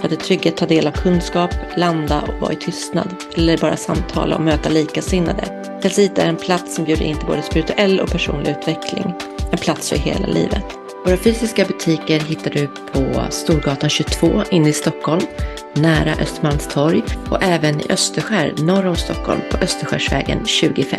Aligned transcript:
för 0.00 0.06
att 0.06 0.12
i 0.12 0.16
trygghet 0.16 0.56
ta 0.56 0.66
del 0.66 0.86
av 0.86 0.92
kunskap, 0.92 1.50
landa 1.76 2.22
och 2.22 2.40
vara 2.40 2.52
i 2.52 2.56
tystnad. 2.56 3.14
Eller 3.36 3.58
bara 3.58 3.76
samtala 3.76 4.36
och 4.36 4.42
möta 4.42 4.68
likasinnade. 4.68 5.44
Kalsit 5.82 6.18
är 6.18 6.26
en 6.26 6.36
plats 6.36 6.74
som 6.74 6.84
bjuder 6.84 7.04
in 7.04 7.16
till 7.16 7.26
både 7.26 7.42
spirituell 7.42 8.00
och 8.00 8.10
personlig 8.10 8.50
utveckling. 8.50 9.14
En 9.52 9.58
plats 9.58 9.88
för 9.88 9.96
hela 9.96 10.26
livet. 10.26 10.64
Våra 11.04 11.16
fysiska 11.16 11.64
butiker 11.64 12.20
hittar 12.20 12.50
du 12.50 12.66
på 12.66 13.30
Storgatan 13.30 13.90
22 13.90 14.42
inne 14.50 14.68
i 14.68 14.72
Stockholm, 14.72 15.22
nära 15.74 16.14
Östermalmstorg 16.14 17.02
och 17.30 17.42
även 17.42 17.80
i 17.80 17.84
Österskär 17.90 18.54
norr 18.58 18.86
om 18.86 18.96
Stockholm 18.96 19.40
på 19.50 19.56
Österskärsvägen 19.56 20.46
25. 20.46 20.98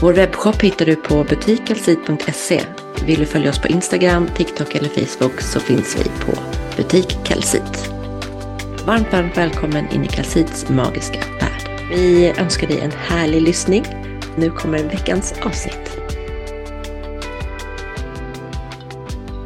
Vår 0.00 0.12
webbshop 0.12 0.62
hittar 0.62 0.86
du 0.86 0.96
på 0.96 1.24
butikkalsit.se. 1.24 2.60
Vill 3.06 3.20
du 3.20 3.26
följa 3.26 3.50
oss 3.50 3.58
på 3.58 3.68
Instagram, 3.68 4.28
TikTok 4.36 4.74
eller 4.74 4.88
Facebook 4.88 5.40
så 5.40 5.60
finns 5.60 5.96
vi 5.98 6.04
på 6.04 6.40
butik 6.76 7.18
Kalsit. 7.24 7.89
Varmt, 8.90 9.12
varmt 9.12 9.36
välkommen 9.36 9.90
in 9.92 10.04
i 10.04 10.08
Kalsits 10.08 10.68
magiska 10.68 11.18
värld. 11.18 11.88
Vi 11.90 12.32
önskar 12.38 12.66
dig 12.66 12.80
en 12.80 12.90
härlig 12.90 13.42
lyssning. 13.42 13.84
Nu 14.36 14.50
kommer 14.50 14.78
veckans 14.78 15.34
avsnitt. 15.44 16.00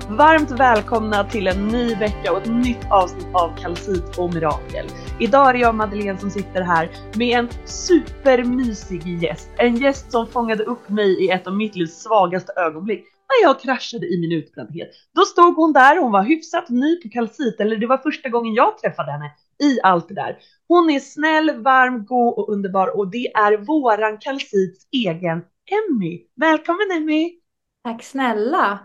Varmt 0.09 0.51
välkomna 0.51 1.25
till 1.25 1.47
en 1.47 1.69
ny 1.69 1.95
vecka 1.95 2.33
och 2.33 2.39
ett 2.39 2.51
nytt 2.51 2.91
avsnitt 2.91 3.27
av 3.33 3.57
Kalsit 3.57 4.19
och 4.19 4.35
Mirakel. 4.35 4.87
Idag 5.21 5.49
är 5.49 5.53
det 5.53 5.59
jag 5.59 5.69
och 5.69 5.75
Madeleine 5.75 6.19
som 6.19 6.31
sitter 6.31 6.63
här 6.63 6.91
med 7.15 7.39
en 7.39 7.49
supermysig 7.65 9.23
gäst. 9.23 9.51
En 9.57 9.77
gäst 9.77 10.13
som 10.13 10.27
fångade 10.27 10.65
upp 10.65 10.89
mig 10.89 11.25
i 11.25 11.31
ett 11.31 11.47
av 11.47 11.57
mitt 11.57 11.77
livs 11.77 12.03
svagaste 12.03 12.53
ögonblick 12.57 13.14
när 13.41 13.49
jag 13.49 13.61
kraschade 13.61 14.07
i 14.07 14.21
min 14.21 14.33
utbrändhet. 14.33 14.91
Då 15.15 15.25
stod 15.25 15.57
hon 15.57 15.73
där, 15.73 16.01
hon 16.01 16.13
var 16.13 16.23
hyfsat 16.23 16.69
ny 16.69 16.97
på 16.97 17.09
kalcit, 17.09 17.61
eller 17.61 17.77
det 17.77 17.87
var 17.87 17.99
första 17.99 18.29
gången 18.29 18.55
jag 18.55 18.79
träffade 18.79 19.13
henne 19.13 19.33
i 19.63 19.81
allt 19.83 20.09
det 20.09 20.15
där. 20.15 20.39
Hon 20.69 20.91
är 20.91 21.01
snäll, 21.01 21.63
varm, 21.63 22.05
god 22.05 22.35
och 22.35 22.49
underbar 22.49 22.97
och 22.99 23.11
det 23.11 23.27
är 23.27 23.57
våran 23.57 24.19
kalcits 24.19 24.87
egen 24.93 25.45
Emmy. 25.71 26.21
Välkommen 26.37 26.91
Emmy! 26.97 27.39
Tack 27.85 28.03
snälla! 28.03 28.79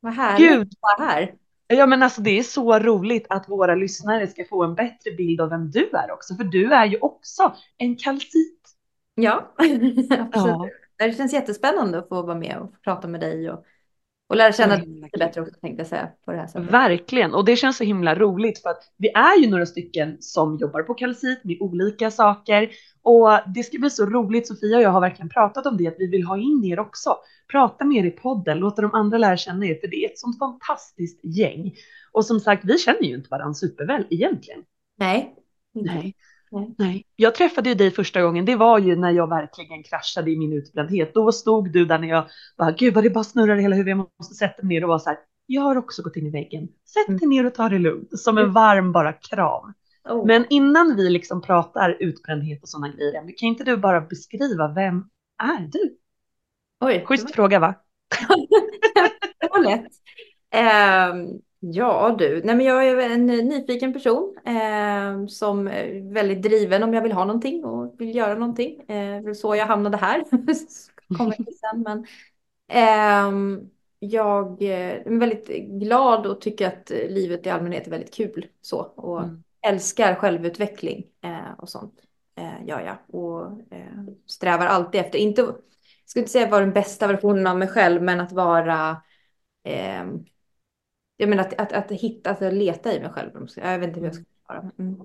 Vad 0.00 0.12
härligt 0.12 0.50
Gud. 0.50 0.60
att 0.62 0.98
vara 0.98 1.08
här. 1.08 1.34
Ja 1.66 1.86
men 1.86 2.02
alltså 2.02 2.22
det 2.22 2.38
är 2.38 2.42
så 2.42 2.78
roligt 2.78 3.26
att 3.28 3.48
våra 3.48 3.74
lyssnare 3.74 4.26
ska 4.26 4.44
få 4.44 4.64
en 4.64 4.74
bättre 4.74 5.10
bild 5.10 5.40
av 5.40 5.48
vem 5.48 5.70
du 5.70 5.90
är 5.90 6.12
också, 6.12 6.34
för 6.34 6.44
du 6.44 6.72
är 6.72 6.86
ju 6.86 6.98
också 6.98 7.54
en 7.78 7.96
kalcit. 7.96 8.60
Ja, 9.14 9.54
absolut. 9.58 10.72
Ja. 10.96 11.06
Det 11.06 11.16
känns 11.16 11.32
jättespännande 11.32 11.98
att 11.98 12.08
få 12.08 12.22
vara 12.22 12.38
med 12.38 12.58
och 12.58 12.82
prata 12.82 13.08
med 13.08 13.20
dig 13.20 13.50
och, 13.50 13.64
och 14.32 14.38
lära 14.38 14.52
känna 14.52 14.76
dig 14.76 14.86
lite 14.86 15.18
bättre 15.18 15.40
också 15.40 15.54
tänkte 15.60 15.80
jag 15.80 15.86
säga. 15.86 16.08
På 16.24 16.32
det 16.32 16.38
här 16.38 16.46
sättet. 16.46 16.70
Verkligen, 16.70 17.34
och 17.34 17.44
det 17.44 17.56
känns 17.56 17.76
så 17.76 17.84
himla 17.84 18.14
roligt 18.14 18.62
för 18.62 18.70
att 18.70 18.92
vi 18.96 19.08
är 19.08 19.38
ju 19.38 19.50
några 19.50 19.66
stycken 19.66 20.16
som 20.20 20.56
jobbar 20.56 20.82
på 20.82 20.94
Kalsit 20.94 21.44
med 21.44 21.56
olika 21.60 22.10
saker 22.10 22.70
och 23.02 23.28
det 23.54 23.62
ska 23.62 23.78
bli 23.78 23.90
så 23.90 24.06
roligt. 24.06 24.48
Sofia 24.48 24.76
och 24.76 24.82
jag 24.82 24.90
har 24.90 25.00
verkligen 25.00 25.28
pratat 25.28 25.66
om 25.66 25.76
det, 25.76 25.86
att 25.86 25.94
vi 25.98 26.06
vill 26.06 26.22
ha 26.22 26.38
in 26.38 26.64
er 26.64 26.78
också. 26.78 27.16
Prata 27.52 27.84
med 27.84 28.04
er 28.04 28.08
i 28.08 28.10
podden, 28.10 28.58
låta 28.58 28.82
de 28.82 28.94
andra 28.94 29.18
lära 29.18 29.36
känna 29.36 29.66
er, 29.66 29.74
för 29.80 29.88
det 29.88 30.04
är 30.04 30.10
ett 30.10 30.18
sånt 30.18 30.38
fantastiskt 30.38 31.20
gäng. 31.22 31.74
Och 32.12 32.24
som 32.24 32.40
sagt, 32.40 32.64
vi 32.64 32.78
känner 32.78 33.02
ju 33.02 33.14
inte 33.14 33.28
varandra 33.30 33.54
superväl 33.54 34.06
egentligen. 34.10 34.60
Nej. 34.98 35.34
Nej. 35.74 36.14
Nej. 36.78 37.06
Jag 37.16 37.34
träffade 37.34 37.68
ju 37.68 37.74
dig 37.74 37.90
första 37.90 38.22
gången, 38.22 38.44
det 38.44 38.56
var 38.56 38.78
ju 38.78 38.96
när 38.96 39.10
jag 39.10 39.28
verkligen 39.28 39.82
kraschade 39.82 40.30
i 40.30 40.38
min 40.38 40.52
utbrändhet. 40.52 41.14
Då 41.14 41.32
stod 41.32 41.72
du 41.72 41.84
där 41.84 41.98
när 41.98 42.08
jag 42.08 42.26
bara, 42.58 42.70
gud 42.70 42.94
vad 42.94 43.04
det 43.04 43.10
bara 43.10 43.24
snurrar 43.24 43.58
i 43.58 43.62
hela 43.62 43.76
huvudet, 43.76 43.98
jag 43.98 44.08
måste 44.18 44.34
sätta 44.34 44.62
mig 44.62 44.76
ner 44.76 44.82
och 44.82 44.88
vara 44.88 44.98
så 44.98 45.10
här, 45.10 45.18
jag 45.46 45.62
har 45.62 45.76
också 45.76 46.02
gått 46.02 46.16
in 46.16 46.26
i 46.26 46.30
väggen. 46.30 46.68
Sätt 46.86 47.18
dig 47.18 47.28
ner 47.28 47.46
och 47.46 47.54
ta 47.54 47.68
det 47.68 47.78
lugnt, 47.78 48.20
som 48.20 48.38
en 48.38 48.52
varm 48.52 48.92
bara 48.92 49.12
kram. 49.12 49.72
Oh. 50.08 50.26
Men 50.26 50.46
innan 50.50 50.96
vi 50.96 51.10
liksom 51.10 51.42
pratar 51.42 51.96
utbrändhet 52.00 52.62
och 52.62 52.68
sådana 52.68 52.88
grejer, 52.88 53.38
kan 53.38 53.48
inte 53.48 53.64
du 53.64 53.76
bara 53.76 54.00
beskriva 54.00 54.68
vem 54.68 55.04
är 55.42 55.68
du? 55.72 55.98
Oj. 56.80 57.04
Schysst 57.06 57.34
fråga 57.34 57.58
va? 57.58 57.74
det 59.40 59.48
var 59.50 59.64
lätt. 59.64 59.92
Um, 60.54 61.40
Ja 61.64 62.14
du, 62.18 62.42
Nej, 62.44 62.56
men 62.56 62.66
jag 62.66 62.88
är 62.88 63.10
en 63.10 63.26
nyfiken 63.26 63.92
person 63.92 64.36
eh, 64.44 65.26
som 65.26 65.68
är 65.68 66.12
väldigt 66.12 66.42
driven 66.42 66.82
om 66.82 66.94
jag 66.94 67.02
vill 67.02 67.12
ha 67.12 67.24
någonting 67.24 67.64
och 67.64 67.94
vill 67.98 68.16
göra 68.16 68.34
någonting. 68.34 68.90
Eh, 68.90 69.32
så 69.32 69.56
jag 69.56 69.66
hamnade 69.66 69.96
här. 69.96 70.24
Kommer 71.16 71.32
till 71.32 71.58
sen, 71.58 71.82
men, 71.82 72.06
eh, 72.68 73.62
jag 73.98 74.62
är 74.62 75.18
väldigt 75.18 75.48
glad 75.80 76.26
och 76.26 76.40
tycker 76.40 76.66
att 76.66 76.90
livet 77.08 77.46
i 77.46 77.50
allmänhet 77.50 77.86
är 77.86 77.90
väldigt 77.90 78.14
kul 78.14 78.46
så 78.60 78.78
och 78.78 79.22
mm. 79.22 79.42
älskar 79.66 80.14
självutveckling 80.14 81.06
eh, 81.24 81.58
och 81.58 81.68
sånt. 81.68 81.94
Eh, 82.36 82.66
gör 82.66 82.80
jag 82.80 83.20
och 83.20 83.42
eh, 83.70 84.04
strävar 84.26 84.66
alltid 84.66 85.00
efter, 85.00 85.18
inte, 85.18 85.40
jag 85.40 85.54
skulle 86.04 86.20
inte 86.20 86.32
säga 86.32 86.48
vara 86.48 86.60
den 86.60 86.72
bästa 86.72 87.06
versionen 87.06 87.46
av 87.46 87.58
mig 87.58 87.68
själv, 87.68 88.02
men 88.02 88.20
att 88.20 88.32
vara 88.32 89.02
eh, 89.64 90.04
jag 91.16 91.28
menar 91.28 91.44
att, 91.44 91.60
att, 91.60 91.72
att 91.72 91.90
hitta, 91.90 92.30
att 92.30 92.54
leta 92.54 92.92
i 92.92 93.00
mig 93.00 93.10
själv. 93.10 93.30
Jag 93.56 93.78
vet 93.78 93.88
inte 93.88 94.00
hur 94.00 94.06
jag 94.06 94.14
ska 94.14 94.24
förklara. 94.24 94.70
Mm. 94.78 94.96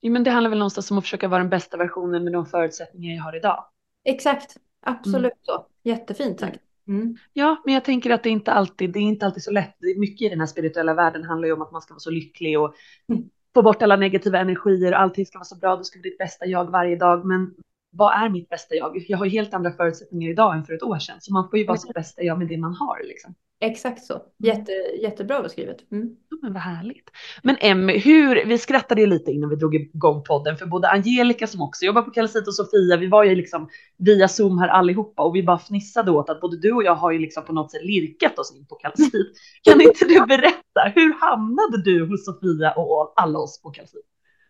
Ja, 0.00 0.10
men 0.10 0.24
det 0.24 0.30
handlar 0.30 0.50
väl 0.50 0.58
någonstans 0.58 0.90
om 0.90 0.98
att 0.98 1.04
försöka 1.04 1.28
vara 1.28 1.40
den 1.40 1.50
bästa 1.50 1.76
versionen 1.76 2.24
med 2.24 2.32
de 2.32 2.46
förutsättningar 2.46 3.16
jag 3.16 3.22
har 3.22 3.36
idag. 3.36 3.64
Exakt, 4.04 4.56
absolut 4.80 5.24
mm. 5.24 5.38
så. 5.42 5.66
Jättefint 5.82 6.40
sagt. 6.40 6.60
Mm. 6.88 7.16
Ja, 7.32 7.62
men 7.64 7.74
jag 7.74 7.84
tänker 7.84 8.10
att 8.10 8.22
det 8.22 8.30
inte 8.30 8.52
alltid, 8.52 8.90
det 8.90 8.98
är 8.98 9.02
inte 9.02 9.26
alltid 9.26 9.42
så 9.42 9.50
lätt. 9.50 9.76
Mycket 9.96 10.26
i 10.26 10.28
den 10.28 10.40
här 10.40 10.46
spirituella 10.46 10.94
världen 10.94 11.24
handlar 11.24 11.48
ju 11.48 11.54
om 11.54 11.62
att 11.62 11.72
man 11.72 11.82
ska 11.82 11.94
vara 11.94 12.00
så 12.00 12.10
lycklig 12.10 12.60
och 12.60 12.74
mm. 13.08 13.30
få 13.54 13.62
bort 13.62 13.82
alla 13.82 13.96
negativa 13.96 14.38
energier. 14.38 14.92
Allting 14.92 15.26
ska 15.26 15.38
vara 15.38 15.44
så 15.44 15.56
bra, 15.56 15.76
du 15.76 15.84
ska 15.84 16.00
bli 16.00 16.10
ditt 16.10 16.18
bästa 16.18 16.46
jag 16.46 16.70
varje 16.70 16.96
dag. 16.96 17.26
Men 17.26 17.54
vad 17.90 18.22
är 18.22 18.28
mitt 18.28 18.48
bästa 18.48 18.74
jag? 18.74 19.04
Jag 19.08 19.18
har 19.18 19.24
ju 19.24 19.30
helt 19.30 19.54
andra 19.54 19.72
förutsättningar 19.72 20.30
idag 20.30 20.56
än 20.56 20.64
för 20.64 20.72
ett 20.72 20.82
år 20.82 20.98
sedan, 20.98 21.16
så 21.20 21.32
man 21.32 21.50
får 21.50 21.58
ju 21.58 21.66
vara 21.66 21.78
sitt 21.78 21.94
bästa 21.94 22.22
jag 22.22 22.38
med 22.38 22.48
det 22.48 22.56
man 22.56 22.74
har. 22.74 23.02
Liksom. 23.04 23.34
Exakt 23.60 24.04
så. 24.04 24.12
Mm. 24.12 24.24
Jätte, 24.38 24.72
jättebra 25.02 25.42
beskrivet. 25.42 25.92
Mm. 25.92 26.16
Men 26.42 26.52
vad 26.52 26.62
härligt. 26.62 27.10
Men 27.42 27.56
Emmy, 27.60 27.98
hur, 27.98 28.44
vi 28.46 28.58
skrattade 28.58 29.00
ju 29.00 29.06
lite 29.06 29.30
innan 29.30 29.50
vi 29.50 29.56
drog 29.56 29.74
igång 29.74 30.22
podden 30.22 30.56
för 30.56 30.66
både 30.66 30.88
Angelica 30.88 31.46
som 31.46 31.62
också 31.62 31.84
jobbar 31.84 32.02
på 32.02 32.10
Kalsit 32.10 32.48
och 32.48 32.54
Sofia, 32.54 32.96
vi 32.96 33.06
var 33.06 33.24
ju 33.24 33.34
liksom 33.34 33.68
via 33.98 34.28
Zoom 34.28 34.58
här 34.58 34.68
allihopa 34.68 35.22
och 35.22 35.36
vi 35.36 35.42
bara 35.42 35.58
fnissade 35.58 36.10
åt 36.10 36.30
att 36.30 36.40
både 36.40 36.56
du 36.56 36.72
och 36.72 36.84
jag 36.84 36.94
har 36.94 37.12
ju 37.12 37.18
liksom 37.18 37.44
på 37.44 37.52
något 37.52 37.70
sätt 37.70 37.84
lirkat 37.84 38.38
oss 38.38 38.56
in 38.56 38.66
på 38.66 38.74
Kalsit. 38.74 39.32
Kan 39.62 39.80
inte 39.80 40.04
du 40.04 40.26
berätta, 40.26 40.92
hur 40.94 41.20
hamnade 41.20 41.82
du 41.82 42.06
hos 42.06 42.24
Sofia 42.24 42.72
och 42.72 43.12
alla 43.16 43.38
oss 43.38 43.62
på 43.62 43.70
Kalsit? 43.70 44.04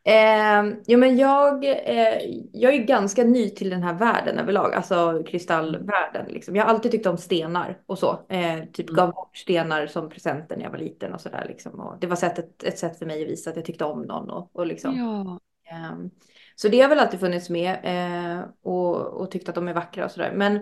Eh, 0.09 0.65
jo, 0.87 0.99
men 0.99 1.17
jag, 1.17 1.65
eh, 1.65 2.19
jag 2.53 2.75
är 2.75 2.79
ganska 2.79 3.25
ny 3.25 3.51
till 3.51 3.71
den 3.71 3.83
här 3.83 3.95
världen 3.95 4.39
överlag, 4.39 4.75
alltså 4.75 5.23
kristallvärlden. 5.27 6.27
Liksom. 6.29 6.57
Jag 6.57 6.65
har 6.65 6.71
alltid 6.71 6.93
tyckt 6.93 7.07
om 7.07 7.19
stenar 7.19 7.79
och 7.87 7.99
så. 7.99 8.19
Eh, 8.29 8.65
typ 8.73 8.89
mm. 8.89 8.97
gav 8.97 9.13
bort 9.13 9.37
stenar 9.37 9.87
som 9.87 10.11
presenter 10.11 10.57
när 10.57 10.65
jag 10.65 10.71
var 10.71 10.79
liten 10.79 11.15
och 11.15 11.21
sådär. 11.21 11.45
Liksom. 11.49 11.97
det 12.01 12.07
var 12.07 12.17
sättet, 12.17 12.63
ett 12.63 12.79
sätt 12.79 12.99
för 12.99 13.07
mig 13.07 13.23
att 13.23 13.29
visa 13.29 13.51
att 13.51 13.57
jag 13.57 13.65
tyckte 13.65 13.85
om 13.85 14.03
någon. 14.03 14.31
Och, 14.31 14.51
och 14.53 14.67
liksom. 14.67 14.97
ja. 14.97 15.41
Ehm, 15.75 16.11
så 16.55 16.69
det 16.69 16.81
har 16.81 16.89
väl 16.89 16.99
alltid 16.99 17.21
funnits 17.21 17.51
med 17.51 17.79
eh, 17.83 18.45
och, 18.63 18.97
och 18.97 19.31
tyckt 19.31 19.49
att 19.49 19.55
de 19.55 19.69
är 19.69 19.75
vackra 19.75 20.05
och 20.05 20.11
sådär. 20.11 20.33
Men 20.35 20.57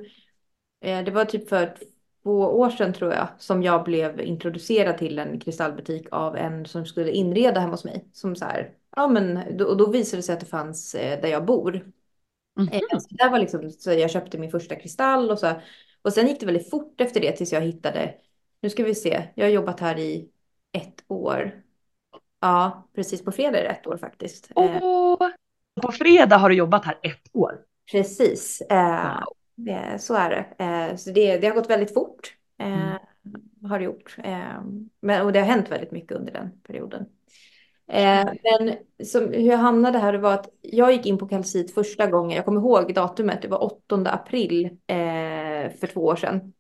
eh, 0.81 1.05
det 1.05 1.11
var 1.11 1.25
typ 1.25 1.49
för 1.49 1.77
två 2.23 2.41
år 2.41 2.71
sedan 2.71 2.93
tror 2.93 3.13
jag 3.13 3.29
som 3.39 3.63
jag 3.63 3.85
blev 3.85 4.21
introducerad 4.21 4.99
till 4.99 5.19
en 5.19 5.41
kristallbutik 5.41 6.07
av 6.11 6.37
en 6.37 6.67
som 6.67 6.87
skulle 6.87 7.11
inreda 7.11 7.61
hemma 7.61 7.73
hos 7.73 7.85
mig. 7.85 8.05
Som 8.13 8.37
så 8.37 8.45
här, 8.45 8.73
ja 8.97 9.09
men 9.09 9.57
då, 9.57 9.75
då 9.75 9.91
visade 9.91 10.19
det 10.19 10.23
sig 10.23 10.33
att 10.33 10.41
det 10.41 10.47
fanns 10.47 10.95
eh, 10.95 11.21
där 11.21 11.29
jag 11.29 11.45
bor. 11.45 11.75
Mm 12.59 12.69
-hmm. 12.69 12.99
så 12.99 13.15
där 13.15 13.31
var 13.31 13.39
liksom, 13.39 13.71
så 13.71 13.93
jag 13.93 14.11
köpte 14.11 14.39
min 14.39 14.51
första 14.51 14.75
kristall 14.77 15.31
och 15.31 15.39
så. 15.39 15.53
Och 16.03 16.13
sen 16.13 16.27
gick 16.27 16.41
det 16.41 16.47
väldigt 16.47 16.71
fort 16.71 17.01
efter 17.01 17.21
det 17.21 17.33
tills 17.33 17.53
jag 17.53 17.61
hittade, 17.61 18.15
nu 18.61 18.71
ska 18.71 18.85
vi 18.85 18.95
se, 18.95 19.29
jag 19.35 19.45
har 19.45 19.51
jobbat 19.51 19.81
här 19.81 19.99
i 19.99 20.29
ett 20.73 21.05
år. 21.09 21.63
Ja, 22.41 22.89
precis 22.95 23.25
på 23.25 23.33
fredag 23.33 23.59
är 23.59 23.63
det 23.63 23.69
ett 23.69 23.87
år 23.87 23.97
faktiskt. 23.97 24.51
Oh, 24.55 25.31
på 25.83 25.93
fredag 25.93 26.37
har 26.37 26.49
du 26.49 26.55
jobbat 26.55 26.85
här 26.85 26.99
ett 27.03 27.29
år? 27.33 27.59
Precis. 27.93 28.63
Wow. 28.71 29.99
Så 29.99 30.15
är 30.15 30.31
det. 30.31 30.65
Eh, 30.65 30.97
så 30.97 31.11
det, 31.11 31.39
det 31.39 31.47
har 31.47 31.55
gått 31.55 31.71
väldigt 31.71 31.95
fort. 31.95 32.35
Eh, 32.59 32.67
mm. 32.67 32.99
Har 33.69 33.79
det 33.79 33.85
gjort. 33.85 34.17
Eh, 34.25 34.63
men, 35.01 35.27
och 35.27 35.33
det 35.33 35.39
har 35.39 35.47
hänt 35.47 35.71
väldigt 35.71 35.91
mycket 35.91 36.13
under 36.13 36.33
den 36.33 36.61
perioden. 36.63 37.07
Eh, 37.89 38.25
men 38.43 38.77
som, 39.07 39.33
hur 39.33 39.51
jag 39.51 39.59
hamnade 39.59 39.99
här 39.99 40.15
var 40.15 40.35
att 40.35 40.49
jag 40.61 40.93
gick 40.93 41.07
in 41.07 41.19
på 41.19 41.29
kalcit 41.29 41.75
första 41.75 42.07
gången. 42.07 42.37
Jag 42.37 42.45
kommer 42.45 42.61
ihåg 42.61 42.95
datumet. 42.95 43.43
Det 43.43 43.49
var 43.49 43.65
8 43.65 44.11
april 44.11 44.65
eh, 44.87 45.71
för 45.81 45.87
två 45.87 46.01
år 46.01 46.17
sedan. 46.17 46.53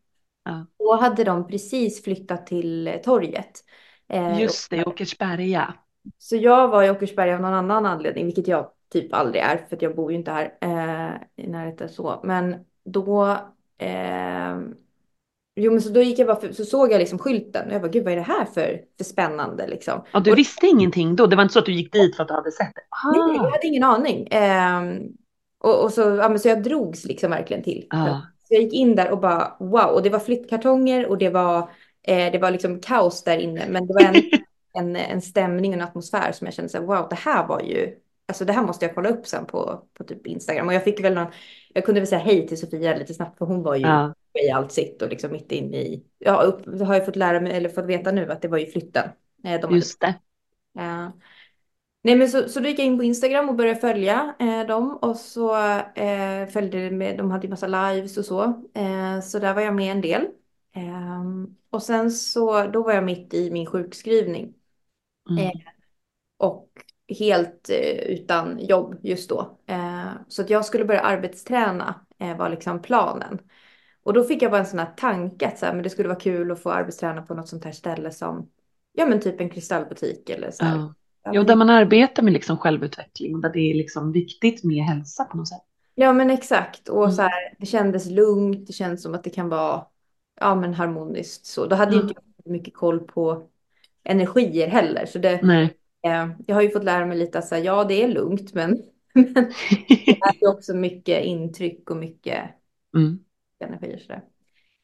Ja. 0.44 0.66
Då 0.78 0.96
hade 0.96 1.24
de 1.24 1.46
precis 1.46 2.04
flyttat 2.04 2.46
till 2.46 2.98
torget. 3.04 3.64
Eh, 4.08 4.40
Just 4.40 4.70
det, 4.70 4.84
Åkersberga. 4.84 5.74
Så 6.18 6.36
jag 6.36 6.68
var 6.68 6.82
i 6.82 6.90
Åkersberga 6.90 7.34
av 7.34 7.40
någon 7.40 7.54
annan 7.54 7.86
anledning, 7.86 8.24
vilket 8.24 8.48
jag 8.48 8.70
typ 8.92 9.14
aldrig 9.14 9.42
är, 9.42 9.56
för 9.68 9.76
att 9.76 9.82
jag 9.82 9.96
bor 9.96 10.12
ju 10.12 10.18
inte 10.18 10.30
här 10.30 10.44
eh, 10.60 11.44
i 11.44 11.48
närheten 11.48 11.88
så. 11.88 12.20
Men 12.24 12.64
då, 12.84 13.38
eh, 13.78 14.58
jo 15.56 15.72
men 15.72 15.80
så 15.82 15.88
då 15.88 16.02
gick 16.02 16.18
jag 16.18 16.26
bara, 16.26 16.40
för, 16.40 16.52
så 16.52 16.64
såg 16.64 16.92
jag 16.92 16.98
liksom 16.98 17.18
skylten 17.18 17.68
och 17.68 17.74
jag 17.74 17.80
bara, 17.82 17.88
gud 17.90 18.04
vad 18.04 18.12
är 18.12 18.16
det 18.16 18.22
här 18.22 18.44
för, 18.44 18.80
för 18.98 19.04
spännande 19.04 19.66
liksom. 19.66 20.02
Ja, 20.12 20.20
du 20.20 20.32
Och- 20.32 20.38
visste 20.38 20.66
ingenting 20.66 21.16
då? 21.16 21.26
Det 21.26 21.36
var 21.36 21.42
inte 21.42 21.52
så 21.52 21.58
att 21.58 21.66
du 21.66 21.72
gick 21.72 21.92
dit 21.92 22.16
för 22.16 22.22
att 22.22 22.28
du 22.28 22.34
hade 22.34 22.52
sett 22.52 22.72
det? 22.74 22.82
Nej, 23.18 23.36
jag 23.36 23.46
Ah. 23.46 23.50
hade 23.50 23.66
ingen 23.66 23.82
aning. 23.82 24.26
Eh, 24.26 24.82
och, 25.60 25.84
och 25.84 25.92
så, 25.92 26.00
ja, 26.00 26.28
men 26.28 26.38
så 26.38 26.48
jag 26.48 26.62
drogs 26.62 27.04
liksom 27.04 27.30
verkligen 27.30 27.62
till. 27.62 27.86
Ah. 27.90 28.06
Så 28.48 28.54
jag 28.54 28.62
gick 28.62 28.72
in 28.72 28.96
där 28.96 29.10
och 29.10 29.20
bara 29.20 29.56
wow, 29.60 29.86
och 29.94 30.02
det 30.02 30.10
var 30.10 30.18
flyttkartonger 30.18 31.06
och 31.06 31.18
det 31.18 31.30
var, 31.30 31.58
eh, 32.02 32.32
det 32.32 32.38
var 32.38 32.50
liksom 32.50 32.80
kaos 32.80 33.24
där 33.24 33.38
inne. 33.38 33.64
Men 33.68 33.86
det 33.86 33.94
var 33.94 34.02
en, 34.02 34.14
en, 34.78 34.96
en 34.96 35.22
stämning 35.22 35.70
och 35.70 35.76
en 35.76 35.84
atmosfär 35.88 36.32
som 36.32 36.44
jag 36.46 36.54
kände 36.54 36.68
så 36.68 36.78
här, 36.78 36.84
wow, 36.84 37.06
det 37.10 37.16
här 37.16 37.46
var 37.46 37.60
ju, 37.60 37.94
alltså 38.26 38.44
det 38.44 38.52
här 38.52 38.62
måste 38.62 38.84
jag 38.84 38.94
kolla 38.94 39.08
upp 39.08 39.26
sen 39.26 39.46
på, 39.46 39.82
på 39.94 40.04
typ 40.04 40.26
Instagram. 40.26 40.66
Och 40.66 40.74
jag 40.74 40.84
fick 40.84 41.04
väl 41.04 41.14
någon, 41.14 41.26
jag 41.74 41.84
kunde 41.84 42.00
väl 42.00 42.08
säga 42.08 42.20
hej 42.20 42.46
till 42.48 42.58
Sofia 42.58 42.96
lite 42.96 43.14
snabbt 43.14 43.38
för 43.38 43.46
hon 43.46 43.62
var 43.62 43.76
ju 43.76 43.82
Ja. 43.82 44.14
i 44.46 44.50
allt 44.50 44.72
sitt 44.72 45.02
och 45.02 45.08
liksom 45.08 45.32
mitt 45.32 45.52
inne 45.52 45.76
i, 45.76 46.04
ja, 46.18 46.42
upp, 46.42 46.80
har 46.80 46.94
jag 46.94 47.04
fått 47.04 47.16
lära 47.16 47.40
mig, 47.40 47.52
eller 47.52 47.68
fått 47.68 47.86
veta 47.86 48.12
nu 48.12 48.32
att 48.32 48.42
det 48.42 48.48
var 48.48 48.58
ju 48.58 48.66
flytten. 48.66 49.08
Eh, 49.44 49.60
de 49.60 49.64
hade 49.64 49.76
Just 49.76 50.00
det. 50.00 50.14
Ja. 50.72 51.12
Nej 52.02 52.16
men 52.16 52.28
så, 52.28 52.48
så 52.48 52.60
då 52.60 52.68
gick 52.68 52.78
jag 52.78 52.86
in 52.86 52.98
på 52.98 53.04
Instagram 53.04 53.48
och 53.48 53.54
började 53.54 53.80
följa 53.80 54.34
eh, 54.38 54.66
dem 54.66 54.98
och 55.02 55.16
så 55.16 55.56
eh, 55.94 56.46
följde 56.46 56.90
med, 56.90 57.18
de 57.18 57.30
hade 57.30 57.46
ju 57.46 57.50
massa 57.50 57.66
lives 57.66 58.16
och 58.18 58.24
så. 58.24 58.42
Eh, 58.74 59.20
så 59.20 59.38
där 59.38 59.54
var 59.54 59.62
jag 59.62 59.74
med 59.74 59.92
en 59.92 60.00
del. 60.00 60.26
Ehm, 60.72 61.56
och 61.70 61.82
sen 61.82 62.10
så, 62.10 62.66
då 62.66 62.82
var 62.82 62.92
jag 62.92 63.04
mitt 63.04 63.34
i 63.34 63.50
min 63.50 63.66
sjukskrivning 63.66 64.54
Mm. 65.30 65.38
Eh, 65.46 65.52
och 66.36 66.68
helt 67.08 67.70
eh, 67.70 67.96
utan 67.96 68.58
jobb 68.58 68.96
just 69.02 69.28
då. 69.30 69.58
Eh, 69.66 70.06
så 70.28 70.42
att 70.42 70.50
jag 70.50 70.64
skulle 70.64 70.84
börja 70.84 71.00
arbetsträna 71.00 71.94
eh, 72.18 72.36
var 72.36 72.50
liksom 72.50 72.82
planen. 72.82 73.38
Och 74.02 74.12
då 74.12 74.24
fick 74.24 74.42
jag 74.42 74.50
bara 74.50 74.60
en 74.60 74.66
sån 74.66 74.78
här 74.78 74.94
tanke 74.96 75.46
att 75.46 75.58
så 75.58 75.66
här, 75.66 75.74
men 75.74 75.82
det 75.82 75.90
skulle 75.90 76.08
vara 76.08 76.20
kul 76.20 76.50
att 76.50 76.62
få 76.62 76.70
arbetsträna 76.70 77.22
på 77.22 77.34
något 77.34 77.48
sånt 77.48 77.64
här 77.64 77.72
ställe 77.72 78.10
som, 78.10 78.50
ja 78.92 79.06
men 79.06 79.20
typ 79.20 79.40
en 79.40 79.50
kristallbutik 79.50 80.30
eller 80.30 80.50
så 80.50 80.64
här. 80.64 80.76
Ja. 81.24 81.30
Jo, 81.32 81.42
där 81.42 81.56
man 81.56 81.70
arbetar 81.70 82.22
med 82.22 82.32
liksom 82.32 82.56
självutveckling, 82.58 83.40
där 83.40 83.50
det 83.52 83.70
är 83.70 83.74
liksom 83.74 84.12
viktigt 84.12 84.64
med 84.64 84.84
hälsa 84.84 85.24
på 85.24 85.36
något 85.36 85.48
sätt. 85.48 85.62
Ja 85.94 86.12
men 86.12 86.30
exakt. 86.30 86.88
Och 86.88 87.04
Mm. 87.04 87.16
så 87.16 87.22
här, 87.22 87.56
det 87.58 87.66
kändes 87.66 88.06
lugnt, 88.06 88.66
det 88.66 88.72
kändes 88.72 89.02
som 89.02 89.14
att 89.14 89.24
det 89.24 89.30
kan 89.30 89.48
vara 89.48 89.84
ja, 90.40 90.54
men 90.54 90.74
harmoniskt. 90.74 91.46
Så 91.46 91.66
då 91.66 91.76
hade 91.76 91.96
inte 91.96 92.14
jag 92.14 92.44
så 92.44 92.50
mycket 92.50 92.74
koll 92.74 93.00
på 93.00 93.48
energier 94.04 94.68
heller. 94.68 95.06
Så 95.06 95.18
det, 95.18 95.42
Nej. 95.42 95.76
Eh, 96.06 96.30
jag 96.46 96.54
har 96.54 96.62
ju 96.62 96.70
fått 96.70 96.84
lära 96.84 97.06
mig 97.06 97.18
lite 97.18 97.38
att 97.38 97.48
säga, 97.48 97.64
ja 97.64 97.84
det 97.84 98.02
är 98.02 98.08
lugnt 98.08 98.54
men, 98.54 98.70
men 99.14 99.34
det 99.94 100.42
är 100.42 100.48
också 100.48 100.74
mycket 100.74 101.24
intryck 101.24 101.90
och 101.90 101.96
mycket 101.96 102.44
Mm. 102.96 103.18
energier. 103.58 103.98
Så 103.98 104.08
där. 104.08 104.22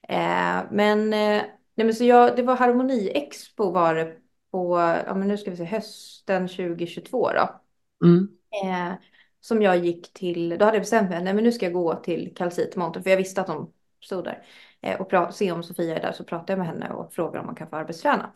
Eh, 0.09 0.65
men, 0.71 1.13
eh, 1.13 1.43
nej, 1.75 1.87
men 1.87 1.95
så 1.95 2.05
jag, 2.05 2.37
det 2.37 2.43
var 2.43 2.57
Harmoni 2.57 3.11
Expo 3.15 3.71
var 3.71 3.95
det 3.95 4.17
på, 4.51 4.79
ja 5.07 5.15
men 5.15 5.29
nu 5.29 5.39
ska 5.39 5.51
vi 5.51 5.57
se, 5.57 5.65
hösten 5.65 6.49
2022 6.49 7.31
då. 7.33 7.61
Mm. 8.05 8.29
Eh, 8.65 8.93
som 9.41 9.63
jag 9.63 9.79
gick 9.79 10.13
till, 10.13 10.49
då 10.49 10.65
hade 10.65 10.77
jag 10.77 10.83
bestämt 10.83 11.11
mig, 11.11 11.25
nej 11.25 11.35
men 11.35 11.45
nu 11.45 11.53
ska 11.53 11.67
jag 11.67 11.73
gå 11.73 11.95
till 11.95 12.33
kalcitmontern 12.37 13.03
för 13.03 13.11
jag 13.11 13.17
visste 13.17 13.41
att 13.41 13.47
de 13.47 13.73
stod 14.05 14.25
där. 14.25 14.47
Eh, 14.81 15.01
och 15.01 15.13
pra- 15.13 15.31
se 15.31 15.53
om 15.53 15.63
Sofia 15.63 15.97
är 15.97 16.03
där 16.03 16.13
så 16.13 16.25
pratade 16.25 16.53
jag 16.53 16.59
med 16.59 16.67
henne 16.69 16.91
och 16.91 17.15
frågade 17.15 17.41
om 17.41 17.47
man 17.47 17.55
kan 17.55 17.69
få 17.69 17.77
arbetsträna. 17.77 18.33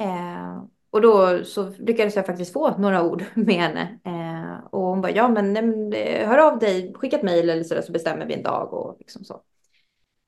Eh, 0.00 0.62
och 0.90 1.00
då 1.00 1.44
så 1.44 1.72
lyckades 1.78 2.16
jag 2.16 2.26
faktiskt 2.26 2.52
få 2.52 2.78
några 2.78 3.02
ord 3.02 3.24
med 3.34 3.54
henne. 3.54 3.98
Eh, 4.04 4.64
och 4.70 4.80
hon 4.82 5.00
bara, 5.00 5.12
ja 5.12 5.28
men, 5.28 5.52
nej, 5.52 6.02
eh, 6.02 6.28
hör 6.28 6.38
av 6.38 6.58
dig, 6.58 6.94
skicka 6.94 7.16
ett 7.16 7.22
mejl 7.22 7.50
eller 7.50 7.64
sådär 7.64 7.82
så 7.82 7.92
bestämmer 7.92 8.26
vi 8.26 8.34
en 8.34 8.42
dag 8.42 8.72
och 8.74 8.96
liksom 8.98 9.24
så. 9.24 9.40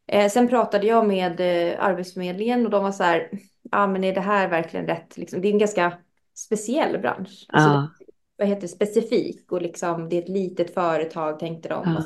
Eh, 0.06 0.28
sen 0.28 0.48
pratade 0.48 0.86
jag 0.86 1.06
med 1.08 1.40
eh, 1.40 1.84
Arbetsförmedlingen 1.84 2.64
och 2.64 2.70
de 2.70 2.82
var 2.82 2.92
så 2.92 3.02
här, 3.02 3.30
ja 3.70 3.86
men 3.86 4.04
är 4.04 4.14
det 4.14 4.20
här 4.20 4.48
verkligen 4.48 4.86
rätt? 4.86 5.16
Liksom, 5.16 5.40
det 5.40 5.48
är 5.48 5.52
en 5.52 5.58
ganska 5.58 5.92
speciell 6.34 6.98
bransch. 6.98 7.46
Alltså, 7.48 7.70
Ja. 7.70 7.88
vad 8.38 8.48
heter 8.48 8.60
det, 8.62 8.68
specifik 8.68 9.52
och 9.52 9.62
liksom 9.62 10.08
det 10.08 10.16
är 10.18 10.22
ett 10.22 10.28
litet 10.28 10.74
företag 10.74 11.38
tänkte 11.38 11.68
de. 11.68 11.82
Ja. 11.86 12.04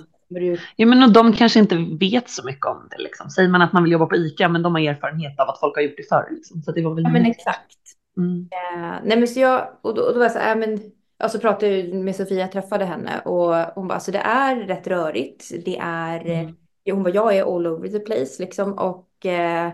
Ja, 0.77 0.87
men 0.87 1.03
och 1.03 1.13
de 1.13 1.33
kanske 1.33 1.59
inte 1.59 1.77
vet 2.01 2.31
så 2.31 2.47
mycket 2.47 2.67
om 2.67 2.89
det. 2.91 3.03
Liksom. 3.03 3.31
Säger 3.31 3.49
man 3.49 3.63
att 3.63 3.73
man 3.73 3.83
vill 3.83 3.93
jobba 3.93 4.07
på 4.07 4.17
ICA, 4.17 4.49
men 4.49 4.63
de 4.63 4.75
har 4.75 4.83
erfarenhet 4.83 5.41
av 5.41 5.49
att 5.49 5.61
folk 5.61 5.77
har 5.77 5.83
gjort 5.83 5.97
det 5.97 6.09
förr. 6.09 6.29
Liksom. 6.31 6.63
Så 6.63 6.73
det 6.73 6.83
var 6.83 6.95
väl 6.95 7.05
Ja 7.05 7.11
men 7.11 7.27
exakt. 7.27 7.79
Mm. 8.17 8.49
Eh, 8.51 9.01
nej 9.05 9.19
men 9.19 9.29
så 9.29 9.41
jag, 9.41 9.69
och 9.83 9.95
då, 9.95 10.03
och 10.03 10.13
då 10.13 10.19
var 10.19 10.25
jag 10.25 10.33
så 10.33 10.39
här, 10.39 10.57
äh, 10.57 10.61
men, 10.61 10.93
ja, 11.19 11.29
så 11.29 11.39
pratade 11.39 11.77
jag 11.79 11.95
med 11.95 12.17
Sofia, 12.17 12.39
jag 12.41 12.53
träffade 12.53 12.85
henne 12.85 13.21
och 13.21 13.55
hon 13.75 13.89
bara, 13.89 14.01
så 14.01 14.11
det 14.11 14.19
är 14.19 14.57
rätt 14.57 14.87
rörigt. 14.87 15.51
Det 15.65 15.79
är, 15.79 16.27
eh, 16.27 16.41
Mm. 16.41 16.57
hon 16.91 17.03
bara, 17.03 17.15
jag 17.15 17.37
är 17.37 17.57
all 17.57 17.67
over 17.67 17.89
the 17.89 17.99
place 17.99 18.43
liksom 18.43 18.73
och 18.73 19.27
eh, 19.27 19.73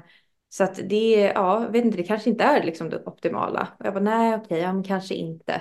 så 0.49 0.65
att 0.65 0.81
det, 0.89 1.33
ja, 1.35 1.59
vet 1.71 1.85
inte, 1.85 1.97
det 1.97 2.03
kanske 2.03 2.31
inte 2.31 2.45
är 2.45 2.63
liksom 2.65 2.91
det 2.91 3.03
optimala. 3.07 3.69
Och 3.79 3.87
jag 3.87 3.95
bara, 3.95 4.05
nej 4.05 4.35
okej, 4.35 4.59
ja 4.61 4.73
men 4.73 4.83
kanske 4.83 5.15
inte. 5.15 5.61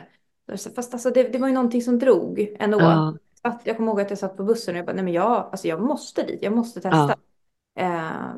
Så, 0.55 0.69
Fast 0.69 0.93
alltså 0.93 1.09
det, 1.09 1.23
det 1.23 1.37
var 1.37 1.47
ju 1.47 1.53
någonting 1.53 1.81
som 1.81 1.99
drog 1.99 2.55
ändå. 2.59 2.79
Ja. 2.79 3.13
Satt, 3.41 3.61
jag 3.63 3.77
kommer 3.77 3.91
ihåg 3.91 4.01
att 4.01 4.09
jag 4.09 4.19
satt 4.19 4.37
på 4.37 4.43
bussen 4.43 4.75
och 4.75 4.79
jag 4.79 4.85
bara, 4.85 4.95
nej 4.95 5.03
men 5.03 5.13
jag, 5.13 5.49
alltså 5.51 5.67
jag 5.67 5.81
måste 5.81 6.23
dit, 6.23 6.39
jag 6.41 6.53
måste 6.53 6.81
testa. 6.81 7.15
Eh, 7.79 8.35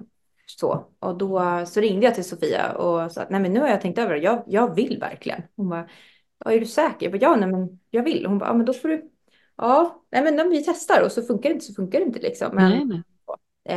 så, 0.59 0.85
och 0.99 1.17
då 1.17 1.63
så 1.67 1.81
ringde 1.81 2.05
jag 2.05 2.15
till 2.15 2.23
Sofia 2.23 2.71
och 2.71 3.11
sa 3.11 3.21
att 3.21 3.29
nej 3.29 3.41
men 3.41 3.53
nu 3.53 3.59
har 3.59 3.67
jag 3.67 3.81
tänkt 3.81 3.99
över 3.99 4.13
det, 4.15 4.21
jag, 4.21 4.43
jag 4.47 4.75
vill 4.75 4.97
verkligen. 4.99 5.41
Hon 5.55 5.69
bara, 5.69 5.87
ja, 6.45 6.51
är 6.51 6.59
du 6.59 6.65
säker? 6.65 7.05
Jag 7.05 7.11
bara, 7.11 7.21
ja 7.21 7.35
nej 7.35 7.49
men 7.51 7.79
jag 7.89 8.03
vill. 8.03 8.25
Hon 8.25 8.37
bara, 8.37 8.49
ja 8.49 8.53
men 8.53 8.65
då 8.65 8.73
får 8.73 8.89
du, 8.89 9.09
ja, 9.57 10.03
nej 10.11 10.23
men 10.23 10.49
vi 10.49 10.63
testar 10.63 11.01
och 11.05 11.11
så 11.11 11.21
funkar 11.21 11.49
det 11.49 11.53
inte 11.53 11.65
så 11.65 11.73
funkar 11.73 11.99
det 11.99 12.05
inte 12.05 12.19
liksom. 12.19 12.55
Men 12.55 12.71
Nej, 12.71 12.85
nej. 12.85 13.01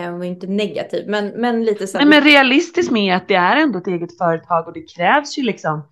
eh, 0.02 0.10
hon 0.10 0.18
var 0.18 0.26
inte 0.26 0.46
negativ, 0.46 1.08
men, 1.08 1.28
men 1.28 1.64
lite 1.64 1.86
så 1.86 1.98
nej, 1.98 2.06
men 2.06 2.22
realistiskt 2.24 2.92
med 2.92 3.16
att 3.16 3.28
det 3.28 3.34
är 3.34 3.56
ändå 3.56 3.78
ett 3.78 3.86
eget 3.86 4.18
företag 4.18 4.66
och 4.66 4.72
det 4.72 4.82
krävs 4.96 5.38
ju 5.38 5.42
liksom, 5.42 5.82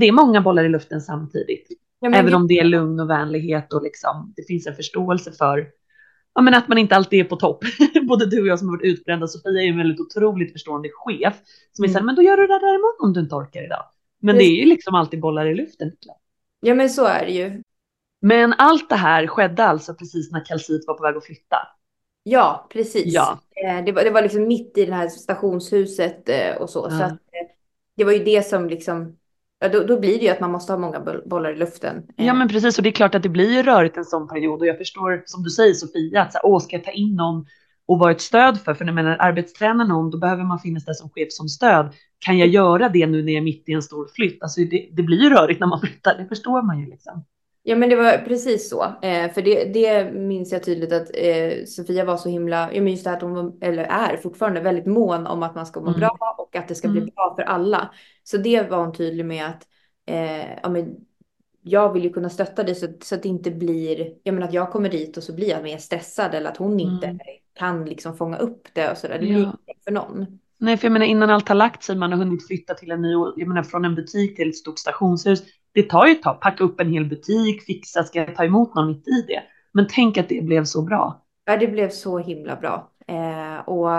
det 0.00 0.06
är 0.06 0.12
många 0.12 0.40
bollar 0.40 0.64
i 0.64 0.68
luften 0.68 1.00
samtidigt. 1.00 1.68
ja, 2.00 2.10
Även 2.14 2.34
om 2.34 2.46
det 2.46 2.58
är 2.58 2.64
lugn 2.64 3.00
och 3.00 3.10
vänlighet 3.10 3.72
och 3.72 3.82
liksom, 3.82 4.32
det 4.36 4.42
finns 4.42 4.66
en 4.66 4.74
förståelse 4.76 5.32
för 5.32 5.66
ja, 6.36 6.42
men 6.42 6.54
att 6.54 6.68
man 6.68 6.78
inte 6.78 6.96
alltid 6.96 7.20
är 7.20 7.24
på 7.24 7.36
topp. 7.36 7.64
Både 8.08 8.26
du 8.26 8.40
och 8.40 8.46
jag 8.46 8.58
som 8.58 8.68
har 8.68 8.76
varit 8.76 8.84
utbrända, 8.98 9.26
Sofia 9.28 9.60
är 9.60 9.64
ju 9.64 9.70
en 9.70 9.76
väldigt 9.78 10.00
otroligt 10.00 10.52
förstående 10.52 10.88
chef 10.92 11.34
som 11.72 11.84
är 11.84 11.88
Mm. 11.88 11.92
såhär, 11.92 12.06
men 12.06 12.14
då 12.14 12.22
gör 12.22 12.36
du 12.36 12.46
det 12.46 12.58
där 12.58 12.74
imorgon 12.74 13.06
om 13.08 13.12
du 13.12 13.20
inte 13.20 13.34
orkar 13.34 13.62
idag. 13.64 13.84
Men 14.20 14.36
det 14.36 14.44
är 14.44 14.56
ju 14.56 14.64
liksom 14.66 14.94
alltid 14.94 15.20
bollar 15.20 15.46
i 15.46 15.54
luften. 15.54 15.92
ja 16.60 16.74
men 16.74 16.90
så 16.90 17.04
är 17.04 17.24
det 17.26 17.32
ju. 17.32 17.62
Men 18.20 18.52
allt 18.58 18.88
det 18.88 18.96
här 18.96 19.26
skedde 19.26 19.64
alltså 19.64 19.94
precis 19.94 20.32
när 20.32 20.44
kalcit 20.44 20.84
var 20.86 20.94
på 20.94 21.02
väg 21.02 21.16
att 21.16 21.24
flytta. 21.24 21.56
Ja, 22.22 22.66
precis. 22.72 23.14
Ja. 23.14 23.38
Eh, 23.66 23.84
det, 23.84 23.92
var, 23.92 24.04
det 24.04 24.10
var 24.10 24.22
liksom 24.22 24.48
mitt 24.48 24.78
i 24.78 24.84
det 24.86 24.94
här 24.94 25.08
stationshuset 25.08 26.28
eh, 26.28 26.56
och 26.60 26.70
så. 26.70 26.90
Så 26.90 26.96
Ja. 26.96 27.04
att, 27.04 27.12
eh, 27.12 27.48
det 27.96 28.04
var 28.04 28.12
ju 28.12 28.24
det 28.24 28.46
som 28.46 28.68
liksom, 28.68 29.16
ja, 29.60 29.68
då, 29.68 29.84
då 29.84 30.00
blir 30.00 30.18
det 30.18 30.24
ju 30.24 30.30
att 30.30 30.40
man 30.40 30.52
måste 30.52 30.72
ha 30.72 30.78
många 30.78 31.00
boll- 31.00 31.22
bollar 31.28 31.50
i 31.52 31.56
luften. 31.56 31.96
Eh, 32.16 32.26
Ja 32.26 32.34
men 32.34 32.48
precis 32.48 32.78
och 32.78 32.82
det 32.82 32.88
är 32.90 32.92
klart 32.92 33.14
att 33.14 33.22
det 33.22 33.28
blir 33.28 33.52
ju 33.52 33.62
rörigt 33.62 33.96
en 33.96 34.04
sån 34.04 34.28
period 34.28 34.60
och 34.60 34.66
jag 34.66 34.78
förstår 34.78 35.22
som 35.26 35.42
du 35.42 35.50
säger 35.50 35.74
Sofia 35.74 36.22
att 36.22 36.32
så 36.32 36.38
här, 36.38 36.46
åh 36.46 36.60
ska 36.60 36.76
jag 36.76 36.84
ta 36.84 36.90
in 36.90 37.16
någon 37.16 37.46
och 37.88 37.98
vara 37.98 38.10
ett 38.10 38.20
stöd 38.20 38.60
för, 38.60 38.74
för 38.74 38.84
när 38.84 38.92
man 38.92 39.06
arbetstränar 39.06 39.84
någon 39.84 40.10
då 40.10 40.18
behöver 40.18 40.44
man 40.44 40.58
finnas 40.58 40.84
där 40.84 40.92
som 40.92 41.10
chef 41.10 41.28
som 41.30 41.48
stöd. 41.48 41.94
Kan 42.18 42.38
jag 42.38 42.48
göra 42.48 42.88
det 42.88 43.06
nu 43.06 43.22
när 43.22 43.32
jag 43.32 43.40
är 43.40 43.44
mitt 43.44 43.68
i 43.68 43.72
en 43.72 43.82
stor 43.82 44.08
flytt? 44.14 44.42
Alltså 44.42 44.60
det, 44.60 44.88
det 44.92 45.02
blir 45.02 45.22
ju 45.22 45.30
rörigt 45.30 45.60
när 45.60 45.66
man 45.66 45.80
flyttar, 45.80 46.18
det 46.18 46.26
förstår 46.26 46.62
man 46.62 46.80
ju 46.80 46.86
liksom. 46.90 47.24
Ja 47.68 47.76
men 47.76 47.88
det 47.88 47.96
var 47.96 48.18
precis 48.18 48.70
så. 48.70 48.82
Eh, 49.02 49.32
för 49.32 49.42
det, 49.42 49.64
det 49.64 50.12
minns 50.12 50.52
jag 50.52 50.62
tydligt 50.64 50.92
att 50.92 51.10
eh, 51.14 51.64
Sofia 51.66 52.04
var 52.04 52.16
så 52.16 52.28
himla, 52.28 52.72
jag 52.72 52.84
minns 52.84 53.02
det 53.02 53.10
att 53.10 53.22
hon 53.22 53.34
var, 53.34 53.52
eller 53.60 53.84
är 53.84 54.16
fortfarande 54.16 54.60
väldigt 54.60 54.86
mån 54.86 55.26
om 55.26 55.42
att 55.42 55.54
man 55.54 55.66
ska 55.66 55.80
må 55.80 55.86
Mm. 55.88 56.00
bra 56.00 56.34
och 56.38 56.56
att 56.56 56.68
det 56.68 56.74
ska 56.74 56.88
bli 56.88 57.00
Mm. 57.00 57.14
bra 57.14 57.34
för 57.36 57.42
alla. 57.42 57.90
Så 58.24 58.36
det 58.36 58.70
var 58.70 58.78
hon 58.78 58.94
tydlig 58.94 59.24
med 59.26 59.46
att 59.46 59.62
eh, 60.06 60.50
ja, 60.62 60.68
men, 60.68 60.96
jag 61.62 61.92
vill 61.92 62.04
ju 62.04 62.10
kunna 62.12 62.30
stötta 62.30 62.62
dig 62.62 62.74
så, 62.74 62.86
så 63.02 63.14
att 63.14 63.22
det 63.22 63.28
inte 63.28 63.50
blir, 63.50 64.12
jag 64.22 64.34
menar 64.34 64.48
att 64.48 64.54
jag 64.54 64.70
kommer 64.72 64.88
dit 64.88 65.16
och 65.16 65.22
så 65.22 65.32
blir 65.34 65.48
jag 65.48 65.62
mer 65.62 65.78
stressad 65.78 66.34
eller 66.34 66.50
att 66.50 66.56
hon 66.56 66.80
inte 66.80 67.06
Mm. 67.06 67.18
kan 67.54 67.84
liksom 67.84 68.16
fånga 68.16 68.36
upp 68.36 68.68
det 68.72 68.90
och 68.90 68.96
sådär. 68.98 69.14
Det 69.14 69.26
blir 69.26 69.42
Ja. 69.42 69.46
inte 69.68 69.80
för 69.84 69.90
någon. 69.92 70.26
Nej, 70.58 70.76
för 70.76 70.86
jag 70.86 70.92
menar 70.92 71.06
innan 71.06 71.30
allt 71.30 71.48
har 71.48 71.54
lagt 71.54 71.82
sig, 71.82 71.96
man 71.96 72.12
har 72.12 72.18
hunnit 72.18 72.46
flytta 72.46 72.74
till 72.74 72.90
en 72.90 73.02
ny, 73.02 73.12
jag 73.36 73.48
menar 73.48 73.62
från 73.62 73.84
en 73.84 73.94
butik 73.94 74.36
till 74.36 74.48
ett 74.48 74.56
stort 74.56 74.78
stationshus. 74.78 75.42
Det 75.76 75.82
tar 75.82 76.06
ju 76.06 76.12
ett 76.12 76.22
tag, 76.22 76.40
packa 76.40 76.64
upp 76.64 76.80
en 76.80 76.92
hel 76.92 77.04
butik, 77.04 77.62
fixa, 77.62 78.04
ska 78.04 78.18
jag 78.18 78.36
ta 78.36 78.44
emot 78.44 78.74
någon 78.74 78.88
mitt 78.88 79.08
i 79.08 79.24
det? 79.28 79.42
Men 79.72 79.86
tänk 79.90 80.18
att 80.18 80.28
det 80.28 80.44
blev 80.44 80.64
så 80.64 80.82
bra. 80.82 81.22
Ja, 81.44 81.56
det 81.56 81.66
blev 81.66 81.90
så 81.90 82.18
himla 82.18 82.56
bra. 82.56 82.92
Eh, 83.08 83.68
och 83.68 83.90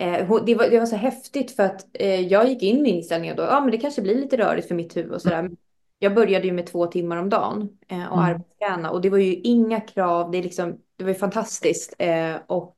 eh, 0.00 0.44
det, 0.46 0.54
var, 0.54 0.70
det 0.70 0.78
var 0.78 0.86
så 0.86 0.96
häftigt 0.96 1.56
för 1.56 1.62
att 1.62 1.86
eh, 1.94 2.20
jag 2.20 2.48
gick 2.48 2.62
in 2.62 2.82
med 2.82 2.90
inställningen 2.90 3.36
då, 3.36 3.42
ja 3.42 3.60
men 3.60 3.70
det 3.70 3.78
kanske 3.78 4.02
blir 4.02 4.14
lite 4.14 4.36
rörigt 4.36 4.68
för 4.68 4.74
mitt 4.74 4.96
huvud 4.96 5.12
och 5.12 5.22
sådär. 5.22 5.50
jag 5.98 6.14
började 6.14 6.46
ju 6.46 6.52
med 6.52 6.66
två 6.66 6.86
timmar 6.86 7.16
om 7.16 7.28
dagen 7.28 7.68
eh, 7.88 8.12
och 8.12 8.18
Mm. 8.18 8.30
arbetsträna 8.30 8.90
och 8.90 9.00
det 9.00 9.10
var 9.10 9.18
ju 9.18 9.34
inga 9.34 9.80
krav. 9.80 10.30
Det, 10.30 10.38
är 10.38 10.42
liksom, 10.42 10.78
det 10.96 11.04
var 11.04 11.10
ju 11.10 11.18
fantastiskt. 11.18 11.94
Eh, 11.98 12.36
och 12.46 12.76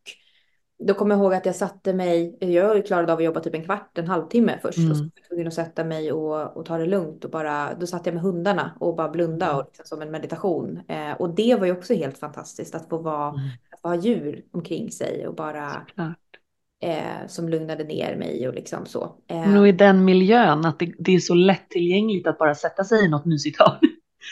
då 0.87 0.95
kommer 0.95 1.15
jag 1.15 1.23
ihåg 1.23 1.35
att 1.35 1.47
jag 1.47 1.55
satte 1.55 1.95
mig, 1.95 2.37
jag 2.41 2.87
klarade 2.87 3.13
av 3.13 3.19
att 3.19 3.25
jobba 3.25 3.41
typ 3.41 3.55
en 3.55 3.65
kvart, 3.65 3.99
en 3.99 4.07
halvtimme 4.09 4.59
först. 4.63 4.79
Mm. 4.79 4.91
Och 4.91 4.97
så 4.97 5.03
var 5.03 5.11
jag 5.15 5.29
tvungen 5.29 5.47
att 5.47 5.55
sätta 5.55 5.85
mig 5.85 6.13
och, 6.13 6.57
och 6.57 6.65
ta 6.67 6.79
det 6.79 6.87
lugnt 6.87 7.25
och 7.25 7.31
bara, 7.31 7.75
då 7.75 7.87
satt 7.87 8.07
jag 8.07 8.15
med 8.15 8.23
hundarna 8.23 8.71
och 8.81 8.97
bara 8.97 9.09
blunda 9.09 9.47
Mm. 9.47 9.59
och 9.59 9.65
liksom, 9.67 9.85
som 9.87 10.03
en 10.03 10.11
meditation. 10.11 10.81
Eh, 10.89 11.13
och 11.19 11.35
det 11.35 11.57
var 11.59 11.67
ju 11.67 11.73
också 11.73 11.95
helt 11.95 12.19
fantastiskt 12.19 12.75
att 12.75 12.89
få 12.89 12.99
vara, 12.99 13.29
Mm. 13.29 13.41
att 13.73 13.81
få 13.83 13.89
ha 13.89 13.95
djur 13.97 14.45
omkring 14.53 14.91
sig 14.91 15.27
och 15.29 15.35
bara 15.35 15.87
eh, 16.83 17.27
som 17.29 17.49
lugnade 17.49 17.85
ner 17.85 18.17
mig 18.17 18.49
och 18.49 18.55
liksom 18.55 18.87
så. 18.87 19.15
Eh, 19.31 19.59
och 19.61 19.69
i 19.69 19.73
den 19.73 20.05
miljön, 20.05 20.65
att 20.65 20.79
det, 20.79 20.93
det 20.99 21.15
är 21.15 21.19
så 21.19 21.35
lättillgängligt 21.35 22.27
att 22.27 22.39
bara 22.39 22.55
sätta 22.55 22.85
sig 22.85 23.05
i 23.05 23.09
något 23.09 23.25
mysigt 23.25 23.59
hörn. 23.61 23.79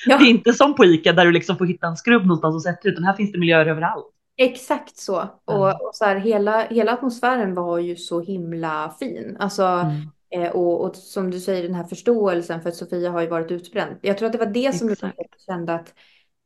ja. 0.07 0.19
Det 0.19 0.25
är 0.25 0.31
inte 0.31 0.53
som 0.53 0.75
på 0.75 0.85
ICA 0.85 1.13
där 1.13 1.25
du 1.25 1.33
liksom 1.33 1.57
får 1.57 1.67
hitta 1.67 1.87
en 1.87 1.97
skrubb 1.97 2.23
någonstans 2.23 2.55
och 2.55 2.63
sätta 2.63 2.81
dig, 2.83 2.93
utan 2.93 3.05
här 3.05 3.15
finns 3.15 3.33
det 3.33 3.39
miljöer 3.39 3.67
överallt. 3.67 4.07
Exakt 4.41 4.97
så. 4.97 5.17
Mm. 5.21 5.31
Och, 5.45 5.69
och 5.89 5.95
så 5.95 6.05
här, 6.05 6.17
hela, 6.17 6.63
hela 6.67 6.93
atmosfären 6.93 7.55
var 7.55 7.79
ju 7.79 7.97
så 7.97 8.21
himla 8.21 8.97
fin. 8.99 9.37
Alltså, 9.41 9.63
Mm. 9.63 10.11
eh, 10.31 10.51
och, 10.51 10.85
och 10.85 10.97
som 10.97 11.31
du 11.31 11.41
säger, 11.41 11.63
den 11.63 11.75
här 11.75 11.85
förståelsen 11.85 12.63
för 12.63 12.69
att 12.69 12.77
Sofia 12.77 13.11
har 13.11 13.21
ju 13.21 13.29
varit 13.29 13.51
utbränd. 13.51 13.97
Jag 14.03 14.19
tror 14.19 14.27
att 14.27 14.33
det 14.33 14.39
var 14.39 14.47
det 14.47 14.75
som 14.75 14.89
Exakt. 14.89 15.17
jag 15.17 15.27
kände 15.47 15.75
att, 15.75 15.95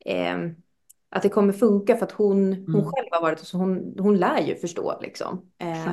ehm, 0.04 0.54
att 1.10 1.22
det 1.22 1.28
kommer 1.28 1.52
funka 1.52 1.96
för 1.96 2.04
att 2.06 2.12
hon, 2.12 2.52
hon 2.52 2.80
Mm. 2.80 2.86
själv 2.92 3.08
har 3.10 3.22
varit 3.22 3.38
så 3.40 3.58
hon, 3.58 3.94
hon 3.98 4.16
lär 4.18 4.40
ju 4.40 4.56
förstå 4.56 4.98
liksom. 5.02 5.50
Eh, 5.58 5.92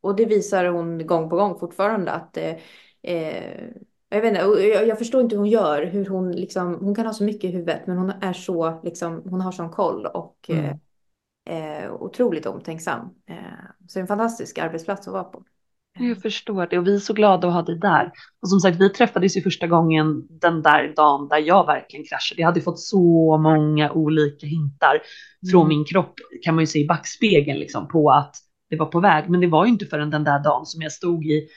och 0.00 0.16
det 0.16 0.24
visar 0.24 0.64
hon 0.64 1.06
gång 1.06 1.30
på 1.30 1.36
gång 1.36 1.58
fortfarande 1.58 2.10
att 2.12 2.36
eh, 2.36 2.56
eh, 3.02 3.64
jag, 4.08 4.20
vet 4.22 4.28
inte, 4.28 4.40
jag, 4.62 4.86
jag 4.88 4.98
förstår 4.98 5.20
inte 5.20 5.34
hur 5.36 5.40
hon 5.40 5.48
gör, 5.50 5.84
hur 5.86 6.06
hon 6.06 6.32
liksom, 6.32 6.74
hon 6.80 6.94
kan 6.94 7.06
ha 7.06 7.12
så 7.12 7.24
mycket 7.24 7.44
i 7.44 7.52
huvudet 7.52 7.86
men 7.86 7.98
hon 7.98 8.10
är 8.10 8.32
så 8.32 8.80
liksom, 8.84 9.22
hon 9.30 9.40
har 9.40 9.52
sån 9.52 9.70
koll 9.70 10.06
och 10.06 10.50
Mm. 10.50 10.80
Eh, 11.46 11.92
otroligt 11.92 12.46
omtänksam. 12.46 13.00
Eh, 13.30 13.36
så 13.86 14.00
en 14.00 14.06
fantastisk 14.06 14.58
arbetsplats 14.58 15.06
att 15.08 15.12
vara 15.12 15.24
på. 15.24 15.42
Jag 15.98 16.22
förstår 16.22 16.66
det 16.66 16.78
och 16.78 16.86
vi 16.86 16.94
är 16.94 16.98
så 16.98 17.12
glada 17.12 17.48
att 17.48 17.54
ha 17.54 17.62
dig 17.62 17.78
där. 17.78 18.12
Och 18.42 18.48
som 18.48 18.60
sagt, 18.60 18.80
vi 18.80 18.90
träffades 18.90 19.36
ju 19.36 19.40
första 19.42 19.66
gången 19.66 20.26
den 20.40 20.62
där 20.62 20.92
dagen 20.96 21.28
där 21.28 21.38
jag 21.38 21.66
verkligen 21.66 22.06
kraschade. 22.06 22.40
Jag 22.40 22.48
hade 22.48 22.60
fått 22.60 22.80
så 22.80 23.38
många 23.38 23.92
olika 23.92 24.46
hintar 24.46 25.00
från 25.50 25.60
Mm. 25.60 25.68
min 25.68 25.84
kropp, 25.84 26.14
kan 26.44 26.54
man 26.54 26.62
ju 26.62 26.66
se 26.66 26.78
i 26.78 26.86
backspegeln, 26.86 27.58
liksom, 27.58 27.88
på 27.88 28.10
att 28.10 28.36
det 28.70 28.76
var 28.76 28.86
på 28.86 29.00
väg. 29.00 29.30
Men 29.30 29.40
det 29.40 29.46
var 29.46 29.64
ju 29.64 29.72
inte 29.72 29.86
förrän 29.86 30.10
den 30.10 30.24
där 30.24 30.44
dagen 30.44 30.66
som 30.66 30.82
jag 30.82 30.92
stod 30.92 31.26
i 31.26 31.48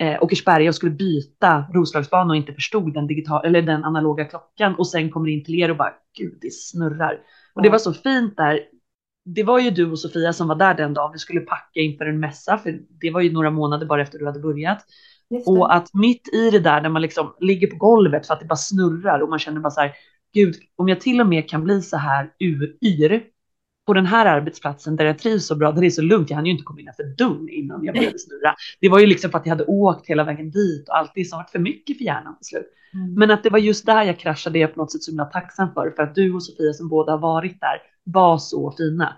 eh, 0.00 0.22
Åkersberga 0.22 0.68
och 0.68 0.74
skulle 0.74 0.92
byta 0.92 1.64
Roslagsbanan 1.74 2.30
och 2.30 2.36
inte 2.36 2.52
förstod 2.52 2.94
den, 2.94 3.06
digital, 3.06 3.44
eller 3.46 3.62
den 3.62 3.84
analoga 3.84 4.24
klockan 4.24 4.74
och 4.74 4.88
sen 4.88 5.10
kommer 5.10 5.28
in 5.28 5.44
till 5.44 5.54
er 5.60 5.70
och 5.70 5.76
bara, 5.76 5.92
gud, 6.18 6.38
det 6.40 6.52
snurrar. 6.52 7.18
Och 7.54 7.62
det 7.62 7.70
var 7.70 7.78
så 7.78 7.92
fint 7.92 8.36
där. 8.36 8.60
Det 9.34 9.42
var 9.42 9.58
ju 9.58 9.70
du 9.70 9.90
och 9.90 9.98
Sofia 9.98 10.32
som 10.32 10.48
var 10.48 10.54
där 10.54 10.74
den 10.74 10.94
dagen. 10.94 11.12
Vi 11.12 11.18
skulle 11.18 11.40
packa 11.40 11.80
inför 11.80 12.06
en 12.06 12.20
mässa, 12.20 12.58
för 12.58 12.80
det 13.00 13.10
var 13.10 13.20
ju 13.20 13.32
några 13.32 13.50
månader 13.50 13.86
bara 13.86 14.02
efter 14.02 14.18
du 14.18 14.26
hade 14.26 14.40
börjat. 14.40 14.84
Och 15.46 15.74
att 15.74 15.94
mitt 15.94 16.34
i 16.34 16.50
det 16.50 16.58
där, 16.60 16.80
när 16.80 16.88
man 16.88 17.02
liksom 17.02 17.34
ligger 17.40 17.66
på 17.66 17.76
golvet 17.76 18.26
för 18.26 18.34
att 18.34 18.40
det 18.40 18.46
bara 18.46 18.56
snurrar 18.56 19.20
och 19.20 19.28
man 19.28 19.38
känner 19.38 19.60
bara 19.60 19.70
så 19.70 19.80
här, 19.80 19.92
gud, 20.34 20.54
om 20.76 20.88
jag 20.88 21.00
till 21.00 21.20
och 21.20 21.26
med 21.26 21.48
kan 21.48 21.64
bli 21.64 21.82
så 21.82 21.96
här 21.96 22.30
yr 22.40 23.22
på 23.86 23.94
den 23.94 24.06
här 24.06 24.26
arbetsplatsen 24.26 24.96
där 24.96 25.04
jag 25.04 25.18
trivs 25.18 25.46
så 25.46 25.56
bra, 25.56 25.72
där 25.72 25.80
det 25.80 25.86
är 25.86 25.90
så 25.90 26.02
lugnt, 26.02 26.30
jag 26.30 26.36
hann 26.36 26.46
ju 26.46 26.52
inte 26.52 26.64
komma 26.64 26.80
innanför 26.80 27.04
dörren 27.18 27.48
innan 27.48 27.84
jag 27.84 27.94
började 27.94 28.18
snurra. 28.18 28.54
Det 28.80 28.88
var 28.88 28.98
ju 28.98 29.06
liksom 29.06 29.30
för 29.30 29.38
att 29.38 29.46
jag 29.46 29.50
hade 29.50 29.64
åkt 29.64 30.06
hela 30.06 30.24
vägen 30.24 30.50
dit 30.50 30.88
och 30.88 30.96
allt 30.96 31.12
det 31.14 31.24
som 31.24 31.38
varit 31.38 31.50
för 31.50 31.58
mycket 31.58 31.98
för 31.98 32.04
hjärnan 32.04 32.36
till 32.38 32.46
slut. 32.46 32.66
Mm. 32.94 33.14
Men 33.14 33.30
att 33.30 33.42
det 33.42 33.50
var 33.50 33.58
just 33.58 33.86
där 33.86 34.02
jag 34.02 34.18
kraschade, 34.18 34.58
är 34.58 34.60
jag 34.60 34.74
på 34.74 34.80
något 34.80 34.92
sätt 34.92 35.02
så 35.02 35.10
himla 35.10 35.24
tacksam 35.24 35.74
för, 35.74 35.90
för 35.96 36.02
att 36.02 36.14
du 36.14 36.34
och 36.34 36.42
Sofia 36.42 36.72
som 36.72 36.88
båda 36.88 37.12
har 37.12 37.18
varit 37.18 37.60
där 37.60 37.78
var 38.12 38.38
så 38.38 38.74
fina. 38.78 39.16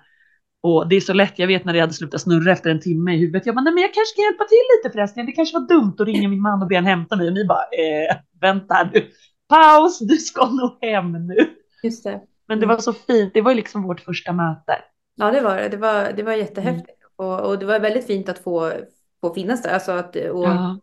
Och 0.62 0.88
det 0.88 0.96
är 0.96 1.00
så 1.00 1.12
lätt, 1.12 1.38
jag 1.38 1.46
vet 1.46 1.64
när 1.64 1.72
det 1.72 1.80
hade 1.80 1.92
slutat 1.92 2.20
snurra 2.20 2.52
efter 2.52 2.70
en 2.70 2.80
timme 2.80 3.14
i 3.14 3.18
huvudet, 3.18 3.46
jag 3.46 3.54
bara, 3.54 3.62
nej 3.62 3.74
men 3.74 3.82
jag 3.82 3.94
kanske 3.94 4.16
kan 4.16 4.24
hjälpa 4.24 4.44
till 4.44 4.58
lite 4.76 4.92
förresten, 4.92 5.26
det 5.26 5.32
kanske 5.32 5.58
var 5.58 5.68
dumt 5.68 5.94
att 5.98 6.06
ringa 6.06 6.28
min 6.28 6.40
man 6.40 6.62
och 6.62 6.68
be 6.68 6.74
honom 6.74 6.88
hämta 6.88 7.16
mig 7.16 7.26
och 7.26 7.32
ni 7.32 7.44
bara, 7.44 7.62
eh, 7.62 8.16
vänta 8.40 8.74
här 8.74 8.90
nu, 8.94 9.06
paus, 9.48 9.98
du 9.98 10.16
ska 10.16 10.46
nog 10.46 10.78
hem 10.80 11.26
nu. 11.26 11.36
Just 11.82 12.04
det. 12.04 12.20
Men 12.48 12.60
det 12.60 12.66
var 12.66 12.78
så 12.78 12.92
fint, 12.92 13.34
det 13.34 13.40
var 13.40 13.50
ju 13.50 13.56
liksom 13.56 13.82
vårt 13.82 14.00
första 14.00 14.32
möte. 14.32 14.78
Ja, 15.14 15.30
det 15.30 15.40
var 15.40 15.56
det. 15.56 15.68
Det 15.68 15.76
var, 15.76 16.12
det 16.16 16.22
var 16.22 16.32
jättehäftigt. 16.32 16.98
Och, 17.16 17.40
och 17.40 17.58
det 17.58 17.66
var 17.66 17.80
väldigt 17.80 18.06
fint 18.06 18.28
att 18.28 18.38
få, 18.38 18.72
få 19.20 19.34
finnas 19.34 19.62
där. 19.62 19.70
Alltså 19.70 19.92
att, 19.92 20.16
och 20.16 20.44
Ja, 20.44 20.80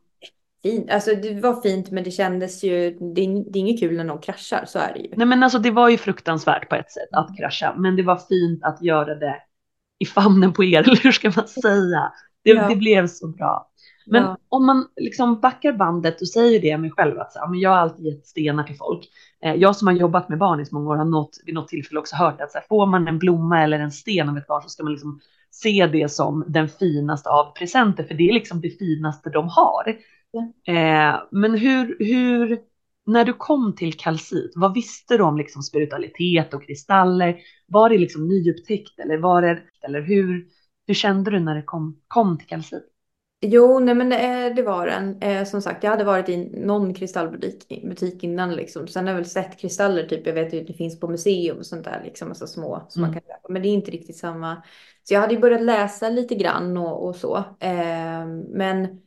fint, 0.71 0.91
alltså 0.91 1.15
det 1.15 1.41
var 1.41 1.62
fint, 1.62 1.91
men 1.91 2.03
det 2.03 2.12
kändes 2.12 2.63
ju... 2.63 2.91
Det 3.15 3.21
är, 3.21 3.51
det 3.51 3.59
är 3.59 3.62
inget 3.62 3.79
kul 3.79 3.97
när 3.97 4.03
någon 4.03 4.21
kraschar, 4.21 4.63
så 4.67 4.79
är 4.79 4.93
det 4.93 5.00
ju. 5.00 5.09
nej 5.15 5.27
men 5.27 5.43
alltså 5.43 5.59
det 5.59 5.71
var 5.71 5.89
ju 5.89 5.97
fruktansvärt 5.97 6.69
på 6.69 6.75
ett 6.75 6.91
sätt 6.91 7.09
att 7.12 7.38
krascha, 7.38 7.75
men 7.77 7.95
det 7.95 8.03
var 8.03 8.15
fint 8.29 8.63
att 8.63 8.81
göra 8.81 9.15
det 9.15 9.36
i 10.00 10.05
famnen 10.05 10.53
på 10.53 10.63
er, 10.63 10.79
eller 10.83 11.03
hur 11.03 11.12
ska 11.12 11.31
man 11.36 11.47
säga? 11.47 12.12
Det, 12.43 12.50
Ja. 12.51 12.67
det 12.69 12.75
blev 12.75 13.07
så 13.07 13.27
bra. 13.27 13.71
Men 14.09 14.24
Ja. 14.24 14.38
om 14.50 14.65
man 14.65 14.88
liksom 14.95 15.39
backar 15.39 15.74
bandet 15.74 16.21
och 16.21 16.27
säger 16.27 16.62
det 16.62 16.77
mig 16.77 16.91
själv 16.91 17.19
att 17.19 17.33
så, 17.33 17.39
jag 17.53 17.69
har 17.69 17.77
alltid 17.77 18.05
gett 18.05 18.27
stenar 18.27 18.63
till 18.63 18.77
folk. 18.77 19.05
Eh, 19.43 19.53
jag 19.55 19.75
som 19.75 19.88
har 19.88 19.93
jobbat 19.95 20.29
med 20.29 20.38
barn 20.38 20.59
i 20.59 20.65
så 20.65 20.75
många 20.75 20.89
år 20.89 20.95
har 20.95 21.05
något, 21.05 21.38
vid 21.45 21.55
något 21.55 21.67
tillfälle 21.67 22.00
också 22.00 22.15
hört 22.15 22.41
att 22.41 22.51
så 22.51 22.59
får 22.69 22.86
man 22.86 23.07
en 23.07 23.19
blomma 23.19 23.63
eller 23.63 23.79
en 23.79 23.91
sten 23.91 24.29
av 24.29 24.38
ett 24.38 24.47
barn 24.47 24.62
så 24.63 24.69
ska 24.69 24.83
man 24.83 24.91
liksom 24.93 25.19
se 25.51 25.88
det 25.91 26.12
som 26.12 26.45
den 26.47 26.69
finaste 26.69 27.29
av 27.29 27.51
presenter, 27.53 28.03
för 28.03 28.13
det 28.13 28.29
är 28.29 28.33
liksom 28.33 28.62
det 28.62 28.69
finaste 28.69 29.29
de 29.29 29.47
har. 29.47 29.95
Eh, 30.67 31.22
men 31.32 31.58
hur, 31.58 31.98
hur, 32.00 32.60
när 33.06 33.25
du 33.25 33.34
kom 33.34 33.75
till 33.75 33.94
kalcit, 33.98 34.51
vad 34.56 34.74
visste 34.74 35.17
du 35.17 35.24
om 35.24 35.38
liksom 35.38 35.62
spiritualitet 35.63 36.53
och 36.53 36.63
kristaller? 36.67 37.39
Var 37.67 37.89
det 37.89 37.98
liksom 37.98 38.27
nyupptäckt 38.27 39.00
eller 39.00 39.17
var 39.17 39.41
det, 39.41 39.63
eller 39.82 40.01
hur, 40.01 40.48
hur 40.88 40.94
kände 40.94 41.32
du 41.32 41.39
när 41.39 41.56
det 41.56 41.63
kom, 41.63 42.01
kom 42.08 42.38
till 42.38 42.48
kalcit? 42.48 42.84
Jo, 43.41 43.79
nej 43.79 43.96
men 43.96 44.12
eh, 44.12 44.56
det 44.56 44.63
var 44.63 44.88
den. 44.88 45.22
Eh, 45.22 45.46
som 45.46 45.62
sagt, 45.62 45.84
jag 45.84 45.91
hade 45.91 46.03
varit 46.03 46.29
i 46.29 46.38
någon 46.65 46.94
kristallbutik 46.94 47.84
butik 47.84 48.24
innan 48.24 48.56
liksom. 48.56 48.88
Sen 48.88 49.06
har 49.06 49.12
jag 49.13 49.17
väl 49.17 49.25
sett 49.29 49.60
kristaller, 49.60 50.08
typ 50.08 50.27
jag 50.27 50.34
vet 50.34 50.53
ju 50.53 50.62
att 50.62 50.67
det 50.67 50.74
finns 50.74 51.00
på 51.00 51.08
museum 51.08 51.58
och 51.58 51.65
sånt 51.65 51.84
där 51.84 52.01
liksom, 52.03 52.27
alltså 52.29 52.48
små 52.48 52.86
som 52.89 53.01
man 53.01 53.10
Mm. 53.10 53.22
kan 53.22 53.22
köpa. 53.22 53.48
Men 53.53 53.62
det 53.62 53.67
är 53.67 53.74
inte 53.74 53.91
riktigt 53.91 54.17
samma. 54.17 54.63
Så 55.03 55.13
jag 55.13 55.22
hade 55.22 55.34
ju 55.34 55.39
börjat 55.39 55.62
läsa 55.62 56.10
lite 56.10 56.36
grann 56.36 56.77
och, 56.77 57.08
och 57.08 57.15
så. 57.15 57.38
Eh, 57.60 58.25
men 58.50 59.01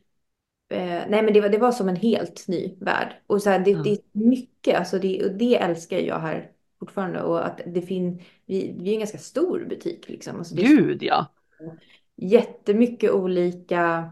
eh, 0.71 1.03
nej, 1.09 1.23
men 1.23 1.33
det 1.33 1.41
var, 1.41 1.49
det 1.49 1.57
var 1.57 1.71
som 1.71 1.89
en 1.89 1.95
helt 1.95 2.47
ny 2.47 2.77
värld. 2.79 3.21
Och 3.27 3.41
så 3.43 3.49
här, 3.49 3.59
det, 3.59 3.71
Ja. 3.71 3.83
det 3.83 3.89
är 3.91 3.99
mycket, 4.11 4.79
alltså 4.79 4.99
det, 4.99 5.25
och 5.25 5.31
det 5.31 5.55
älskar 5.55 5.97
jag 5.99 6.19
här 6.19 6.51
fortfarande. 6.79 7.21
Och 7.23 7.45
att 7.47 7.61
det 7.65 7.81
finns, 7.81 8.21
vi, 8.45 8.75
vi 8.79 8.89
är 8.89 8.93
en 8.93 8.99
ganska 8.99 9.17
stor 9.17 9.65
butik 9.69 10.09
liksom. 10.09 10.37
Alltså 10.37 10.55
det 10.55 10.61
Gud 10.63 11.03
ja. 11.03 11.27
jättemycket 12.15 13.11
olika 13.11 14.11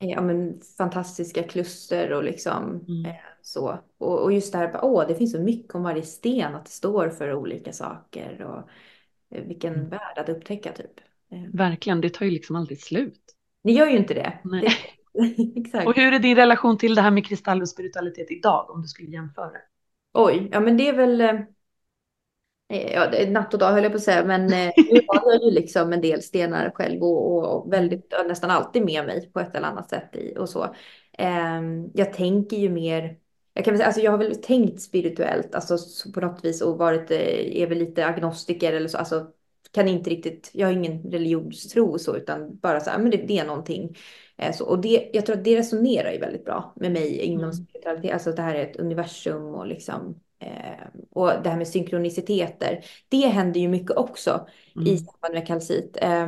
eh, 0.00 0.08
ja, 0.08 0.20
men, 0.20 0.60
fantastiska 0.78 1.42
kluster 1.42 2.12
och 2.12 2.24
liksom 2.24 2.84
Mm. 2.88 3.04
eh, 3.06 3.14
så. 3.42 3.78
Och, 3.98 4.22
och 4.22 4.32
just 4.32 4.52
det 4.52 4.58
här, 4.58 4.80
åh, 4.82 5.04
det 5.08 5.14
finns 5.14 5.32
så 5.32 5.40
mycket 5.40 5.74
om 5.74 5.82
varje 5.82 6.02
sten, 6.02 6.54
att 6.54 6.64
det 6.64 6.70
står 6.70 7.08
för 7.10 7.34
olika 7.34 7.72
saker 7.72 8.42
och 8.42 8.58
eh, 9.36 9.44
vilken 9.44 9.74
Mm. 9.74 9.88
värld 9.88 10.18
att 10.18 10.28
upptäcka 10.28 10.72
typ. 10.72 11.00
Eh, 11.32 11.42
Verkligen, 11.52 12.00
det 12.00 12.10
tar 12.10 12.24
ju 12.26 12.30
liksom 12.30 12.56
aldrig 12.56 12.80
slut. 12.80 13.20
Ni 13.64 13.72
gör 13.72 13.86
ju 13.86 13.96
inte 13.96 14.14
det. 14.14 14.38
Nej. 14.44 14.62
det 14.62 14.72
exakt. 15.56 15.86
Och 15.86 15.96
hur 15.96 16.12
är 16.12 16.18
din 16.18 16.36
relation 16.36 16.78
till 16.78 16.94
det 16.94 17.02
här 17.02 17.10
med 17.10 17.26
kristall 17.26 17.62
och 17.62 17.68
spiritualitet 17.68 18.30
idag 18.30 18.70
om 18.70 18.82
du 18.82 18.88
skulle 18.88 19.10
jämföra? 19.10 19.56
Oj, 20.12 20.48
ja 20.52 20.60
men 20.60 20.76
det 20.76 20.88
är 20.88 20.92
väl 20.92 21.20
eh, 21.20 21.40
Ja, 22.72 23.06
det 23.10 23.22
är 23.22 23.30
natt 23.30 23.54
och 23.54 23.60
dag 23.60 23.72
höll 23.72 23.82
jag 23.82 23.92
på 23.92 23.96
att 23.96 24.02
säga, 24.02 24.24
men 24.24 24.52
eh, 24.52 24.72
nu 24.76 25.00
har 25.06 25.32
jag 25.32 25.42
ju 25.42 25.50
liksom 25.50 25.92
en 25.92 26.00
del 26.00 26.22
stenar 26.22 26.70
själv 26.74 27.02
och, 27.02 27.32
och, 27.32 27.56
och 27.56 27.72
väldigt, 27.72 28.06
ja, 28.10 28.22
nästan 28.22 28.50
alltid 28.50 28.84
med 28.84 29.06
mig 29.06 29.30
på 29.32 29.40
ett 29.40 29.54
eller 29.54 29.66
annat 29.66 29.90
sätt 29.90 30.16
i, 30.16 30.36
och 30.38 30.48
så. 30.48 30.74
Ehm, 31.18 31.90
jag 31.94 32.12
tänker 32.12 32.56
ju 32.56 32.68
mer, 32.68 33.18
jag 33.54 33.64
kan 33.64 33.72
väl 33.72 33.78
säga, 33.78 33.86
alltså 33.86 34.00
jag 34.02 34.10
har 34.10 34.18
väl 34.18 34.42
tänkt 34.42 34.80
spirituellt, 34.80 35.54
alltså 35.54 35.78
så 35.78 36.12
på 36.12 36.20
något 36.20 36.44
vis 36.44 36.62
och 36.62 36.78
varit, 36.78 37.10
eh, 37.10 37.62
är 37.62 37.66
väl 37.66 37.78
lite 37.78 38.06
agnostiker 38.06 38.72
eller 38.72 38.88
så, 38.88 38.98
alltså 38.98 39.26
kan 39.72 39.88
inte 39.88 40.10
riktigt, 40.10 40.50
jag 40.54 40.66
har 40.66 40.72
ingen 40.72 41.02
religionstro 41.02 41.90
och 41.92 42.00
så, 42.00 42.16
utan 42.16 42.56
bara 42.58 42.80
så 42.80 42.90
här, 42.90 42.98
men 42.98 43.10
det, 43.10 43.16
det 43.16 43.38
är 43.38 43.46
någonting. 43.46 43.96
Eh, 44.36 44.52
så, 44.54 44.64
och 44.66 44.80
det, 44.80 45.10
jag 45.12 45.26
tror 45.26 45.36
att 45.36 45.44
det 45.44 45.56
resonerar 45.58 46.12
ju 46.12 46.18
väldigt 46.18 46.44
bra 46.44 46.72
med 46.76 46.92
mig 46.92 47.16
inom 47.20 47.52
Mm. 47.52 47.52
spiritualitet, 47.52 48.12
alltså 48.12 48.32
det 48.32 48.42
här 48.42 48.54
är 48.54 48.62
ett 48.70 48.76
universum 48.76 49.42
och 49.54 49.66
liksom 49.66 50.20
Eh, 50.42 50.86
och 51.10 51.32
det 51.42 51.48
här 51.50 51.56
med 51.56 51.68
synkroniciteter, 51.68 52.84
det 53.08 53.26
händer 53.26 53.60
ju 53.60 53.68
mycket 53.68 53.96
också 53.96 54.46
i 54.80 54.96
Mm. 54.96 54.98
samband 54.98 55.34
med 55.34 55.46
kalcit. 55.46 55.96
Eh, 56.02 56.26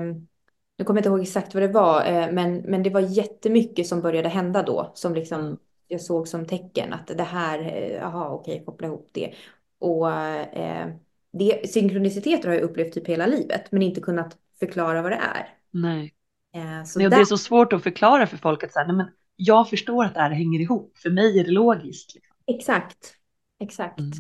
nu 0.79 0.85
kommer 0.85 0.99
jag 0.99 1.01
inte 1.01 1.09
ihåg 1.09 1.21
exakt 1.23 1.55
vad 1.55 1.63
det 1.63 1.69
var, 1.69 2.05
eh, 2.07 2.33
men, 2.33 2.57
men 2.57 2.83
det 2.83 2.91
var 2.91 3.01
jättemycket 3.01 3.87
som 3.87 4.01
började 4.03 4.29
hända 4.29 4.63
då, 4.63 4.93
som 4.95 5.15
liksom 5.15 5.41
Mm. 5.41 5.59
jag 5.87 6.01
såg 6.01 6.29
som 6.29 6.47
tecken 6.47 6.93
att 6.93 7.07
det 7.07 7.23
här, 7.23 7.59
eh, 7.61 7.93
jaha 7.95 8.31
okej, 8.31 8.63
koppla 8.67 8.87
ihop 8.87 9.09
det. 9.13 9.35
Och 9.79 10.11
eh, 10.13 10.89
det, 11.33 11.71
synkroniciteter 11.71 12.49
har 12.49 12.55
jag 12.55 12.63
upplevt 12.65 12.93
typ 12.93 13.09
hela 13.09 13.27
livet, 13.27 13.73
men 13.73 13.83
inte 13.83 14.01
kunnat 14.01 14.37
förklara 14.61 15.03
vad 15.03 15.13
det 15.13 15.21
är. 15.35 15.49
Nej. 15.71 16.15
Eh, 16.55 16.85
så 16.85 16.99
Nej, 16.99 17.07
och 17.07 17.11
där, 17.11 17.17
det 17.17 17.23
är 17.23 17.25
så 17.25 17.39
svårt 17.39 17.73
att 17.73 17.83
förklara 17.83 18.27
för 18.27 18.37
folk 18.37 18.65
att 18.65 18.73
så 18.73 18.79
här, 18.79 18.87
nej, 18.87 18.97
men 18.97 19.07
jag 19.37 19.69
förstår 19.71 20.05
att 20.05 20.15
det 20.15 20.21
här 20.21 20.31
hänger 20.31 20.61
ihop. 20.61 20.99
För 20.99 21.11
mig 21.11 21.41
är 21.41 21.45
det 21.45 21.51
logiskt. 21.51 22.15
Liksom. 22.15 22.37
Exakt. 22.47 23.15
exakt. 23.61 23.99
Mm. 24.01 24.13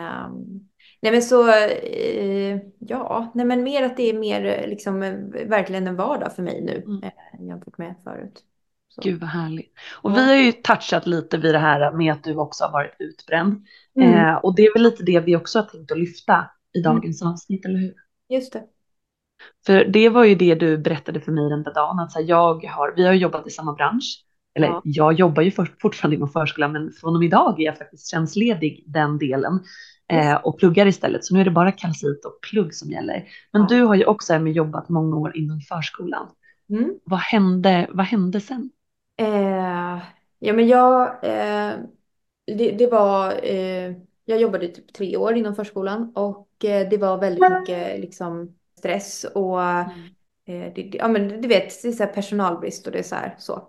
Ehm, 0.00 0.60
nej 1.02 1.12
men 1.12 1.22
så, 1.22 1.48
eh, 1.50 2.58
ja, 2.78 3.32
nej 3.34 3.46
men 3.46 3.62
mer 3.62 3.82
att 3.82 3.96
det 3.96 4.10
är 4.10 4.18
mer 4.18 4.44
eh, 4.44 4.68
liksom 4.68 5.00
verkligen 5.48 5.86
en 5.86 5.96
vardag 5.96 6.32
för 6.36 6.42
mig 6.42 6.62
nu 6.64 6.82
Mm. 6.86 7.02
eh, 7.02 7.46
jämfört 7.48 7.78
med 7.78 7.94
förut. 8.04 8.44
Så. 8.88 9.00
Gud 9.02 9.20
vad 9.20 9.28
härligt. 9.30 9.72
Och 10.02 10.10
Ja. 10.10 10.14
vi 10.14 10.24
har 10.26 10.34
ju 10.34 10.52
touchat 10.52 11.06
lite 11.06 11.38
vid 11.38 11.54
det 11.54 11.58
här 11.58 11.92
med 11.92 12.12
att 12.12 12.24
du 12.24 12.36
också 12.36 12.64
har 12.64 12.72
varit 12.72 12.96
utbränd. 12.98 13.66
Mm, 13.96 14.12
Eh, 14.14 14.34
och 14.34 14.54
det 14.54 14.62
är 14.66 14.72
väl 14.74 14.82
lite 14.82 15.02
det 15.02 15.20
vi 15.20 15.36
också 15.36 15.58
har 15.58 15.66
tänkt 15.66 15.92
att 15.92 15.98
lyfta 15.98 16.50
i 16.72 16.82
dagens 16.82 17.22
avsnitt, 17.22 17.64
eller 17.64 17.78
hur? 17.78 17.94
just 18.28 18.52
det. 18.52 18.64
För 19.66 19.84
det 19.84 20.08
var 20.08 20.24
ju 20.24 20.34
det 20.34 20.54
du 20.54 20.78
berättade 20.78 21.20
för 21.20 21.32
mig 21.32 21.48
den 21.50 21.62
där 21.62 21.74
dagen, 21.74 21.98
att 21.98 22.12
så 22.12 22.18
här, 22.18 22.26
jag 22.28 22.64
har, 22.64 22.92
vi 22.96 23.06
har 23.06 23.12
jobbat 23.12 23.46
i 23.46 23.50
samma 23.50 23.72
bransch. 23.72 24.24
Eller 24.54 24.68
Ja. 24.68 24.80
jag 24.84 25.12
jobbar 25.12 25.42
ju 25.42 25.50
för, 25.50 25.68
fortfarande 25.80 26.16
inom 26.16 26.28
förskolan, 26.28 26.72
men 26.72 26.92
från 26.92 27.14
och 27.14 27.18
med 27.20 27.26
idag 27.26 27.60
är 27.60 27.64
jag 27.64 27.78
faktiskt 27.78 28.10
tjänstledig 28.10 28.84
den 28.86 29.18
delen 29.18 29.60
eh, 30.12 30.34
och 30.34 30.58
pluggar 30.58 30.86
istället. 30.86 31.24
Så 31.24 31.34
nu 31.34 31.40
är 31.40 31.44
det 31.44 31.50
bara 31.50 31.72
kalcit 31.72 32.24
och 32.24 32.40
plugg 32.50 32.74
som 32.74 32.90
gäller. 32.90 33.24
Men 33.52 33.62
Ja. 33.62 33.66
du 33.66 33.82
har 33.82 33.94
ju 33.94 34.04
också 34.04 34.32
Emmy, 34.34 34.52
jobbat 34.52 34.88
många 34.88 35.16
år 35.16 35.36
inom 35.36 35.60
förskolan. 35.60 36.28
Mm. 36.70 36.94
Vad 37.04 37.20
hände, 37.20 37.86
vad 37.90 38.06
hände 38.06 38.40
sen? 38.40 38.70
Eh, 39.16 39.98
ja, 40.38 40.52
men 40.52 40.68
jag, 40.68 41.08
eh, 41.24 41.78
det, 42.46 42.70
det 42.72 42.86
var, 42.90 43.40
eh, 43.44 43.94
jag 44.24 44.40
jobbade 44.40 44.68
typ 44.68 44.92
tre 44.92 45.16
år 45.16 45.34
inom 45.34 45.54
förskolan 45.54 46.12
och 46.16 46.48
det 46.60 47.00
var 47.00 47.18
väldigt 47.18 47.50
mycket 47.60 48.00
liksom 48.00 48.54
stress 48.78 49.24
och 49.34 49.62
eh, 49.62 49.86
det, 50.44 50.90
ja, 50.92 51.08
men 51.08 51.40
du 51.40 51.48
vet, 51.48 51.82
det 51.82 51.88
är 51.88 51.92
så 51.92 52.06
personalbrist 52.06 52.86
och 52.86 52.92
det 52.92 52.98
är 52.98 53.02
så 53.02 53.14
här 53.14 53.34
så. 53.38 53.68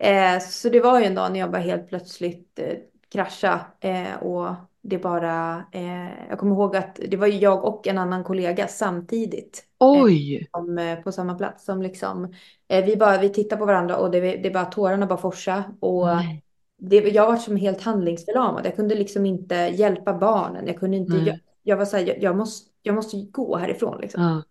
Eh, 0.00 0.38
så 0.38 0.68
det 0.68 0.80
var 0.80 1.00
ju 1.00 1.06
en 1.06 1.14
dag 1.14 1.32
när 1.32 1.40
jag 1.40 1.50
bara 1.50 1.62
helt 1.62 1.88
plötsligt 1.88 2.58
eh, 2.58 2.74
krascha 3.12 3.60
eh, 3.80 4.22
och 4.22 4.54
det 4.82 4.98
bara, 4.98 5.64
eh, 5.72 6.28
jag 6.28 6.38
kommer 6.38 6.54
ihåg 6.54 6.76
att 6.76 7.00
det 7.08 7.16
var 7.16 7.26
jag 7.26 7.64
och 7.64 7.86
en 7.86 7.98
annan 7.98 8.24
kollega 8.24 8.68
samtidigt 8.68 9.64
Oj! 9.78 10.48
som, 10.50 10.78
eh, 10.78 11.00
på 11.00 11.12
samma 11.12 11.34
plats 11.34 11.64
som 11.64 11.82
liksom, 11.82 12.34
eh, 12.68 12.84
vi 12.84 12.96
bara, 12.96 13.18
vi 13.18 13.28
tittar 13.28 13.56
på 13.56 13.66
varandra 13.66 13.96
och 13.96 14.10
det, 14.10 14.36
det 14.36 14.50
bara 14.50 14.64
tårarna 14.64 15.06
bara 15.06 15.18
forsa 15.18 15.64
och 15.80 16.06
Nej. 16.06 16.44
det, 16.78 16.96
jag 16.96 17.26
var 17.26 17.36
som 17.36 17.56
helt 17.56 17.82
handlingsförlamad. 17.82 18.66
Jag 18.66 18.76
kunde 18.76 18.94
liksom 18.94 19.26
inte 19.26 19.54
hjälpa 19.54 20.14
barnen. 20.14 20.66
Jag 20.66 20.78
kunde 20.78 20.96
inte, 20.96 21.16
Nej. 21.16 21.40
Jag 21.62 21.76
var 21.76 21.84
så 21.84 21.96
här, 21.96 22.04
jag, 22.06 22.22
jag 22.22 22.36
måste, 22.36 22.70
jag 22.82 22.94
måste 22.94 23.16
gå 23.30 23.56
härifrån 23.56 24.00
liksom. 24.00 24.22
Ja. 24.22 24.42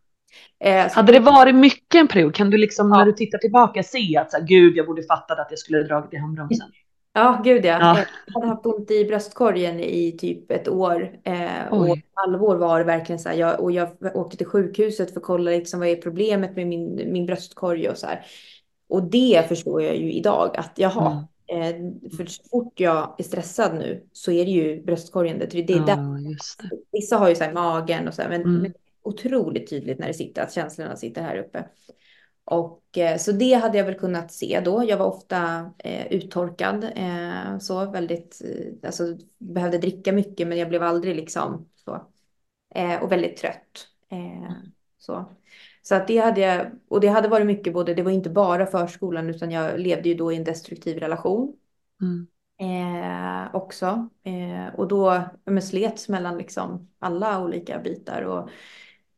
Eh, 0.70 0.90
så, 0.90 0.96
Hade 0.96 1.12
det 1.12 1.20
varit 1.20 1.56
mycket 1.56 2.00
en 2.02 2.08
period, 2.08 2.36
kan 2.36 2.50
du 2.50 2.58
liksom 2.58 2.90
Ja. 2.90 2.98
när 2.98 3.06
du 3.06 3.12
tittar 3.14 3.38
tillbaka 3.38 3.84
se 3.84 4.18
att 4.18 4.32
så 4.32 4.38
här, 4.38 4.46
gud, 4.48 4.78
jag 4.78 4.86
borde 4.86 5.04
fattat 5.04 5.40
att 5.40 5.48
jag 5.50 5.60
skulle 5.60 5.78
ha 5.78 5.84
dragit 5.88 6.14
i 6.14 6.18
handbromsen? 6.18 6.68
ja, 7.14 7.42
gud 7.44 7.66
ja. 7.66 7.78
Ja. 7.80 8.00
Eh, 8.00 8.06
Jag 8.26 8.34
hade 8.34 8.48
haft 8.48 8.66
ont 8.66 8.92
i 8.92 9.06
bröstkorgen 9.06 9.80
i 9.80 10.18
typ 10.18 10.52
ett 10.52 10.68
år 10.68 11.12
eh, 11.24 11.68
och 11.72 11.98
ett 11.98 12.04
halvår 12.14 12.56
var 12.56 12.80
det 12.80 12.86
verkligen 12.86 13.20
så 13.20 13.30
här. 13.30 13.36
Jag, 13.36 13.60
och 13.60 13.72
jag 13.72 13.90
åkte 14.14 14.38
till 14.38 14.48
sjukhuset 14.48 15.14
för 15.14 15.20
att 15.20 15.26
kolla 15.26 15.52
liksom, 15.52 15.80
vad 15.80 15.90
är 15.90 15.96
problemet 15.96 16.56
med 16.56 16.68
min, 16.68 17.12
min 17.12 17.26
bröstkorg 17.26 17.90
och 17.90 17.98
så 17.98 18.08
här. 18.08 18.26
Och 18.90 19.04
det 19.04 19.46
förstår 19.48 19.82
jag 19.84 19.96
ju 19.98 20.14
idag 20.14 20.58
att 20.58 20.72
jaha, 20.76 21.12
eh, 21.12 21.24
för 22.18 22.26
så 22.26 22.44
fort 22.52 22.80
jag 22.80 23.16
är 23.20 23.24
stressad 23.24 23.76
nu 23.76 24.08
så 24.12 24.32
är 24.32 24.46
det 24.46 24.52
ju 24.52 24.84
bröstkorgen. 24.84 25.40
Det, 25.40 25.46
det 25.46 25.74
är 25.74 25.86
där 25.86 25.98
Ja, 25.98 26.18
just 26.20 26.60
det. 26.60 26.72
Vissa 26.92 27.18
har 27.18 27.30
ju 27.30 27.36
så 27.36 27.52
magen 27.52 28.08
och 28.08 28.14
så 28.14 28.22
här, 28.22 28.30
men, 28.30 28.42
Mm. 28.42 28.62
men 28.62 28.74
otroligt 29.02 29.70
tydligt 29.70 30.00
när 30.00 30.08
det 30.08 30.14
sitter, 30.14 30.42
att 30.42 30.54
känslorna 30.54 30.96
sitter 30.96 31.22
här 31.22 31.38
uppe. 31.38 31.66
Och 32.46 32.98
eh, 32.98 33.18
så 33.18 33.32
det 33.32 33.54
hade 33.54 33.78
jag 33.78 33.86
väl 33.86 33.96
kunnat 34.00 34.32
se 34.32 34.62
då. 34.66 34.84
Jag 34.84 34.98
var 34.98 35.06
ofta 35.06 35.72
eh, 35.78 36.08
uttorkad, 36.08 36.84
eh, 36.96 37.60
så 37.60 37.92
väldigt, 37.92 38.42
eh, 38.46 38.88
alltså 38.88 39.18
behövde 39.38 39.78
dricka 39.78 40.12
mycket, 40.12 40.48
men 40.48 40.58
jag 40.58 40.70
blev 40.70 40.84
aldrig 40.84 41.16
liksom 41.16 41.70
så. 41.76 42.08
Eh, 42.76 43.04
och 43.04 43.12
väldigt 43.12 43.38
trött. 43.38 43.88
Eh, 44.12 44.52
så. 44.98 45.26
Så 45.82 45.96
att 45.96 46.08
det 46.08 46.18
hade 46.18 46.42
jag, 46.42 46.72
och 46.88 47.02
det 47.02 47.08
hade 47.08 47.28
varit 47.28 47.48
mycket 47.48 47.74
både, 47.74 47.94
det 47.94 48.04
var 48.04 48.12
inte 48.12 48.30
bara 48.30 48.66
förskolan, 48.66 49.30
utan 49.30 49.52
jag 49.52 49.80
levde 49.80 50.10
ju 50.10 50.16
då 50.16 50.32
i 50.32 50.36
en 50.36 50.44
destruktiv 50.44 50.98
relation 50.98 51.54
Mm. 52.02 52.28
eh, 52.60 53.56
också. 53.56 54.10
Eh, 54.24 54.76
och 54.76 54.88
då 54.88 55.24
men 55.46 55.62
slets 55.62 56.10
mellan 56.10 56.38
liksom 56.38 56.90
alla 57.00 57.44
olika 57.44 57.80
bitar. 57.80 58.22
Och 58.22 58.50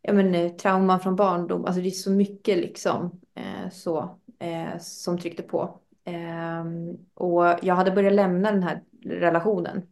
ja, 0.01 0.13
men, 0.13 0.35
eh, 0.35 0.51
trauman 0.51 0.99
från 0.99 1.15
barndom, 1.15 1.65
alltså 1.65 1.81
det 1.81 1.87
är 1.87 1.91
så 1.91 2.11
mycket 2.11 2.57
liksom 2.57 3.21
eh, 3.35 3.69
så, 3.71 4.19
eh, 4.39 4.77
som 4.79 5.17
tryckte 5.17 5.43
på. 5.43 5.79
Ehm, 6.03 6.97
och 7.13 7.45
jag 7.61 7.75
hade 7.75 7.91
börjat 7.91 8.13
lämna 8.13 8.51
den 8.51 8.63
här 8.63 8.83
relationen. 9.05 9.87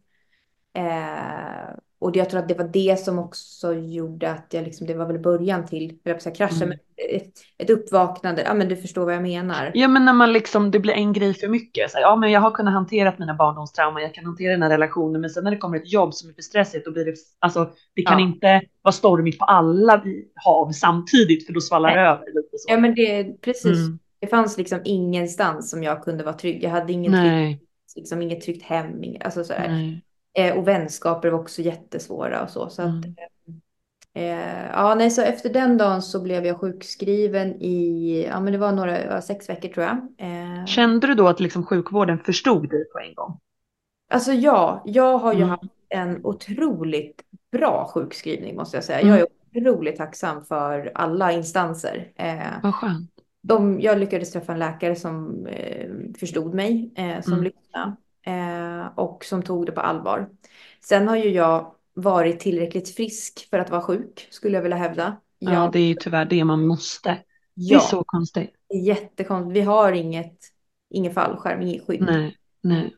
Och 2.00 2.16
jag 2.16 2.30
tror 2.30 2.40
att 2.40 2.48
det 2.48 2.54
var 2.54 2.68
det 2.72 3.00
som 3.00 3.18
också 3.18 3.74
gjorde 3.74 4.30
att 4.30 4.46
jag 4.50 4.64
liksom, 4.64 4.86
det 4.86 4.94
var 4.94 5.06
väl 5.06 5.18
början 5.18 5.66
till, 5.66 5.88
höll 6.04 6.14
på 6.14 6.16
att 6.16 6.22
säga 6.22 6.34
krascha, 6.34 6.64
Mm. 6.64 6.78
ett, 7.10 7.32
ett 7.58 7.70
uppvaknande. 7.70 8.42
Ja 8.46 8.54
men 8.54 8.68
du 8.68 8.76
förstår 8.76 9.04
vad 9.04 9.14
jag 9.14 9.22
menar. 9.22 9.70
Ja, 9.74 9.88
men 9.88 10.04
när 10.04 10.12
man 10.12 10.32
liksom, 10.32 10.70
det 10.70 10.78
blir 10.78 10.92
en 10.94 11.12
grej 11.12 11.34
för 11.34 11.48
mycket. 11.48 11.90
Så 11.90 11.96
här, 11.96 12.02
ja, 12.02 12.16
men 12.16 12.30
jag 12.30 12.40
har 12.40 12.50
kunnat 12.50 12.74
hantera 12.74 13.14
mina 13.18 13.34
barndomstrauman, 13.34 14.02
jag 14.02 14.14
kan 14.14 14.24
hantera 14.24 14.52
den 14.52 14.62
här 14.62 14.70
relationen, 14.70 15.20
men 15.20 15.30
sen 15.30 15.44
när 15.44 15.50
det 15.50 15.56
kommer 15.56 15.76
ett 15.76 15.92
jobb 15.92 16.14
som 16.14 16.30
är 16.30 16.34
för 16.34 16.42
stressigt, 16.42 16.84
då 16.84 16.92
blir 16.92 17.04
det, 17.04 17.14
alltså, 17.38 17.70
det 17.94 18.02
kan 18.02 18.18
Ja. 18.20 18.26
inte 18.26 18.60
vara 18.82 18.92
stormigt 18.92 19.38
på 19.38 19.44
alla 19.44 20.04
hav 20.34 20.72
samtidigt, 20.72 21.46
för 21.46 21.52
då 21.52 21.60
svallar 21.60 21.94
det 21.96 22.00
över 22.00 22.26
lite 22.26 22.58
så. 22.58 22.72
Ja 22.72 22.76
men 22.78 22.94
det, 22.94 23.40
precis. 23.40 23.78
Mm. 23.78 23.98
Det 24.20 24.26
fanns 24.26 24.58
liksom 24.58 24.80
ingenstans 24.84 25.70
som 25.70 25.82
jag 25.82 26.04
kunde 26.04 26.24
vara 26.24 26.34
trygg. 26.34 26.62
Jag 26.64 26.70
hade 26.70 26.92
ingen 26.92 27.12
trygg, 27.12 27.58
liksom 27.96 28.22
inget 28.22 28.40
tryggt 28.40 28.62
hem. 28.62 29.04
inget- 29.04 29.24
Alltså 29.24 29.44
sådär. 29.44 30.00
Eh, 30.38 30.58
och 30.58 30.68
vänskaper 30.68 31.30
var 31.30 31.38
också 31.40 31.62
jättesvåra 31.62 32.42
och 32.42 32.50
så. 32.50 32.68
så 32.70 32.82
att, 32.82 32.88
Mm. 32.88 33.14
eh, 34.14 34.66
ja, 34.72 34.94
nej, 34.94 35.10
så 35.10 35.22
efter 35.22 35.52
den 35.52 35.78
dagen 35.78 36.02
så 36.02 36.22
blev 36.22 36.46
jag 36.46 36.60
sjukskriven 36.60 37.62
i, 37.62 38.24
ja 38.28 38.40
men 38.40 38.52
det 38.52 38.58
var 38.58 38.72
några, 38.72 39.22
sex 39.22 39.48
veckor 39.48 39.68
tror 39.68 39.86
jag. 39.86 39.96
Eh, 40.18 40.66
Kände 40.66 41.06
du 41.06 41.14
då 41.14 41.28
att 41.28 41.40
liksom 41.40 41.66
sjukvården 41.66 42.18
förstod 42.18 42.70
dig 42.70 42.84
på 42.92 42.98
en 42.98 43.14
gång? 43.14 43.38
alltså 44.12 44.32
ja, 44.32 44.82
jag 44.86 45.18
har 45.18 45.32
ju 45.32 45.38
Mm. 45.38 45.48
haft 45.50 45.64
en 45.88 46.24
otroligt 46.26 47.22
bra 47.52 47.90
sjukskrivning 47.94 48.56
måste 48.56 48.76
jag 48.76 48.84
säga. 48.84 49.00
Mm. 49.00 49.10
Jag 49.10 49.20
är 49.20 49.26
otroligt 49.70 49.96
tacksam 49.96 50.44
för 50.44 50.92
alla 50.94 51.32
instanser. 51.32 52.12
Eh, 52.16 52.38
Vad 52.62 52.74
skönt. 52.74 53.10
de, 53.42 53.80
jag 53.80 53.98
lyckades 53.98 54.32
träffa 54.32 54.52
en 54.52 54.58
läkare 54.58 54.96
som 54.96 55.46
eh, 55.46 55.88
förstod 56.20 56.54
mig, 56.54 56.90
eh, 56.96 57.20
som 57.22 57.32
Mm. 57.32 57.44
lyssnade 57.44 57.88
eh, 57.88 57.92
och 58.96 59.24
som 59.24 59.42
tog 59.42 59.66
det 59.66 59.72
på 59.72 59.80
allvar. 59.80 60.28
Sen 60.80 61.08
har 61.08 61.16
ju 61.16 61.28
jag 61.30 61.74
varit 61.94 62.40
tillräckligt 62.40 62.94
frisk 62.94 63.48
för 63.50 63.58
att 63.58 63.70
vara 63.70 63.82
sjuk, 63.82 64.28
skulle 64.30 64.54
jag 64.56 64.62
vilja 64.62 64.76
hävda. 64.76 65.16
Ja, 65.38 65.52
Jag, 65.52 65.72
det 65.72 65.78
är 65.78 65.86
ju 65.86 65.94
tyvärr 65.94 66.24
det 66.24 66.44
man 66.44 66.66
måste. 66.66 67.08
Det 67.54 67.74
är 67.74 67.74
ja, 67.74 67.80
så 67.80 68.04
konstigt. 68.04 68.50
det 68.68 68.74
är 68.76 68.82
jättekonstigt. 68.82 69.56
Vi 69.56 69.60
har 69.60 69.92
inget, 69.92 70.38
ingen 70.90 71.12
fallskärm, 71.14 71.62
inget 71.62 71.86
skydd. 71.86 72.00
Nej, 72.00 72.36
nej. 72.62 72.96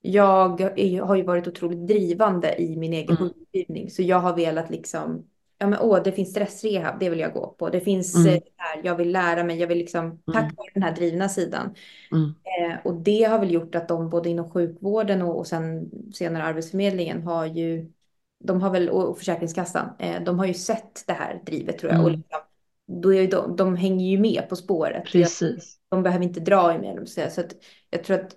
Jag 0.00 0.60
är, 0.60 1.02
har 1.02 1.14
ju 1.16 1.22
varit 1.22 1.48
otroligt 1.48 1.86
drivande 1.88 2.62
i 2.62 2.76
min 2.76 2.92
egen 2.92 3.16
Mm. 3.16 3.28
sjukskrivning, 3.28 3.90
så 3.90 4.02
jag 4.02 4.18
har 4.20 4.36
velat 4.36 4.70
liksom, 4.70 5.26
ja 5.62 5.68
men 5.68 5.78
åh, 5.80 6.02
det 6.02 6.12
finns 6.12 6.30
stressrehab, 6.30 7.00
det 7.00 7.10
vill 7.10 7.18
jag 7.18 7.32
gå 7.32 7.46
på. 7.58 7.68
Det 7.70 7.80
finns 7.80 8.16
Mm. 8.16 8.28
eh, 8.28 8.34
det 8.34 8.50
här, 8.56 8.80
jag 8.84 8.96
vill 8.96 9.12
lära 9.12 9.44
mig, 9.44 9.58
jag 9.60 9.66
vill 9.66 9.78
liksom, 9.78 10.22
tack 10.32 10.44
Mm. 10.44 10.56
vare 10.56 10.70
den 10.74 10.82
här 10.82 10.94
drivna 10.94 11.28
sidan. 11.28 11.74
Mm. 12.12 12.34
Eh, 12.44 12.78
och 12.84 12.94
det 12.94 13.22
har 13.24 13.38
väl 13.38 13.50
gjort 13.50 13.74
att 13.74 13.88
de 13.88 14.10
både 14.10 14.28
inom 14.28 14.50
sjukvården 14.50 15.22
och, 15.22 15.38
och 15.38 15.46
sen 15.46 15.90
senare 16.14 16.42
Arbetsförmedlingen 16.44 17.22
har 17.22 17.46
ju, 17.46 17.90
de 18.44 18.62
har 18.62 18.70
väl, 18.70 18.88
och 18.88 19.18
Försäkringskassan, 19.18 19.88
eh, 19.98 20.22
de 20.22 20.38
har 20.38 20.46
ju 20.46 20.54
sett 20.54 21.04
det 21.06 21.12
här 21.12 21.40
drivet 21.46 21.78
tror 21.78 21.92
jag. 21.92 22.02
Och 22.02 22.08
Mm. 22.08 22.20
liksom, 22.20 22.40
då 22.86 23.14
är 23.14 23.20
ju 23.20 23.26
de, 23.26 23.56
de 23.56 23.76
hänger 23.76 24.06
ju 24.06 24.18
med 24.18 24.48
på 24.48 24.56
spåret. 24.56 25.04
Precis. 25.04 25.78
de 25.90 26.02
behöver 26.02 26.24
inte 26.24 26.40
dra 26.40 26.74
i 26.74 26.86
eller 26.86 27.04
så, 27.04 27.20
så 27.30 27.40
att 27.40 27.54
jag 27.90 28.04
tror 28.04 28.16
att, 28.20 28.36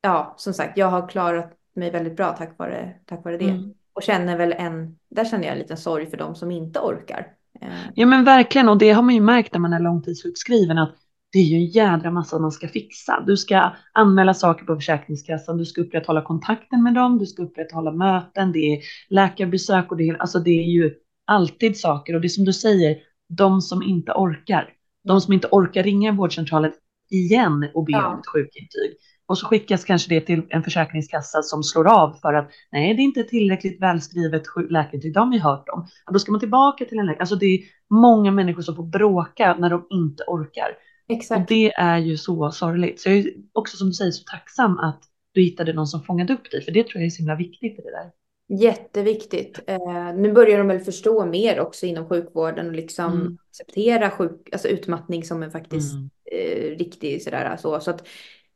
ja, 0.00 0.34
som 0.38 0.54
sagt, 0.54 0.78
jag 0.78 0.86
har 0.86 1.08
klarat 1.08 1.52
mig 1.74 1.90
väldigt 1.90 2.16
bra 2.16 2.32
tack 2.32 2.58
vare, 2.58 2.94
tack 3.06 3.24
vare 3.24 3.36
det. 3.36 3.44
Mm. 3.44 3.74
Och 3.94 4.02
känner 4.02 4.36
väl 4.36 4.52
en, 4.52 4.98
där 5.10 5.24
känner 5.24 5.44
jag 5.44 5.52
en 5.52 5.58
liten 5.58 5.76
sorg 5.76 6.06
för 6.10 6.16
de 6.16 6.34
som 6.34 6.50
inte 6.50 6.80
orkar. 6.80 7.26
Eh, 7.60 7.68
Ja 7.94 8.06
men 8.06 8.24
verkligen 8.24 8.68
och 8.68 8.78
det 8.78 8.90
har 8.90 9.02
man 9.02 9.14
ju 9.14 9.20
märkt 9.20 9.52
när 9.52 9.60
man 9.60 9.72
är 9.72 9.80
långtidssjukskriven 9.80 10.78
att 10.78 10.94
det 11.32 11.38
är 11.38 11.42
ju 11.44 11.56
en 11.56 11.66
jädra 11.66 12.10
massa 12.10 12.38
man 12.38 12.52
ska 12.52 12.68
fixa. 12.68 13.24
Du 13.26 13.36
ska 13.36 13.72
anmäla 13.92 14.34
saker 14.34 14.64
på 14.64 14.74
Försäkringskassan, 14.76 15.58
du 15.58 15.64
ska 15.64 15.80
upprätthålla 15.80 16.22
kontakten 16.22 16.82
med 16.82 16.94
dem, 16.94 17.18
du 17.18 17.26
ska 17.26 17.42
upprätthålla 17.42 17.92
möten, 17.92 18.52
det 18.52 18.58
är 18.58 18.80
läkarbesök 19.08 19.90
och 19.90 19.96
det 19.96 20.08
är, 20.08 20.14
alltså 20.14 20.38
det 20.38 20.50
är 20.50 20.70
ju 20.70 20.94
alltid 21.24 21.78
saker 21.78 22.14
och 22.14 22.20
det 22.20 22.26
är 22.26 22.28
som 22.28 22.44
du 22.44 22.52
säger, 22.52 22.96
de 23.28 23.60
som 23.60 23.82
inte 23.82 24.12
orkar, 24.12 24.68
de 25.04 25.20
som 25.20 25.32
inte 25.32 25.48
orkar 25.50 25.82
ringa 25.82 26.12
vårdcentralen 26.12 26.72
igen 27.10 27.66
och 27.74 27.84
be 27.84 27.92
Ja. 27.92 28.06
om 28.06 28.18
ett 28.18 28.26
sjukintyg. 28.26 28.96
Och 29.26 29.38
så 29.38 29.46
skickas 29.46 29.84
kanske 29.84 30.14
det 30.14 30.20
till 30.20 30.42
en 30.48 30.62
försäkringskassa 30.62 31.42
som 31.42 31.62
slår 31.62 31.88
av 31.88 32.12
för 32.22 32.34
att 32.34 32.50
nej, 32.72 32.94
det 32.94 33.02
är 33.02 33.04
inte 33.04 33.22
tillräckligt 33.22 33.82
välskrivet 33.82 34.42
läkarintyg, 34.70 35.14
det 35.14 35.20
har 35.20 35.30
vi 35.30 35.38
hört 35.38 35.68
om. 35.68 35.80
Och 36.06 36.12
då 36.12 36.18
ska 36.18 36.32
man 36.32 36.40
tillbaka 36.40 36.84
till 36.84 36.98
en 36.98 37.06
läkare. 37.06 37.20
Alltså 37.20 37.36
det 37.36 37.46
är 37.46 37.60
många 37.90 38.30
människor 38.30 38.62
som 38.62 38.76
får 38.76 38.82
bråka 38.86 39.56
när 39.58 39.70
de 39.70 39.86
inte 39.90 40.24
orkar. 40.26 40.68
Och 41.08 41.14
exakt. 41.14 41.48
det 41.48 41.72
är 41.72 41.98
ju 41.98 42.16
så 42.16 42.50
sorgligt. 42.50 43.00
Så 43.00 43.08
jag 43.08 43.18
är 43.18 43.26
också 43.52 43.76
som 43.76 43.86
du 43.86 43.92
säger 43.92 44.10
så 44.10 44.24
tacksam 44.24 44.78
att 44.78 45.02
du 45.32 45.40
hittade 45.42 45.72
någon 45.72 45.86
som 45.86 46.02
fångade 46.02 46.32
upp 46.32 46.50
dig. 46.50 46.62
För 46.64 46.72
det 46.72 46.82
tror 46.88 47.00
jag 47.00 47.06
är 47.06 47.10
så 47.10 47.18
himla 47.18 47.34
viktigt 47.36 47.78
i 47.78 47.82
det 47.82 47.90
där. 47.90 48.10
Jätteviktigt. 48.48 49.60
Eh, 49.66 50.14
nu 50.16 50.32
börjar 50.32 50.58
de 50.58 50.68
väl 50.68 50.80
förstå 50.80 51.26
mer 51.26 51.60
också 51.60 51.86
inom 51.86 52.08
sjukvården 52.08 52.66
och 52.66 52.72
liksom 52.72 53.12
Mm. 53.12 53.38
acceptera 53.50 54.10
sjuk, 54.10 54.48
alltså 54.52 54.68
utmattning 54.68 55.24
som 55.24 55.42
en 55.42 55.50
faktiskt 55.50 55.94
Mm. 55.94 56.10
eh, 56.32 56.78
riktig 56.78 57.22
sådär. 57.22 57.56
Så, 57.56 57.80
så 57.80 57.90
att 57.90 58.06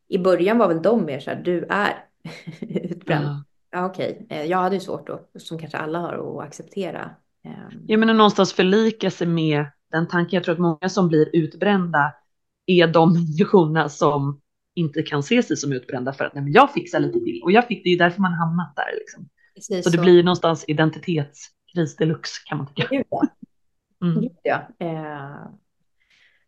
i 0.08 0.18
början 0.18 0.58
var 0.58 0.68
väl 0.68 0.82
de 0.82 1.04
mer 1.04 1.20
så 1.20 1.30
här, 1.30 1.42
du 1.42 1.66
är 1.70 2.04
utbränd. 2.60 3.24
Ja. 3.24 3.44
Ja, 3.70 3.86
okej. 3.86 4.26
Eh, 4.30 4.44
jag 4.44 4.58
hade 4.58 4.76
ju 4.76 4.80
svårt 4.80 5.06
då, 5.06 5.20
som 5.38 5.58
kanske 5.58 5.78
alla 5.78 5.98
har, 5.98 6.38
att 6.40 6.46
acceptera. 6.46 7.10
Eh, 7.44 7.50
Jag 7.86 8.00
menar 8.00 8.14
någonstans 8.14 8.52
förlika 8.52 9.10
sig 9.10 9.26
med 9.26 9.66
den 9.90 10.08
tanken. 10.08 10.36
Jag 10.36 10.44
tror 10.44 10.52
att 10.52 10.60
många 10.60 10.88
som 10.88 11.08
blir 11.08 11.36
utbrända 11.36 12.12
är 12.66 12.86
de 12.86 13.12
människorna 13.38 13.88
som 13.88 14.40
inte 14.74 15.02
kan 15.02 15.22
se 15.22 15.42
sig 15.42 15.56
som 15.56 15.72
utbrända 15.72 16.12
för 16.12 16.24
att 16.24 16.34
nej, 16.34 16.44
men 16.44 16.52
jag 16.52 16.72
fixar 16.72 17.00
lite 17.00 17.20
till 17.20 17.40
och 17.44 17.52
jag 17.52 17.66
fick 17.66 17.84
det 17.84 17.88
är 17.88 17.92
ju 17.92 17.98
därför 17.98 18.20
man 18.20 18.32
hamnat 18.32 18.76
där 18.76 18.98
liksom. 18.98 19.28
precis 19.54 19.84
Så 19.84 19.90
det 19.90 19.98
blir 19.98 20.22
någonstans 20.22 20.64
identitetskris 20.68 21.96
deluxe 21.98 22.32
kan 22.46 22.58
man 22.58 22.66
tycka. 22.66 22.88
Gud, 22.90 23.06
ja. 23.10 23.22
Mm. 24.02 24.20
Gud, 24.20 24.32
ja. 24.42 24.68
Eh, 24.78 25.48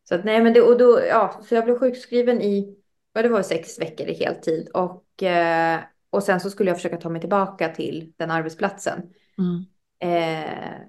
så 0.05 0.15
att 0.15 0.25
nej, 0.25 0.43
men 0.43 0.53
det, 0.53 0.61
och 0.61 0.79
då, 0.79 1.01
ja, 1.09 1.41
så 1.49 1.55
jag 1.55 1.65
blev 1.65 1.79
sjukskriven 1.79 2.41
i, 2.43 2.77
det 3.13 3.29
var, 3.29 3.43
sex 3.43 3.81
veckor 3.81 4.07
i 4.07 4.15
heltid 4.15 4.69
och, 4.69 5.23
eh, 5.23 5.81
och 6.11 6.23
sen 6.23 6.41
så 6.41 6.51
skulle 6.51 6.71
jag 6.71 6.77
försöka 6.77 6.97
ta 6.97 7.09
mig 7.09 7.21
tillbaka 7.21 7.69
till 7.69 8.13
den 8.17 8.31
arbetsplatsen. 8.31 9.03
Mm. 9.39 9.65
Eh, 10.01 10.81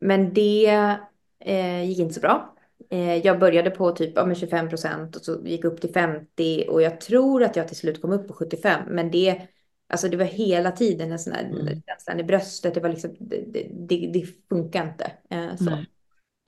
men 0.00 0.34
det 0.34 0.96
eh, 1.40 1.84
gick 1.84 1.98
inte 1.98 2.14
så 2.14 2.20
bra. 2.20 2.54
Eh, 2.90 3.16
jag 3.16 3.38
började 3.38 3.70
på 3.70 3.90
typ 3.90 4.12
ja, 4.16 4.26
med 4.26 4.36
25 4.36 4.68
procent 4.68 5.16
och 5.16 5.22
så 5.22 5.40
gick 5.44 5.64
upp 5.64 5.80
till 5.80 5.92
50 5.92 6.66
och 6.68 6.82
jag 6.82 7.00
tror 7.00 7.42
att 7.42 7.56
jag 7.56 7.68
till 7.68 7.76
slut 7.76 8.02
kom 8.02 8.12
upp 8.12 8.28
på 8.28 8.34
75. 8.34 8.82
Men 8.88 9.10
det, 9.10 9.42
alltså 9.88 10.08
det 10.08 10.16
var 10.16 10.24
hela 10.24 10.72
tiden 10.72 11.12
en 11.12 11.18
sån 11.18 11.32
här 11.32 11.44
Mm. 11.44 11.82
känslan 11.86 12.20
i 12.20 12.24
bröstet. 12.24 12.74
Det 12.74 12.80
var 12.80 12.88
liksom, 12.88 13.16
det, 13.18 13.44
det, 13.88 14.10
det, 14.12 14.26
funkar 14.48 14.88
inte. 14.88 15.12
Så. 15.58 15.64
Nej. 15.64 15.86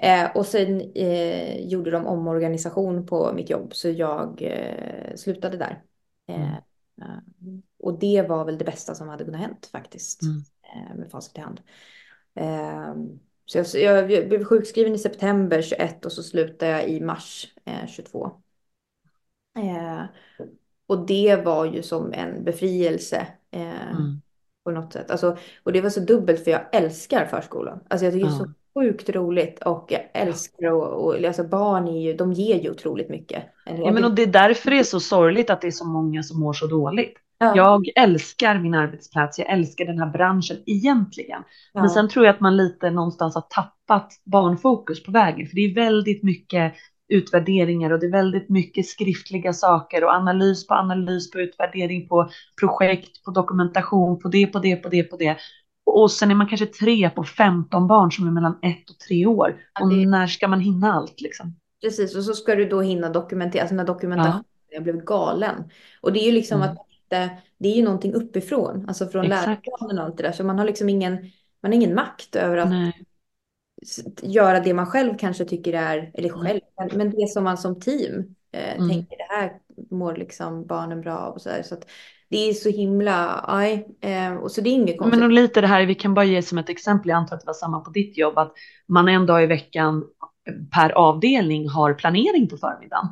Eh, 0.02 0.36
och 0.36 0.46
sen 0.46 0.80
eh, 0.94 1.66
gjorde 1.66 1.90
de 1.90 2.06
omorganisation 2.06 3.06
på 3.06 3.32
mitt 3.34 3.50
jobb 3.50 3.74
så 3.74 3.88
jag 3.90 4.42
eh, 4.42 5.14
slutade 5.16 5.56
där. 5.56 5.82
Eh, 6.28 6.36
Mm. 6.36 6.56
eh, 7.02 7.18
och 7.78 7.98
det 7.98 8.22
var 8.28 8.44
väl 8.44 8.58
det 8.58 8.64
bästa 8.64 8.94
som 8.94 9.08
hade 9.08 9.24
kunnat 9.24 9.40
hänt 9.40 9.66
faktiskt 9.72 10.22
Mm. 10.22 10.44
eh, 10.62 10.96
med 10.96 11.10
facit 11.10 11.38
i 11.38 11.40
hand. 11.40 11.60
Eh, 12.34 12.94
så 13.46 13.58
jag, 13.58 13.66
jag, 13.74 14.10
jag 14.12 14.28
blev 14.28 14.44
sjukskriven 14.44 14.94
i 14.94 14.98
september 14.98 15.62
21 15.62 16.06
och 16.06 16.12
så 16.12 16.22
slutade 16.22 16.72
jag 16.72 16.88
i 16.88 17.00
mars 17.00 17.54
eh, 17.64 17.86
22. 17.86 18.30
Eh, 19.58 20.04
och 20.86 21.06
det 21.06 21.36
var 21.44 21.64
ju 21.64 21.82
som 21.82 22.12
en 22.12 22.44
befrielse 22.44 23.26
eh, 23.50 23.92
Mm. 23.92 24.22
på 24.64 24.70
något 24.70 24.92
sätt. 24.92 25.10
Alltså, 25.10 25.36
och 25.62 25.72
det 25.72 25.80
var 25.80 25.90
så 25.90 26.00
dubbelt 26.00 26.44
för 26.44 26.50
jag 26.50 26.74
älskar 26.74 27.26
förskolan. 27.26 27.80
Alltså 27.90 28.04
jag 28.04 28.14
tycker 28.14 28.26
Ja. 28.26 28.38
så 28.38 28.50
sjukt 28.74 29.10
roligt 29.10 29.62
och 29.62 29.86
jag 29.88 30.02
älskar 30.14 30.72
och, 30.72 31.04
och 31.04 31.24
alltså 31.24 31.44
barn 31.44 31.88
är 31.88 32.00
ju, 32.00 32.14
de 32.14 32.32
ger 32.32 32.60
ju 32.60 32.70
otroligt 32.70 33.08
mycket. 33.08 33.44
Ja, 33.64 33.90
men 33.92 34.04
och 34.04 34.14
det 34.14 34.22
är 34.22 34.26
därför 34.26 34.70
det 34.70 34.78
är 34.78 34.84
så 34.84 35.00
sorgligt 35.00 35.50
att 35.50 35.60
det 35.60 35.66
är 35.66 35.70
så 35.70 35.86
många 35.86 36.22
som 36.22 36.40
mår 36.40 36.52
så 36.52 36.66
dåligt. 36.66 37.14
Ja, 37.38 37.56
Jag 37.56 37.88
älskar 37.96 38.58
min 38.58 38.74
arbetsplats, 38.74 39.38
jag 39.38 39.50
älskar 39.52 39.84
den 39.84 39.98
här 39.98 40.10
branschen 40.10 40.56
egentligen. 40.66 41.42
ja. 41.72 41.80
Men 41.80 41.90
sen 41.90 42.08
tror 42.08 42.26
jag 42.26 42.34
att 42.34 42.40
man 42.40 42.56
lite 42.56 42.90
någonstans 42.90 43.34
har 43.34 43.42
tappat 43.50 44.12
barnfokus 44.24 45.02
på 45.02 45.12
vägen. 45.12 45.46
För 45.46 45.54
det 45.54 45.60
är 45.60 45.74
väldigt 45.74 46.22
mycket 46.22 46.74
utvärderingar 47.08 47.90
och 47.90 48.00
det 48.00 48.06
är 48.06 48.12
väldigt 48.12 48.48
mycket 48.48 48.86
skriftliga 48.86 49.52
saker 49.52 50.04
och 50.04 50.10
analys 50.10 50.66
på 50.66 50.74
analys 50.74 51.30
på 51.30 51.40
utvärdering 51.40 52.08
på 52.08 52.30
projekt, 52.60 53.24
på 53.24 53.30
dokumentation, 53.30 54.18
på 54.18 54.28
det, 54.28 54.46
på 54.46 54.58
det, 54.58 54.76
på 54.76 54.88
det, 54.88 55.02
på 55.02 55.16
det. 55.16 55.36
Och 55.90 56.10
sen 56.10 56.30
är 56.30 56.34
man 56.34 56.48
kanske 56.48 56.66
tre 56.66 57.10
på 57.10 57.24
15 57.24 57.86
barn 57.86 58.12
som 58.12 58.26
är 58.26 58.30
mellan 58.32 58.58
ett 58.62 58.90
och 58.90 58.98
tre 58.98 59.26
år. 59.26 59.60
Ja, 59.74 59.84
Och 59.84 59.90
det- 59.94 60.06
när 60.06 60.26
ska 60.26 60.48
man 60.48 60.60
hinna 60.60 60.92
allt 60.92 61.20
liksom? 61.20 61.54
Precis, 61.82 62.16
och 62.16 62.24
så 62.24 62.34
ska 62.34 62.54
du 62.54 62.64
då 62.68 62.80
hinna 62.80 63.08
dokumentera, 63.08 63.62
alltså 63.62 63.74
med 63.74 63.86
dokumentation, 63.86 64.44
jag 64.70 64.82
blev 64.82 65.04
galen. 65.04 65.64
Och 66.00 66.12
det 66.12 66.20
är 66.20 66.26
ju 66.26 66.32
liksom 66.32 66.62
Mm. 66.62 66.70
att 66.72 66.78
det, 67.08 67.30
det 67.58 67.68
är 67.68 67.76
ju 67.76 67.82
någonting 67.84 68.14
uppifrån, 68.14 68.84
alltså 68.88 69.06
från 69.06 69.26
läroplanen 69.28 69.98
och 69.98 70.04
allt 70.04 70.16
det 70.16 70.22
där, 70.22 70.32
så 70.32 70.44
man 70.44 70.58
har 70.58 70.64
liksom 70.66 70.88
ingen, 70.88 71.12
man 71.62 71.72
har 71.72 71.74
ingen 71.74 71.94
makt 71.94 72.36
över 72.36 72.56
att 72.56 72.70
Nej. 72.70 73.04
göra 74.22 74.60
det 74.60 74.74
man 74.74 74.86
själv 74.86 75.14
kanske 75.18 75.44
tycker 75.44 75.72
är, 75.72 76.10
eller 76.14 76.28
Mm. 76.28 76.40
själv, 76.40 76.60
men- 76.78 76.98
men 76.98 77.10
det 77.10 77.28
som 77.30 77.44
man 77.44 77.58
som 77.58 77.80
team 77.80 78.34
eh, 78.52 78.74
Mm. 78.74 78.88
tänker, 78.88 79.16
det 79.16 79.34
här 79.34 79.52
mår 79.90 80.14
liksom 80.16 80.66
barnen 80.66 81.00
bra 81.00 81.18
av 81.18 81.34
och 81.34 81.42
så 81.42 81.48
där. 81.48 81.62
Så 81.62 81.74
att 81.74 81.90
det 82.28 82.48
är 82.48 82.52
så 82.52 82.68
himla, 82.70 83.44
aj, 83.48 83.86
eh, 84.00 84.34
och 84.34 84.50
så 84.50 84.60
det 84.60 84.70
är 84.70 84.72
inget 84.72 84.98
konstigt. 84.98 85.20
Men 85.20 85.26
och 85.26 85.32
lite 85.32 85.60
det 85.60 85.66
här, 85.66 85.86
vi 85.86 85.94
kan 85.94 86.14
bara 86.14 86.24
ge 86.24 86.42
som 86.42 86.58
ett 86.58 86.68
exempel, 86.68 87.08
jag 87.08 87.16
antar 87.16 87.36
att 87.36 87.42
det 87.42 87.46
var 87.46 87.54
samma 87.54 87.80
på 87.80 87.90
ditt 87.90 88.18
jobb, 88.18 88.38
att 88.38 88.52
man 88.88 89.08
en 89.08 89.26
dag 89.26 89.42
i 89.42 89.46
veckan 89.46 90.04
per 90.72 90.90
avdelning 90.90 91.68
har 91.68 91.94
planering 91.94 92.48
på 92.48 92.56
förmiddagen. 92.56 93.08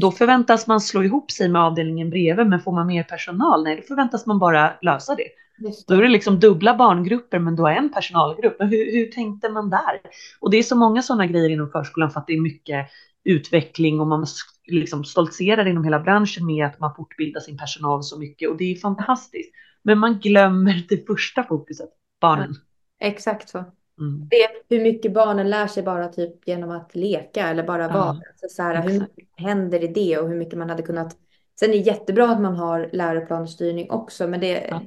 Då 0.00 0.10
förväntas 0.12 0.66
man 0.66 0.80
slå 0.80 1.04
ihop 1.04 1.30
sig 1.30 1.48
med 1.48 1.62
avdelningen 1.62 2.10
bredvid, 2.10 2.46
men 2.46 2.60
får 2.60 2.72
man 2.72 2.86
mer 2.86 3.02
personal? 3.02 3.64
Nej, 3.64 3.76
då 3.76 3.82
förväntas 3.82 4.26
man 4.26 4.38
bara 4.38 4.72
lösa 4.82 5.14
det. 5.14 5.26
Just 5.58 5.88
Då 5.88 5.94
är 5.94 6.02
det 6.02 6.08
liksom 6.08 6.40
dubbla 6.40 6.74
barngrupper, 6.74 7.38
men 7.38 7.56
då 7.56 7.66
är 7.66 7.76
en 7.76 7.92
personalgrupp. 7.92 8.56
Men 8.58 8.68
hur, 8.68 8.92
hur 8.92 9.06
tänkte 9.06 9.48
man 9.48 9.70
där? 9.70 10.00
Och 10.40 10.50
det 10.50 10.56
är 10.56 10.62
så 10.62 10.76
många 10.76 11.02
sådana 11.02 11.26
grejer 11.26 11.50
inom 11.50 11.70
förskolan 11.70 12.10
för 12.10 12.20
att 12.20 12.26
det 12.26 12.32
är 12.32 12.40
mycket 12.40 12.86
utveckling 13.24 14.00
och 14.00 14.06
man 14.06 14.26
liksom 14.66 15.04
stoltserar 15.04 15.66
inom 15.66 15.84
hela 15.84 16.00
branschen 16.00 16.46
med 16.46 16.66
att 16.66 16.80
man 16.80 16.94
fortbildar 16.94 17.40
sin 17.40 17.58
personal 17.58 18.02
så 18.02 18.18
mycket 18.18 18.50
och 18.50 18.56
det 18.56 18.72
är 18.72 18.76
fantastiskt. 18.76 19.50
Men 19.82 19.98
man 19.98 20.18
glömmer 20.18 20.86
det 20.88 21.06
första 21.06 21.42
fokuset, 21.44 21.90
barnen. 22.20 22.54
Exakt 23.00 23.48
så. 23.48 23.58
Mm. 23.98 24.28
Det, 24.30 24.74
hur 24.76 24.82
mycket 24.82 25.12
barnen 25.12 25.50
lär 25.50 25.66
sig 25.66 25.82
bara 25.82 26.08
typ 26.08 26.48
genom 26.48 26.70
att 26.70 26.94
leka 26.94 27.48
eller 27.48 27.62
bara 27.62 27.82
Ja, 27.82 27.88
vara. 27.92 28.08
Alltså 28.08 28.48
så 28.50 28.62
här, 28.62 28.82
hur 28.82 29.00
mycket 29.00 29.28
händer 29.36 29.84
i 29.84 29.86
det 29.86 30.18
och 30.18 30.28
hur 30.28 30.36
mycket 30.36 30.58
man 30.58 30.70
hade 30.70 30.82
kunnat. 30.82 31.16
Sen 31.60 31.70
är 31.70 31.74
det 31.74 31.78
jättebra 31.78 32.30
att 32.30 32.40
man 32.40 32.56
har 32.56 32.90
läroplansstyrning 32.92 33.90
också, 33.90 34.26
men 34.28 34.40
det 34.40 34.70
är 34.70 34.80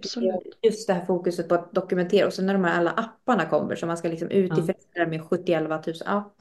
just 0.61 0.87
det 0.87 0.93
här 0.93 1.05
fokuset 1.05 1.49
på 1.49 1.55
att 1.55 1.73
dokumentera 1.73 2.27
och 2.27 2.33
sen 2.33 2.45
när 2.45 2.53
de 2.53 2.63
här 2.63 2.77
alla 2.79 2.91
apparna 2.91 3.45
kommer 3.45 3.75
så 3.75 3.85
man 3.85 3.97
ska 3.97 4.07
liksom 4.07 4.29
ut 4.29 4.51
Ja. 4.55 4.63
i 4.63 4.65
föräldrar 4.65 5.05
med 5.05 5.23
71 5.29 5.69
000. 5.69 5.95
Ja, 6.05 6.33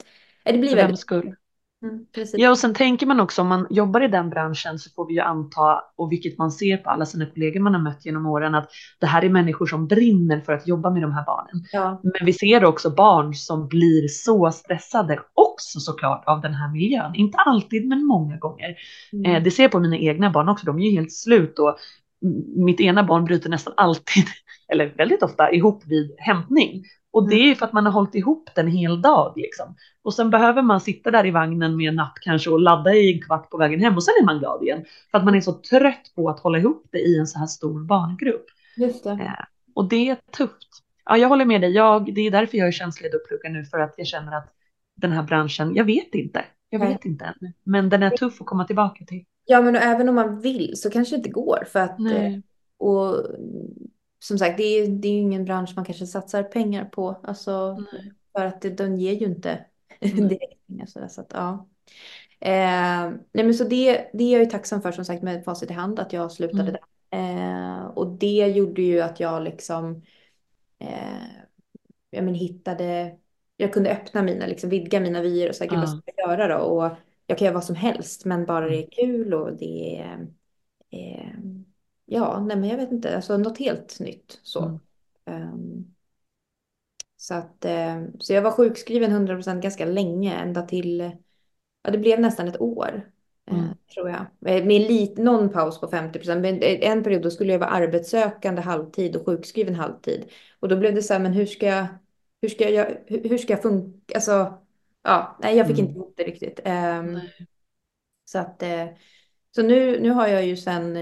det 0.43 0.57
blir 0.57 0.69
För 0.69 0.75
väldigt. 0.75 0.99
skull? 0.99 1.35
Mm. 1.83 2.05
Ja, 2.33 2.51
och 2.51 2.57
sen 2.57 2.73
tänker 2.73 3.05
man 3.05 3.19
också 3.19 3.41
om 3.41 3.47
man 3.47 3.67
jobbar 3.69 4.03
i 4.03 4.07
den 4.07 4.29
branschen 4.29 4.79
så 4.79 4.89
får 4.95 5.07
vi 5.07 5.13
ju 5.13 5.19
anta, 5.19 5.81
och 5.95 6.11
vilket 6.11 6.37
man 6.37 6.51
ser 6.51 6.77
på 6.77 6.89
alla 6.89 7.05
sina 7.05 7.25
kollegor 7.25 7.59
man 7.59 7.73
har 7.73 7.81
mött 7.81 8.05
genom 8.05 8.25
åren, 8.25 8.55
att 8.55 8.69
det 8.99 9.07
här 9.07 9.25
är 9.25 9.29
människor 9.29 9.65
som 9.65 9.87
brinner 9.87 10.41
för 10.41 10.53
att 10.53 10.67
jobba 10.67 10.89
med 10.89 11.01
de 11.01 11.11
här 11.11 11.25
barnen. 11.25 11.65
Ja, 11.71 12.01
Men 12.03 12.25
vi 12.25 12.33
ser 12.33 12.65
också 12.65 12.89
barn 12.89 13.33
som 13.33 13.67
blir 13.67 14.07
så 14.07 14.51
stressade, 14.51 15.19
också 15.33 15.79
såklart 15.79 16.23
av 16.27 16.41
den 16.41 16.53
här 16.53 16.71
miljön. 16.71 17.15
Inte 17.15 17.37
alltid, 17.37 17.87
men 17.87 18.05
många 18.05 18.37
gånger. 18.37 18.75
mm. 19.13 19.35
Eh, 19.35 19.43
det 19.43 19.51
ser 19.51 19.63
jag 19.63 19.71
på 19.71 19.79
mina 19.79 19.97
egna 19.97 20.29
barn 20.29 20.49
också, 20.49 20.65
de 20.65 20.79
är 20.79 20.83
ju 20.83 20.91
helt 20.91 21.13
slut 21.13 21.59
och 21.59 21.77
mitt 22.55 22.81
ena 22.81 23.03
barn 23.03 23.25
bryter 23.25 23.49
nästan 23.49 23.73
alltid, 23.77 24.25
eller 24.71 24.93
väldigt 24.97 25.23
ofta, 25.23 25.51
ihop 25.51 25.83
vid 25.85 26.15
hämtning. 26.17 26.83
Och 27.15 27.29
det 27.29 27.35
är 27.35 27.43
ju 27.47 27.55
för 27.55 27.65
att 27.65 27.73
man 27.73 27.85
har 27.85 27.91
hållit 27.93 28.15
ihop 28.15 28.49
den 28.55 28.67
hel 28.67 29.01
dag 29.01 29.33
liksom. 29.35 29.75
Och 30.03 30.13
sen 30.13 30.29
behöver 30.29 30.61
man 30.61 30.81
sitta 30.81 31.11
där 31.11 31.25
i 31.25 31.31
vagnen 31.31 31.77
med 31.77 31.89
en 31.89 31.95
napp 31.95 32.13
kanske 32.21 32.49
och 32.49 32.59
ladda 32.59 32.93
i 32.93 33.13
en 33.13 33.21
kvart 33.21 33.49
på 33.49 33.57
vägen 33.57 33.79
hem 33.79 33.95
och 33.95 34.03
sen 34.03 34.13
är 34.21 34.25
man 34.25 34.39
glad 34.39 34.63
igen. 34.63 34.85
För 35.11 35.17
att 35.17 35.25
man 35.25 35.35
är 35.35 35.41
så 35.41 35.53
trött 35.53 36.11
på 36.15 36.29
att 36.29 36.39
hålla 36.39 36.57
ihop 36.57 36.87
det 36.91 36.99
i 36.99 37.17
en 37.19 37.27
så 37.27 37.39
här 37.39 37.45
stor 37.45 37.83
barngrupp. 37.83 38.45
just 38.77 39.03
det. 39.03 39.09
Eh, 39.11 39.45
Och 39.75 39.89
det 39.89 40.09
är 40.09 40.17
tufft. 40.37 40.69
Ja, 41.05 41.17
jag 41.17 41.29
håller 41.29 41.45
med 41.45 41.61
dig. 41.61 41.71
Jag, 41.71 42.13
det 42.15 42.21
är 42.21 42.31
därför 42.31 42.57
jag 42.57 42.67
är 42.67 42.71
känslig 42.71 43.13
uppluckad 43.13 43.51
nu 43.51 43.65
för 43.65 43.79
att 43.79 43.93
jag 43.97 44.07
känner 44.07 44.37
att 44.37 44.53
den 44.95 45.11
här 45.11 45.23
branschen, 45.23 45.75
jag 45.75 45.85
vet 45.85 46.15
inte. 46.15 46.45
Jag 46.69 46.79
Nej. 46.79 46.89
vet 46.89 47.05
inte 47.05 47.25
än. 47.25 47.53
Men 47.63 47.89
den 47.89 48.03
är 48.03 48.09
tuff 48.09 48.41
att 48.41 48.47
komma 48.47 48.65
tillbaka 48.65 49.05
till. 49.05 49.25
Ja, 49.45 49.61
men 49.61 49.75
och 49.75 49.81
även 49.81 50.09
om 50.09 50.15
man 50.15 50.41
vill 50.41 50.71
så 50.75 50.89
kanske 50.89 51.15
det 51.15 51.17
inte 51.17 51.29
går 51.29 51.63
för 51.71 51.79
att 51.79 51.99
eh, 51.99 52.05
Nej. 52.05 52.41
och 52.77 53.15
som 54.27 54.37
sagt, 54.37 54.57
det 54.57 54.63
är, 54.63 54.87
det 54.87 55.07
är 55.07 55.11
ju 55.13 55.19
ingen 55.19 55.45
bransch 55.45 55.73
man 55.75 55.85
kanske 55.85 56.07
satsar 56.07 56.43
pengar 56.43 56.85
på. 56.85 57.09
Alltså, 57.23 57.83
Nej. 57.91 58.11
för 58.37 58.45
att 58.45 58.61
det, 58.61 58.69
den 58.69 58.97
ger 58.99 59.13
ju 59.13 59.25
inte 59.25 59.65
Mm. 60.01 60.27
direkt 60.27 60.67
pengar. 60.67 60.85
Så, 60.85 60.99
där, 60.99 61.07
så 61.07 61.21
att, 61.21 61.31
ja. 61.33 61.67
Eh, 62.39 63.09
nej, 63.33 63.45
men 63.45 63.53
så 63.53 63.63
det, 63.63 64.09
det 64.13 64.23
är 64.23 64.31
jag 64.33 64.39
ju 64.43 64.45
tacksam 64.49 64.81
för 64.81 64.91
som 64.91 65.05
sagt 65.05 65.23
med 65.23 65.45
facit 65.45 65.69
i 65.71 65.73
hand 65.73 65.99
att 65.99 66.13
jag 66.13 66.31
slutade 66.31 66.71
Mm. 66.71 66.73
där. 66.73 67.19
Eh, 67.19 67.85
och 67.85 68.07
det 68.07 68.47
gjorde 68.47 68.81
ju 68.81 69.01
att 69.01 69.19
jag 69.19 69.43
liksom 69.43 70.01
eh, 70.79 71.23
jag 72.09 72.23
men, 72.25 72.33
hittade, 72.35 73.17
jag 73.57 73.73
kunde 73.73 73.91
öppna 73.91 74.23
mina, 74.23 74.45
liksom 74.47 74.69
vidga 74.69 74.99
mina 74.99 75.21
vyer 75.21 75.49
och 75.49 75.55
säga, 75.55 75.69
gud 75.69 75.79
vad 75.79 75.89
Ja. 75.89 75.95
ska 76.03 76.11
jag 76.17 76.29
göra 76.39 76.47
då? 76.57 76.63
Och 76.65 76.91
jag 77.27 77.37
kan 77.37 77.45
göra 77.45 77.55
vad 77.55 77.63
som 77.63 77.75
helst, 77.75 78.25
men 78.25 78.45
bara 78.45 78.69
det 78.69 78.75
Mm. 78.75 78.83
är 78.83 78.91
kul 78.91 79.33
och 79.33 79.53
det 79.57 79.97
är, 79.99 80.27
eh, 80.91 81.29
ja, 82.05 82.39
nej 82.39 82.57
men 82.57 82.69
jag 82.69 82.77
vet 82.77 82.91
inte, 82.91 83.15
alltså 83.15 83.37
något 83.37 83.57
helt 83.57 83.99
nytt 83.99 84.39
så. 84.43 84.59
Mm. 84.61 84.79
Ehm, 85.25 85.95
så 87.17 87.33
att, 87.33 87.65
eh, 87.65 88.03
så 88.19 88.33
jag 88.33 88.41
var 88.41 88.51
sjukskriven 88.51 89.11
100% 89.11 89.63
ganska 89.63 89.85
länge, 89.85 90.35
ända 90.35 90.61
till, 90.61 91.11
ja 91.83 91.91
det 91.91 91.97
blev 91.97 92.19
nästan 92.19 92.47
ett 92.47 92.61
år. 92.61 93.11
eh, 93.47 93.53
Mm. 93.55 93.69
tror 93.93 94.09
jag. 94.09 94.19
Eh, 94.45 94.65
Med 94.65 94.81
lite, 94.81 95.21
någon 95.21 95.49
paus 95.49 95.79
på 95.81 95.87
50 95.87 96.19
procent. 96.19 96.45
Eh, 96.45 96.89
en 96.91 97.03
period 97.03 97.21
då 97.23 97.31
skulle 97.31 97.51
jag 97.51 97.59
vara 97.59 97.69
arbetssökande 97.69 98.61
halvtid 98.61 99.15
och 99.15 99.25
sjukskriven 99.25 99.75
halvtid. 99.75 100.25
Och 100.59 100.67
då 100.69 100.77
blev 100.77 100.95
det 100.95 101.01
så 101.03 101.13
här, 101.13 101.19
men 101.19 101.33
hur 101.33 101.45
ska 101.45 101.65
jag, 101.65 101.87
hur 102.41 102.49
ska 102.49 102.69
jag, 102.69 102.97
hur, 103.07 103.37
ska 103.37 103.53
jag 103.53 103.61
funka? 103.61 104.15
Alltså, 104.15 104.53
ja, 105.03 105.37
nej, 105.41 105.57
jag 105.57 105.67
fick 105.67 105.79
Mm. 105.79 105.89
inte 105.89 105.99
ihop 105.99 106.13
det 106.17 106.23
riktigt. 106.23 106.59
Ehm, 106.65 107.13
Nej. 107.13 107.47
så 108.25 108.39
att, 108.39 108.63
så 109.51 109.63
nu, 109.63 109.99
nu 109.99 110.09
har 110.11 110.27
jag 110.27 110.45
ju 110.45 110.57
sedan 110.57 110.97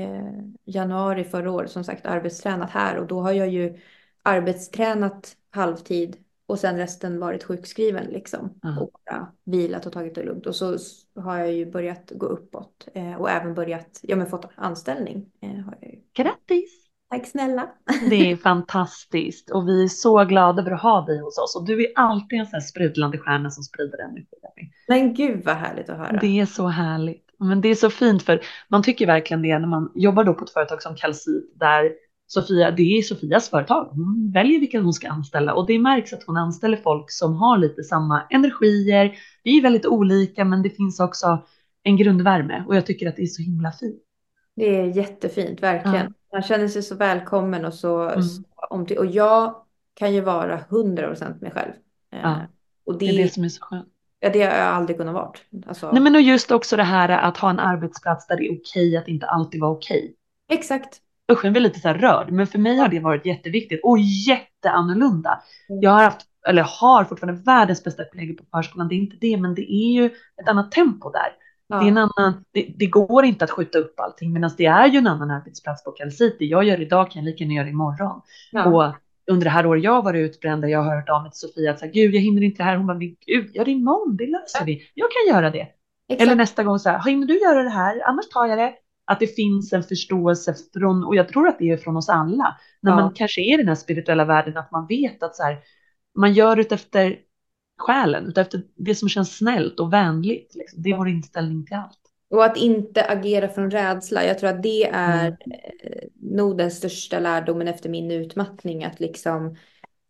eh, 0.00 0.44
januari 0.64 1.24
förra 1.24 1.50
året 1.50 1.70
som 1.70 1.84
sagt 1.84 2.06
arbetstränat 2.06 2.70
här 2.70 2.98
och 2.98 3.06
då 3.06 3.20
har 3.20 3.32
jag 3.32 3.48
ju 3.48 3.78
arbetstränat 4.22 5.36
halvtid 5.50 6.16
och 6.46 6.58
sen 6.58 6.76
resten 6.76 7.20
varit 7.20 7.44
sjukskriven 7.44 8.06
liksom 8.06 8.58
Ja. 8.62 8.80
och 8.80 8.90
bara 9.06 9.32
vilat 9.44 9.86
och 9.86 9.92
tagit 9.92 10.14
det 10.14 10.22
lugnt 10.22 10.46
och 10.46 10.56
så 10.56 10.76
har 11.16 11.38
jag 11.38 11.52
ju 11.52 11.70
börjat 11.70 12.12
gå 12.14 12.26
uppåt 12.26 12.88
eh, 12.94 13.14
och 13.14 13.30
även 13.30 13.54
börjat, 13.54 14.00
ja 14.02 14.16
men 14.16 14.26
fått 14.26 14.48
anställning. 14.54 15.26
Eh, 15.42 15.64
har 15.64 15.78
jag 15.80 15.90
ju. 15.92 15.98
Grattis! 16.12 16.80
Tack 17.10 17.26
snälla! 17.26 17.68
Det 18.10 18.30
är 18.30 18.36
fantastiskt 18.36 19.50
och 19.50 19.68
vi 19.68 19.84
är 19.84 19.88
så 19.88 20.24
glada 20.24 20.62
över 20.62 20.70
att 20.70 20.82
ha 20.82 21.06
dig 21.06 21.20
hos 21.20 21.38
oss 21.38 21.56
och 21.56 21.66
du 21.66 21.84
är 21.84 21.92
alltid 21.94 22.38
en 22.38 22.46
sån 22.46 22.52
här 22.54 22.60
sprudlande 22.60 23.18
stjärna 23.18 23.50
som 23.50 23.62
sprider 23.62 23.98
energi. 23.98 24.26
Men 24.88 25.14
gud 25.14 25.44
vad 25.44 25.54
härligt 25.56 25.88
att 25.90 25.98
höra. 25.98 26.18
Det 26.20 26.40
är 26.40 26.46
så 26.46 26.66
härligt. 26.66 27.33
Men 27.38 27.60
det 27.60 27.68
är 27.68 27.74
så 27.74 27.90
fint 27.90 28.22
för 28.22 28.40
man 28.68 28.82
tycker 28.82 29.06
verkligen 29.06 29.42
det 29.42 29.58
när 29.58 29.66
man 29.68 29.92
jobbar 29.94 30.24
då 30.24 30.34
på 30.34 30.44
ett 30.44 30.50
företag 30.50 30.82
som 30.82 30.94
Calcit 30.96 31.52
där 31.60 31.92
Sofia, 32.26 32.70
det 32.70 32.82
är 32.98 33.02
Sofias 33.02 33.48
företag. 33.50 33.84
Hon 33.90 34.32
väljer 34.34 34.60
vilka 34.60 34.80
hon 34.80 34.92
ska 34.92 35.08
anställa 35.08 35.54
och 35.54 35.66
det 35.66 35.78
märks 35.78 36.12
att 36.12 36.22
hon 36.26 36.36
anställer 36.36 36.76
folk 36.76 37.10
som 37.10 37.34
har 37.36 37.58
lite 37.58 37.82
samma 37.82 38.22
energier. 38.30 39.14
Vi 39.42 39.58
är 39.58 39.62
väldigt 39.62 39.86
olika 39.86 40.44
men 40.44 40.62
det 40.62 40.70
finns 40.70 41.00
också 41.00 41.38
en 41.82 41.96
grundvärme 41.96 42.64
och 42.68 42.76
jag 42.76 42.86
tycker 42.86 43.08
att 43.08 43.16
det 43.16 43.22
är 43.22 43.26
så 43.26 43.42
himla 43.42 43.72
fint. 43.72 44.02
Det 44.56 44.76
är 44.80 44.84
jättefint, 44.96 45.62
verkligen. 45.62 46.14
Man 46.32 46.42
känner 46.42 46.68
sig 46.68 46.82
så 46.82 46.94
välkommen 46.94 47.64
och 47.64 47.74
så, 47.74 48.02
Mm. 48.08 48.22
så 48.22 48.42
omty- 48.70 48.96
Och 48.98 49.06
jag 49.06 49.54
kan 49.94 50.14
ju 50.14 50.20
vara 50.20 50.58
100% 50.58 51.40
mig 51.40 51.50
själv. 51.50 51.72
Eh, 52.12 52.20
Ja, 52.22 52.40
och 52.86 52.98
Det 52.98 53.06
det, 53.06 53.12
är 53.18 53.22
det 53.22 53.34
som 53.34 53.44
är 53.44 53.48
så 53.48 53.62
skönt. 53.64 53.88
Ja, 54.24 54.30
det 54.32 54.42
har 54.42 54.54
jag 54.54 54.68
aldrig 54.68 54.98
kunnat 54.98 55.14
vara. 55.14 55.32
Alltså, 55.66 55.90
Nej 55.92 56.02
men 56.02 56.14
och 56.14 56.20
just 56.20 56.50
också 56.50 56.76
det 56.76 56.82
här 56.82 57.08
att 57.08 57.36
ha 57.36 57.50
en 57.50 57.58
arbetsplats 57.58 58.26
där 58.26 58.36
det 58.36 58.46
är 58.46 58.58
okej 58.60 58.96
att 58.96 59.08
inte 59.08 59.26
alltid 59.26 59.60
vara 59.60 59.70
okej. 59.70 60.14
Exakt. 60.52 61.00
Usch, 61.32 61.44
jag 61.44 61.52
blir 61.52 61.62
lite 61.62 61.80
så 61.80 61.88
här 61.88 61.98
rörd, 61.98 62.30
men 62.30 62.46
för 62.46 62.58
mig 62.58 62.76
har 62.76 62.88
det 62.88 63.00
varit 63.00 63.26
jätteviktigt 63.26 63.80
och 63.84 63.98
jätteannorlunda. 63.98 65.42
Mm. 65.68 65.82
Jag 65.82 65.90
har 65.90 66.02
haft, 66.02 66.20
eller 66.48 66.62
har 66.80 67.04
fortfarande 67.04 67.42
världens 67.42 67.84
bästa 67.84 68.04
kollegor 68.04 68.34
på 68.34 68.44
förskolan, 68.52 68.88
det 68.88 68.94
är 68.94 68.96
inte 68.96 69.16
det, 69.20 69.36
men 69.36 69.54
det 69.54 69.72
är 69.72 69.92
ju 69.92 70.06
ett 70.42 70.48
annat 70.48 70.72
tempo 70.72 71.10
där. 71.10 71.32
Ja. 71.66 71.76
Det, 71.76 71.84
är 71.84 71.88
en 71.88 71.98
annan, 71.98 72.44
det, 72.52 72.74
det 72.78 72.86
går 72.86 73.24
inte 73.24 73.44
att 73.44 73.50
skjuta 73.50 73.78
upp 73.78 74.00
allting, 74.00 74.32
medan 74.32 74.50
det 74.56 74.66
är 74.66 74.86
ju 74.86 74.98
en 74.98 75.06
annan 75.06 75.30
arbetsplats 75.30 75.84
på 75.84 75.90
Calcity. 75.90 76.46
Jag 76.46 76.64
gör 76.64 76.80
idag 76.80 77.10
kan 77.10 77.24
jag 77.24 77.30
lika 77.30 77.44
gärna 77.44 77.54
göra 77.54 77.68
imorgon. 77.68 78.20
Ja. 78.52 78.64
Och 78.64 78.94
under 79.30 79.44
det 79.44 79.50
här 79.50 79.66
året 79.66 79.82
jag 79.84 80.02
varit 80.02 80.30
utbränd, 80.30 80.62
där 80.62 80.68
jag 80.68 80.82
har 80.82 80.96
hört 80.96 81.08
av 81.08 81.22
mig 81.22 81.30
till 81.30 81.38
Sofia 81.40 81.70
att 81.70 81.78
så 81.78 81.84
här, 81.84 81.92
gud, 81.92 82.14
jag 82.14 82.20
hinner 82.20 82.42
inte 82.42 82.62
det 82.62 82.64
här. 82.64 82.76
Hon 82.76 82.86
bara, 82.86 82.98
men 82.98 83.16
gud, 83.26 83.56
gör 83.56 83.64
det 83.64 83.70
imorgon, 83.70 84.16
det 84.16 84.26
löser 84.26 84.64
vi. 84.64 84.82
Jag 84.94 85.08
kan 85.10 85.34
göra 85.34 85.50
det. 85.50 85.66
Exakt. 86.08 86.22
Eller 86.22 86.34
nästa 86.34 86.64
gång 86.64 86.78
så 86.78 86.88
här, 86.88 87.10
hinner 87.10 87.26
du 87.26 87.40
göra 87.40 87.62
det 87.62 87.70
här? 87.70 88.02
Annars 88.08 88.28
tar 88.28 88.46
jag 88.46 88.58
det. 88.58 88.74
Att 89.06 89.20
det 89.20 89.26
finns 89.26 89.72
en 89.72 89.82
förståelse 89.82 90.54
från, 90.74 91.04
och 91.04 91.16
jag 91.16 91.28
tror 91.28 91.48
att 91.48 91.58
det 91.58 91.70
är 91.70 91.76
från 91.76 91.96
oss 91.96 92.08
alla, 92.08 92.56
när 92.80 92.90
Ja. 92.92 92.96
man 92.96 93.12
kanske 93.14 93.40
är 93.40 93.54
i 93.54 93.56
den 93.56 93.68
här 93.68 93.74
spirituella 93.74 94.24
världen, 94.24 94.56
att 94.56 94.70
man 94.70 94.86
vet 94.86 95.22
att 95.22 95.36
så 95.36 95.42
här, 95.42 95.58
man 96.18 96.32
gör 96.32 96.56
det 96.56 96.72
efter 96.72 97.18
själen, 97.78 98.32
efter 98.36 98.62
det 98.76 98.94
som 98.94 99.08
känns 99.08 99.36
snällt 99.36 99.80
och 99.80 99.92
vänligt. 99.92 100.54
Liksom. 100.54 100.82
Det 100.82 100.90
är 100.90 100.96
vår 100.96 101.08
inställning 101.08 101.66
till 101.66 101.76
allt. 101.76 102.03
Och 102.34 102.44
att 102.44 102.56
inte 102.56 103.04
agera 103.04 103.48
från 103.48 103.70
rädsla. 103.70 104.24
Jag 104.24 104.38
tror 104.38 104.50
att 104.50 104.62
det 104.62 104.84
är 104.90 105.26
Mm. 105.26 105.34
eh, 105.82 106.08
nog 106.20 106.58
den 106.58 106.70
största 106.70 107.18
lärdomen 107.18 107.68
efter 107.68 107.88
min 107.88 108.10
utmattning. 108.10 108.84
Att 108.84 109.00
liksom 109.00 109.56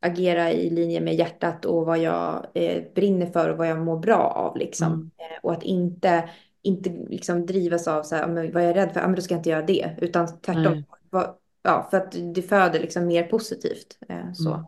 agera 0.00 0.52
i 0.52 0.70
linje 0.70 1.00
med 1.00 1.14
hjärtat 1.14 1.64
och 1.64 1.86
vad 1.86 1.98
jag 1.98 2.46
eh, 2.54 2.82
brinner 2.94 3.26
för 3.26 3.48
och 3.48 3.56
vad 3.58 3.68
jag 3.68 3.78
mår 3.78 3.98
bra 3.98 4.16
av. 4.16 4.56
Liksom. 4.56 4.92
Mm. 4.92 5.10
Eh, 5.18 5.38
och 5.42 5.52
att 5.52 5.62
inte, 5.62 6.28
inte 6.62 6.90
liksom 7.08 7.46
drivas 7.46 7.88
av 7.88 8.02
så 8.02 8.14
här, 8.14 8.22
"Ja, 8.22 8.28
men 8.28 8.52
vad 8.52 8.62
jag 8.62 8.70
är 8.70 8.74
rädd 8.74 8.92
för, 8.92 9.00
ja, 9.00 9.06
men 9.06 9.16
då 9.16 9.22
ska 9.22 9.34
jag 9.34 9.38
inte 9.40 9.50
göra 9.50 9.62
det. 9.62 9.96
Utan 10.00 10.40
tvärtom. 10.40 10.84
Vad- 11.10 11.34
Ja, 11.66 11.86
för 11.90 11.96
att 11.96 12.16
det 12.34 12.42
föder 12.42 12.80
liksom 12.80 13.06
mer 13.06 13.22
positivt. 13.22 13.98
Eh, 14.08 14.32
så. 14.32 14.66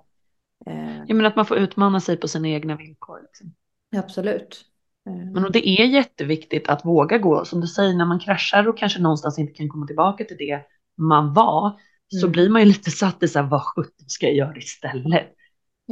Mm. 0.66 0.88
Eh, 0.88 1.04
Jag 1.08 1.16
menar 1.16 1.30
att 1.30 1.36
man 1.36 1.46
får 1.46 1.56
utmana 1.56 2.00
sig 2.00 2.16
på 2.16 2.28
sina 2.28 2.48
egna 2.48 2.76
villkor. 2.76 3.20
Liksom. 3.22 3.54
absolut. 3.96 4.64
Men 5.10 5.44
och 5.44 5.52
det 5.52 5.68
är 5.68 5.84
jätteviktigt 5.84 6.68
att 6.68 6.84
våga 6.84 7.18
gå, 7.18 7.44
som 7.44 7.60
du 7.60 7.66
säger, 7.66 7.94
när 7.94 8.04
man 8.04 8.18
kraschar 8.18 8.68
och 8.68 8.78
kanske 8.78 8.98
någonstans 9.02 9.38
inte 9.38 9.52
kan 9.52 9.68
komma 9.68 9.86
tillbaka 9.86 10.24
till 10.24 10.36
det 10.36 10.60
man 10.98 11.34
var, 11.34 11.80
så 12.08 12.26
Mm. 12.26 12.32
blir 12.32 12.48
man 12.50 12.62
ju 12.62 12.68
lite 12.68 12.90
satt 12.90 13.22
i 13.22 13.28
så 13.28 13.38
här, 13.38 13.46
vad 13.46 13.62
sjutton 13.62 14.08
ska 14.08 14.26
jag 14.26 14.34
göra 14.34 14.56
istället? 14.56 15.26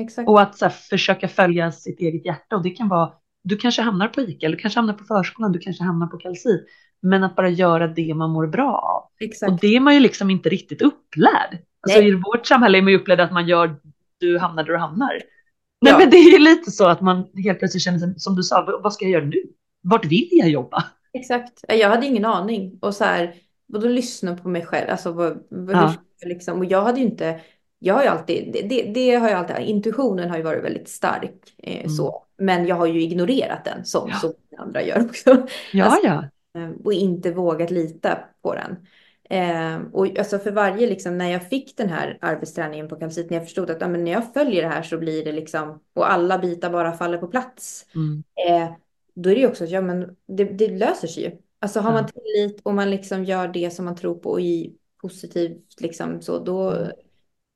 Exakt. 0.00 0.28
Och 0.28 0.40
att 0.40 0.58
så 0.58 0.64
här, 0.64 0.72
försöka 0.72 1.28
följa 1.28 1.72
sitt 1.72 2.00
eget 2.00 2.26
hjärta 2.26 2.56
och 2.56 2.62
det 2.62 2.70
kan 2.70 2.88
vara, 2.88 3.12
du 3.44 3.56
kanske 3.56 3.82
hamnar 3.82 4.08
på 4.08 4.20
ICA, 4.20 4.46
eller 4.46 4.56
du 4.56 4.62
kanske 4.62 4.78
hamnar 4.78 4.94
på 4.94 5.04
förskolan, 5.04 5.52
du 5.52 5.58
kanske 5.58 5.84
hamnar 5.84 6.06
på 6.06 6.16
Calcit, 6.16 6.66
men 7.02 7.24
att 7.24 7.36
bara 7.36 7.48
göra 7.48 7.86
det 7.88 8.14
man 8.14 8.30
mår 8.30 8.46
bra 8.46 8.72
av. 8.78 9.26
Exakt. 9.26 9.52
Och 9.52 9.58
det 9.60 9.76
är 9.76 9.80
man 9.80 9.94
ju 9.94 10.00
liksom 10.00 10.30
inte 10.30 10.48
riktigt 10.48 10.82
upplärd. 10.82 11.58
Alltså 11.80 12.00
i 12.02 12.12
vårt 12.12 12.46
samhälle 12.46 12.78
är 12.78 12.82
man 12.82 12.92
ju 12.92 12.98
upplärd 12.98 13.20
att 13.20 13.32
man 13.32 13.48
gör, 13.48 13.76
du 14.20 14.38
hamnar 14.38 14.64
där 14.64 14.72
du 14.72 14.78
hamnar. 14.78 15.20
Nej 15.84 15.92
Ja. 15.92 15.98
men 15.98 16.10
det 16.10 16.16
är 16.16 16.32
ju 16.32 16.38
lite 16.38 16.70
så 16.70 16.86
att 16.86 17.00
man 17.00 17.24
helt 17.44 17.58
plötsligt 17.58 17.82
känner 17.82 17.98
sig, 17.98 18.14
som 18.16 18.36
du 18.36 18.42
sa, 18.42 18.78
"Vad- 18.82 18.92
ska 18.92 19.04
jag 19.04 19.12
göra 19.12 19.24
nu? 19.24 19.42
Vart 19.82 20.04
vill 20.04 20.28
jag 20.32 20.48
jobba? 20.50 20.84
Exakt. 21.12 21.64
Jag 21.68 21.88
hade 21.88 22.06
ingen 22.06 22.24
aning. 22.24 22.78
Och 22.82 22.94
så 22.94 23.04
här, 23.04 23.34
och 23.72 23.80
då 23.80 23.88
lyssna 23.88 24.36
på 24.36 24.48
mig 24.48 24.66
själv. 24.66 24.90
Alltså, 24.90 25.12
vad, 25.12 25.42
vad, 25.50 25.76
Ja. 25.76 25.94
liksom, 26.26 26.58
och 26.58 26.64
jag 26.64 26.82
hade 26.82 27.00
ju 27.00 27.06
inte, 27.06 27.40
jag 27.78 27.94
har 27.94 28.02
ju 28.02 28.08
alltid, 28.08 28.50
det, 28.52 28.62
det, 28.68 28.82
det 28.94 29.14
har 29.14 29.28
jag 29.28 29.38
alltid, 29.38 29.56
intuitionen 29.68 30.30
har 30.30 30.36
ju 30.36 30.42
varit 30.42 30.64
väldigt 30.64 30.88
stark. 30.88 31.54
Eh, 31.58 31.76
Mm. 31.78 31.88
så. 31.90 32.22
Men 32.38 32.66
jag 32.66 32.76
har 32.76 32.86
ju 32.86 33.02
ignorerat 33.02 33.64
den 33.64 33.84
som 33.84 34.08
Ja. 34.08 34.16
så 34.20 34.26
många 34.26 34.62
andra 34.62 34.82
gör 34.82 35.04
också. 35.04 35.46
Ja, 35.72 35.84
Alltså, 35.84 36.06
ja. 36.06 36.24
Eh, 36.58 36.70
och 36.84 36.92
inte 36.92 37.30
vågat 37.30 37.70
lita 37.70 38.18
på 38.42 38.54
den. 38.54 38.76
Eh, 39.30 39.80
och 39.92 40.18
alltså 40.18 40.38
för 40.38 40.50
varje, 40.50 40.86
liksom, 40.86 41.18
när 41.18 41.30
jag 41.30 41.48
fick 41.48 41.76
den 41.76 41.88
här 41.88 42.18
arbetsträningen 42.20 42.88
på 42.88 42.96
Calcit, 42.96 43.30
när 43.30 43.36
jag 43.36 43.44
förstod 43.44 43.70
att 43.70 43.80
ja, 43.80 43.88
men 43.88 44.04
när 44.04 44.12
jag 44.12 44.32
följer 44.34 44.62
det 44.62 44.68
här 44.68 44.82
så 44.82 44.98
blir 44.98 45.24
det 45.24 45.32
liksom, 45.32 45.80
och 45.94 46.12
alla 46.12 46.38
bitar 46.38 46.70
bara 46.70 46.92
faller 46.92 47.18
på 47.18 47.26
plats. 47.26 47.86
Mm. 47.94 48.24
Eh, 48.48 48.72
då 49.14 49.30
är 49.30 49.34
det 49.34 49.40
ju 49.40 49.48
också, 49.48 49.64
ja 49.64 49.80
men 49.80 50.16
det, 50.26 50.44
det 50.44 50.68
löser 50.68 51.08
sig 51.08 51.22
ju. 51.22 51.36
Alltså 51.58 51.80
har 51.80 51.92
man 51.92 52.06
Ja. 52.14 52.20
tillit 52.22 52.60
och 52.62 52.74
man 52.74 52.90
liksom 52.90 53.24
gör 53.24 53.48
det 53.48 53.70
som 53.70 53.84
man 53.84 53.96
tror 53.96 54.14
på 54.14 54.30
och 54.30 54.40
i 54.40 54.74
positivt 55.02 55.80
liksom 55.80 56.22
så, 56.22 56.38
då 56.38 56.70
Mm. 56.70 56.90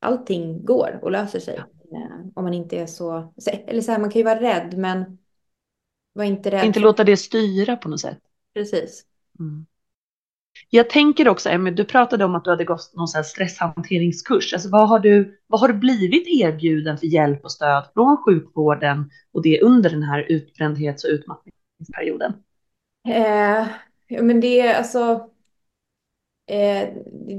allting 0.01 0.65
går 0.65 0.99
och 1.03 1.11
löser 1.11 1.41
sig. 1.41 1.57
Eh, 1.57 2.27
om 2.35 2.45
man 2.45 2.55
inte 2.55 2.77
är 2.79 2.87
så- 2.87 3.33
eller 3.67 3.81
så 3.81 3.93
här, 3.93 3.99
man 3.99 4.11
kan 4.11 4.21
ju 4.21 4.25
vara 4.25 4.41
rädd 4.41 4.79
men 4.79 5.19
var 6.13 6.25
inte 6.25 6.51
rädd. 6.51 6.65
Inte 6.65 6.81
låta 6.81 7.05
det 7.05 7.17
styra 7.17 7.77
på 7.77 7.89
något 7.89 8.01
sätt. 8.01 8.19
Precis. 8.55 9.05
Mm. 9.39 9.67
Jag 10.71 10.91
tänker 10.91 11.29
också, 11.29 11.49
Emmy, 11.49 11.71
du 11.71 11.85
pratade 11.85 12.25
om 12.25 12.35
att 12.35 12.45
du 12.45 12.51
hade 12.51 12.65
gått 12.65 12.93
någon 12.95 13.09
sån 13.09 13.19
här 13.19 13.23
stresshanteringskurs. 13.23 14.53
Alltså, 14.53 14.69
vad, 14.69 14.89
har 14.89 14.99
du, 14.99 15.41
vad 15.47 15.61
har 15.61 15.69
du 15.69 15.75
blivit 15.75 16.29
erbjuden 16.29 16.99
för 16.99 17.07
hjälp 17.07 17.45
och 17.45 17.53
stöd 17.53 17.85
från 17.95 18.17
sjukvården 18.25 19.11
och 19.33 19.43
det 19.43 19.61
under 19.61 19.91
den 19.91 20.03
här 20.03 20.27
utbrändhets 20.29 21.05
och 21.05 21.11
utmattningsperioden? 21.11 22.33
Eh, 23.09 23.67
men 24.23 24.41
det 24.41 24.75
alltså. 24.75 25.31
Eh, 26.51 26.89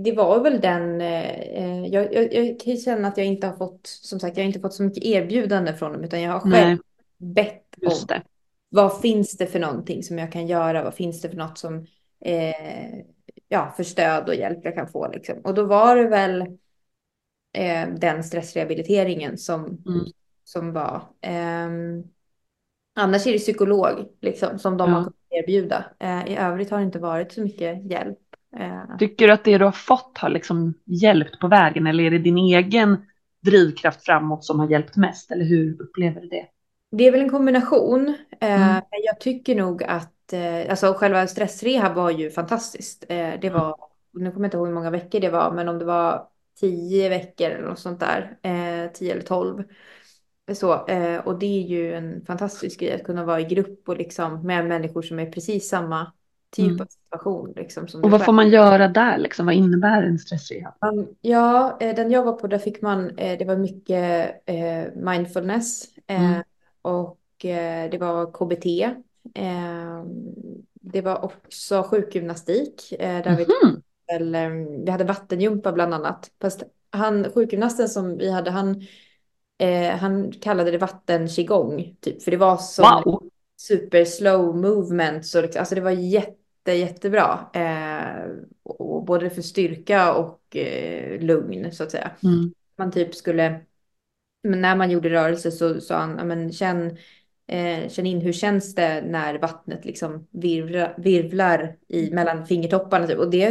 det 0.03 0.11
var 0.11 0.43
väl 0.43 0.61
den. 0.61 1.01
Eh, 1.01 1.85
jag, 1.85 2.13
jag, 2.13 2.33
jag 2.33 2.59
kan 2.59 2.73
ju 2.73 2.77
känna 2.77 3.07
att 3.07 3.17
jag 3.17 3.27
inte 3.27 3.47
har 3.47 3.57
fått. 3.57 3.87
Som 3.87 4.19
sagt, 4.19 4.37
jag 4.37 4.43
har 4.43 4.47
inte 4.47 4.59
fått 4.59 4.73
så 4.73 4.83
mycket 4.83 5.03
erbjudande 5.03 5.73
från 5.73 5.93
dem, 5.93 6.03
utan 6.03 6.21
jag 6.21 6.31
har 6.31 6.39
själv 6.39 6.77
Nej. 7.17 7.33
bett 7.33 7.75
om 7.85 8.21
vad 8.69 9.01
finns 9.01 9.37
det 9.37 9.47
för 9.47 9.59
någonting 9.59 10.03
som 10.03 10.17
jag 10.17 10.31
kan 10.31 10.47
göra? 10.47 10.83
Vad 10.83 10.93
finns 10.93 11.21
det 11.21 11.29
för 11.29 11.37
något 11.37 11.57
som. 11.57 11.87
Eh, 12.21 12.99
ja, 13.47 13.73
för 13.75 13.83
stöd 13.83 14.29
och 14.29 14.35
hjälp 14.35 14.59
jag 14.63 14.75
kan 14.75 14.87
få 14.87 15.07
liksom. 15.11 15.35
Och 15.43 15.53
då 15.53 15.65
var 15.65 15.95
det 15.95 16.07
väl. 16.07 16.41
Eh, 17.53 17.87
den 17.97 18.23
stressrehabiliteringen 18.23 19.37
som. 19.37 19.65
Mm. 19.65 20.05
Som 20.43 20.73
var. 20.73 21.01
ehm, 21.21 22.03
Annars 22.95 23.27
är 23.27 23.31
det 23.31 23.37
psykolog 23.39 24.07
liksom, 24.21 24.59
som 24.59 24.77
de 24.77 24.89
Ja. 24.89 24.95
har 24.95 25.03
kunnat 25.03 25.15
erbjuda. 25.29 25.85
Eh, 25.99 26.27
I 26.27 26.35
övrigt 26.37 26.69
har 26.69 26.77
det 26.77 26.83
inte 26.83 26.99
varit 26.99 27.31
så 27.31 27.41
mycket 27.41 27.91
hjälp. 27.91 28.17
Eh, 28.57 28.97
Tycker 28.99 29.27
du 29.27 29.33
att 29.33 29.43
det 29.43 29.57
du 29.57 29.65
har 29.65 29.71
fått 29.71 30.17
har 30.17 30.29
liksom 30.29 30.73
hjälpt 30.85 31.39
på 31.39 31.47
vägen 31.47 31.87
eller 31.87 32.03
är 32.03 32.11
det 32.11 32.19
din 32.19 32.37
egen 32.37 33.05
drivkraft 33.45 34.05
framåt 34.05 34.43
som 34.45 34.59
har 34.59 34.69
hjälpt 34.69 34.95
mest? 34.97 35.31
Eller 35.31 35.45
hur 35.45 35.81
upplever 35.81 36.21
du 36.21 36.27
det? 36.27 36.47
Det 36.91 37.07
är 37.07 37.11
väl 37.11 37.21
en 37.21 37.29
kombination. 37.29 38.15
Eh, 38.41 38.55
Mm. 38.57 38.81
Jag 39.03 39.19
tycker 39.19 39.55
nog 39.55 39.83
att 39.83 40.33
eh, 40.33 40.69
alltså 40.69 40.93
själva 40.93 41.27
stressrehab 41.27 41.95
var 41.95 42.09
ju 42.09 42.31
fantastiskt. 42.31 43.05
Eh, 43.09 43.33
det 43.41 43.49
var, 43.49 43.75
nu 44.13 44.31
kommer 44.31 44.45
jag 44.45 44.47
inte 44.47 44.57
ihåg 44.57 44.67
hur 44.67 44.73
många 44.73 44.89
veckor 44.89 45.19
det 45.19 45.29
var, 45.29 45.51
men 45.51 45.67
om 45.69 45.79
det 45.79 45.85
var 45.85 46.27
tio 46.59 47.09
veckor 47.09 47.49
eller 47.49 47.67
något 47.67 47.79
sånt 47.79 47.99
där, 47.99 48.37
tio 48.93 49.11
eller 49.11 49.21
tolv. 49.21 49.63
Så, 50.53 50.73
och 51.25 51.39
det 51.39 51.45
är 51.45 51.61
ju 51.67 51.93
en 51.93 52.25
fantastisk 52.25 52.79
grej 52.79 52.93
att 52.93 53.03
kunna 53.03 53.25
vara 53.25 53.39
i 53.39 53.43
grupp 53.43 53.89
och 53.89 53.97
liksom 53.97 54.47
med 54.47 54.65
människor 54.65 55.01
som 55.01 55.19
är 55.19 55.31
precis 55.31 55.69
samma 55.69 56.11
typ 56.51 56.65
Mm. 56.67 56.81
av 56.81 56.85
situation. 56.85 57.53
Liksom, 57.55 57.87
som 57.87 58.03
Och 58.03 58.11
vad 58.11 58.25
får 58.25 58.33
man 58.33 58.49
göra 58.49 58.87
där 58.87 59.17
liksom? 59.17 59.45
Vad 59.45 59.55
innebär 59.55 60.03
en 60.03 60.19
stressrehab? 60.19 60.73
Um, 60.81 61.07
Ja, 61.21 61.77
den 61.79 62.11
jag 62.11 62.23
var 62.23 62.33
på, 62.33 62.47
där 62.47 62.57
fick 62.57 62.81
man, 62.81 63.15
det 63.15 63.47
var 63.47 63.57
mycket 63.57 64.31
mindfulness 64.95 65.83
Mm. 66.07 66.43
Och 66.81 67.45
eh, 67.45 67.89
det 67.89 67.97
var 67.97 68.31
KBT. 68.31 68.65
Eh, 69.35 70.03
det 70.73 71.01
var 71.01 71.23
också 71.25 71.83
sjukgymnastik 71.83 72.91
eh, 72.99 73.23
där 73.23 73.37
vi, 73.37 73.45
Mhm. 73.63 73.81
väl, 74.07 74.35
eh, 74.35 74.49
vi 74.85 74.91
hade 74.91 75.03
vattenjumpa 75.03 75.71
bland 75.71 75.93
annat. 75.93 76.31
Fast 76.41 76.63
han, 76.91 77.31
sjukgymnasten 77.33 77.89
som 77.89 78.17
vi 78.17 78.31
hade, 78.31 78.51
han, 78.51 78.81
eh, 79.57 79.95
han 79.97 80.31
kallade 80.31 80.71
det 80.71 80.77
vatten 80.77 81.27
qigong, 81.27 81.95
typ, 81.99 82.23
för 82.23 82.31
det 82.31 82.37
var 82.37 82.57
som 82.57 83.03
Wow! 83.05 83.29
super 83.57 84.05
slow 84.05 84.57
movement. 84.57 85.25
Så 85.25 85.41
liksom, 85.41 85.59
alltså 85.59 85.75
det 85.75 85.81
var 85.81 85.91
jätte, 85.91 86.71
jättebra. 86.71 87.39
Eh, 87.53 88.29
och, 88.63 88.81
och 88.95 89.03
både 89.05 89.29
för 89.29 89.41
styrka 89.41 90.13
och 90.13 90.55
eh, 90.55 91.19
lugn 91.21 91.71
så 91.71 91.83
att 91.83 91.91
säga. 91.91 92.11
Mm. 92.23 92.53
Man 92.77 92.91
typ 92.91 93.15
skulle, 93.15 93.59
men 94.43 94.61
när 94.61 94.75
man 94.75 94.91
gjorde 94.91 95.09
rörelse 95.09 95.51
så 95.51 95.81
sa 95.81 95.97
han, 95.97 96.27
men 96.27 96.51
känn, 96.51 96.97
eh, 97.47 97.89
känn 97.89 98.05
in 98.05 98.21
hur 98.21 98.33
känns 98.33 98.75
det 98.75 99.01
när 99.01 99.37
vattnet 99.39 99.85
liksom 99.85 100.27
virvlar, 100.31 100.93
virvlar 100.97 101.75
i, 101.87 102.11
mellan 102.11 102.45
fingertopparna. 102.45 103.07
Typ. 103.07 103.17
Och 103.17 103.29
det 103.29 103.45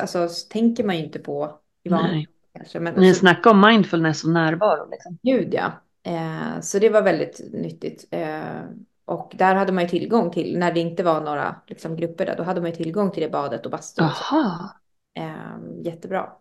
alltså, 0.00 0.28
tänker 0.50 0.84
man 0.84 0.96
ju 0.96 1.04
inte 1.04 1.18
på 1.18 1.58
i 1.82 1.88
vanliga 1.88 2.12
Nej. 2.12 2.28
kanske. 2.56 2.80
Men 2.80 2.94
Ni 2.94 3.14
så- 3.14 3.20
snackar 3.20 3.50
om 3.50 3.60
mindfulness 3.60 4.24
och 4.24 4.30
närvaro. 4.30 4.90
Liksom. 4.90 5.18
Gud 5.22 5.54
ja. 5.54 5.72
Eh, 6.02 6.60
så 6.60 6.78
det 6.78 6.88
var 6.88 7.02
väldigt 7.02 7.40
nyttigt. 7.52 8.08
Eh, 8.10 8.60
och 9.04 9.32
där 9.36 9.54
hade 9.54 9.72
man 9.72 9.84
ju 9.84 9.90
tillgång 9.90 10.30
till, 10.30 10.58
när 10.58 10.72
det 10.72 10.80
inte 10.80 11.02
var 11.02 11.20
några 11.20 11.56
liksom, 11.66 11.96
grupper 11.96 12.26
där, 12.26 12.36
då 12.36 12.42
hade 12.42 12.60
man 12.60 12.70
ju 12.70 12.76
tillgång 12.76 13.10
till 13.10 13.22
det 13.22 13.28
badet 13.28 13.64
och 13.66 13.70
bastun. 13.72 14.08
Jaha. 14.30 14.70
Eh, 15.14 15.82
jättebra. 15.84 16.32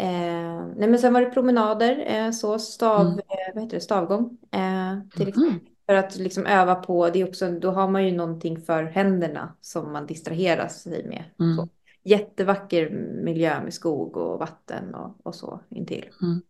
Eh, 0.00 0.66
nej 0.76 0.88
men 0.88 0.98
sen 0.98 1.12
var 1.12 1.20
det 1.20 1.30
promenader, 1.30 2.04
eh, 2.06 2.30
så 2.30 2.58
stav, 2.58 3.06
Mm. 3.06 3.18
eh, 3.18 3.54
vad 3.54 3.64
heter 3.64 3.76
det, 3.76 3.80
stavgång 3.80 4.38
eh, 4.52 4.98
till 5.16 5.28
exempel. 5.28 5.52
Mhm. 5.52 5.60
För 5.86 5.94
att 5.94 6.16
liksom 6.16 6.46
öva 6.46 6.74
på, 6.74 7.10
det 7.10 7.20
är 7.20 7.28
också, 7.28 7.50
då 7.50 7.70
har 7.70 7.88
man 7.88 8.06
ju 8.06 8.12
någonting 8.16 8.60
för 8.60 8.82
händerna 8.84 9.54
som 9.60 9.92
man 9.92 10.06
distraherar 10.06 10.68
sig 10.68 11.06
med. 11.08 11.24
Mm. 11.40 11.56
Så. 11.56 11.68
Jättevacker 12.04 12.90
miljö 13.24 13.62
med 13.64 13.74
skog 13.74 14.16
och 14.16 14.38
vatten 14.38 14.94
och, 14.94 15.16
och 15.22 15.34
så 15.34 15.60
intill. 15.68 16.04
Mm. 16.22 16.40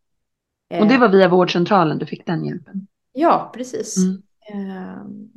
Eh, 0.70 0.82
Och 0.82 0.88
det 0.88 0.98
var 0.98 1.08
via 1.08 1.28
vårdcentralen 1.28 1.98
du 1.98 2.06
fick 2.06 2.26
den 2.26 2.44
hjälpen? 2.44 2.86
Ja, 3.12 3.52
precis. 3.54 3.96
Mm. 3.96 4.22
Ehm, 4.52 5.28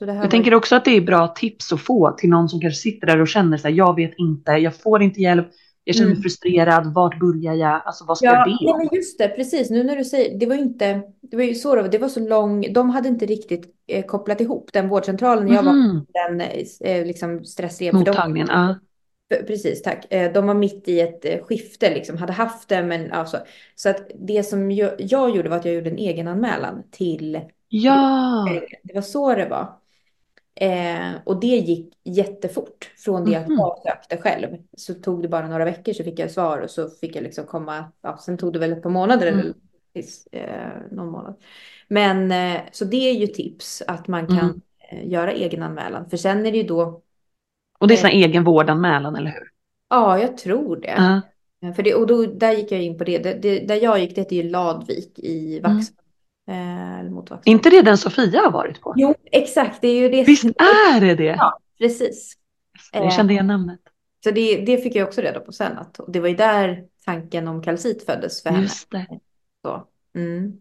Jag 0.00 0.30
tänker 0.30 0.54
också 0.54 0.76
att 0.76 0.84
det 0.84 0.96
är 0.96 1.00
bra 1.00 1.28
tips 1.28 1.72
att 1.72 1.80
få 1.80 2.10
till 2.10 2.30
någon 2.30 2.48
som 2.48 2.60
kanske 2.60 2.80
sitter 2.80 3.06
där 3.06 3.20
och 3.20 3.28
känner 3.28 3.56
så 3.56 3.68
här, 3.68 3.74
jag 3.74 3.94
vet 3.96 4.14
inte, 4.18 4.52
jag 4.52 4.76
får 4.76 5.02
inte 5.02 5.20
hjälp, 5.20 5.48
jag 5.88 5.96
känner 5.96 6.08
mig 6.08 6.14
Mm. 6.16 6.22
frustrerad, 6.22 6.94
vart 6.94 7.20
börjar 7.20 7.54
jag, 7.54 7.82
alltså 7.84 8.04
vad 8.04 8.18
ska 8.18 8.26
Ja, 8.26 8.32
jag 8.32 8.44
be 8.44 8.50
nej, 8.60 8.72
om? 8.72 8.78
men 8.78 8.88
just 8.92 9.18
det, 9.18 9.28
precis. 9.28 9.70
Nu 9.70 9.84
när 9.84 9.96
du 9.96 10.04
säger, 10.04 10.38
det 10.38 10.46
var 10.46 10.54
inte, 10.54 11.02
det 11.20 11.36
var 11.36 11.44
ju 11.44 11.54
så 11.54 11.76
var, 11.76 11.88
det 11.88 11.98
var 11.98 12.08
så 12.08 12.20
lång, 12.20 12.72
de 12.72 12.90
hade 12.90 13.08
inte 13.08 13.26
riktigt 13.26 13.74
eh, 13.86 14.04
kopplat 14.04 14.40
ihop 14.40 14.70
den 14.72 14.88
vårdcentralen 14.88 15.48
jag 15.48 15.62
var 15.62 15.72
Mhm. 15.72 16.06
på, 16.06 16.12
den 16.12 16.40
eh, 16.40 17.06
liksom 17.06 17.44
stressrehab. 17.44 17.92
för 17.98 18.04
de- 18.04 18.10
Mottagningen, 18.10 18.48
ja. 18.50 18.76
Precis, 19.46 19.82
tack. 19.82 20.06
Eh, 20.12 20.32
De 20.32 20.46
var 20.46 20.54
mitt 20.54 20.88
i 20.88 21.00
ett 21.00 21.24
eh, 21.24 21.38
skifte, 21.44 21.94
liksom, 21.94 22.16
hade 22.18 22.32
haft 22.32 22.68
det, 22.68 22.82
men 22.82 23.12
alltså. 23.12 23.38
Så 23.74 23.88
att 23.88 24.10
det 24.14 24.42
som 24.42 24.70
jag, 24.70 24.90
jag 24.98 25.36
gjorde 25.36 25.48
var 25.48 25.56
att 25.56 25.64
jag 25.64 25.74
gjorde 25.74 25.90
en 25.90 25.98
egen 25.98 26.28
anmälan 26.28 26.82
till 26.90 27.40
Ja, 27.68 28.48
Det 28.82 28.94
var 28.94 29.02
så 29.02 29.34
det 29.34 29.48
var. 29.48 29.68
Eh, 30.60 31.10
och 31.24 31.40
det 31.40 31.46
gick 31.46 31.94
jättefort. 32.04 32.90
Från 33.04 33.24
det 33.24 33.36
att 33.36 33.48
Mhm. 33.48 33.58
jag 33.58 33.78
sökte 33.82 34.16
själv 34.16 34.56
så 34.76 34.94
tog 34.94 35.22
det 35.22 35.28
bara 35.28 35.48
några 35.48 35.64
veckor 35.64 35.92
så 35.92 36.04
fick 36.04 36.18
jag 36.18 36.30
svar 36.30 36.58
och 36.58 36.70
så 36.70 36.88
fick 36.90 37.16
jag 37.16 37.22
liksom 37.22 37.44
komma. 37.46 37.92
Ja, 38.02 38.18
sen 38.18 38.38
tog 38.38 38.52
det 38.52 38.58
väl 38.58 38.72
ett 38.72 38.82
par 38.82 38.90
månader 38.90 39.26
Mm. 39.26 39.38
eller 39.40 39.54
eh, 40.32 40.82
någon 40.90 41.08
månad. 41.10 41.34
Men 41.88 42.32
eh, 42.32 42.60
så 42.72 42.84
det 42.84 43.10
är 43.10 43.14
ju 43.14 43.26
tips 43.26 43.82
att 43.86 44.08
man 44.08 44.26
kan 44.26 44.38
Mm. 44.38 44.60
eh, 44.90 45.08
göra 45.08 45.32
egen 45.32 45.62
anmälan. 45.62 46.10
För 46.10 46.16
sen 46.16 46.46
är 46.46 46.52
det 46.52 46.58
ju 46.58 46.62
då. 46.66 47.02
och 47.78 47.88
det 47.88 47.94
är 47.94 47.96
sån 47.96 48.10
här 48.10 48.16
egen 48.28 48.44
vårdanmälan, 48.44 49.16
eller 49.16 49.30
hur? 49.30 49.48
Ja, 49.90 50.18
jag 50.18 50.38
tror 50.38 50.76
det. 50.76 51.20
Eh, 51.62 51.74
För 51.74 51.82
det, 51.82 51.94
och 51.94 52.06
då, 52.06 52.26
där 52.26 52.52
gick 52.52 52.72
jag 52.72 52.82
in 52.82 52.98
på 52.98 53.04
det. 53.04 53.18
det, 53.18 53.34
det 53.34 53.58
där 53.58 53.74
jag 53.82 53.98
gick, 54.00 54.14
det 54.14 54.20
heter 54.20 54.36
ju 54.36 54.42
Ladvik 54.42 55.18
i 55.18 55.58
Mm. 55.58 55.80
Eh, 56.48 56.98
eller 56.98 57.10
mot 57.10 57.30
Vaxholm. 57.30 57.56
inte 57.56 57.70
det 57.70 57.82
den 57.82 57.98
Sofia 57.98 58.40
har 58.40 58.50
varit 58.50 58.80
på? 58.80 58.94
Jo, 58.96 59.14
exakt. 59.24 59.80
Det 59.80 59.88
är 59.88 60.00
ju 60.00 60.08
det. 60.08 60.24
Visst 60.24 60.44
är 60.44 61.00
det 61.00 61.14
det? 61.14 61.24
Ja, 61.38 61.58
precis. 61.78 62.34
Jag 62.92 63.12
kände 63.12 63.32
igen 63.32 63.46
namnet. 63.46 63.80
Så 64.24 64.30
det, 64.30 64.56
det 64.66 64.78
fick 64.78 64.94
jag 64.94 65.08
också 65.08 65.20
reda 65.20 65.40
på 65.40 65.52
sen. 65.52 65.78
Att 65.78 66.00
det 66.08 66.20
var 66.20 66.28
ju 66.28 66.36
där 66.36 66.84
tanken 67.04 67.48
om 67.48 67.62
kalcit 67.62 68.06
föddes 68.06 68.42
för 68.42 68.50
henne. 68.50 68.62
Just 68.62 68.90
det. 68.90 69.06
Så. 69.62 69.86
Mm. 70.14 70.52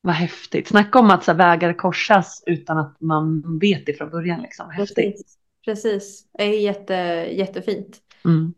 Vad 0.00 0.14
häftigt. 0.14 0.68
Snacka 0.68 0.98
om 0.98 1.10
att 1.10 1.24
så 1.24 1.32
vägar 1.32 1.72
korsas 1.72 2.42
utan 2.46 2.78
att 2.78 3.00
man 3.00 3.58
vet 3.58 3.86
det 3.86 3.94
från 3.94 4.10
början. 4.10 4.42
Liksom. 4.42 4.70
Häftigt. 4.70 4.96
Precis. 4.96 5.36
Precis. 5.64 6.24
Det 6.38 6.44
är 6.44 6.60
jätte, 6.60 6.94
jättefint. 7.30 7.98
Mm. 8.24 8.54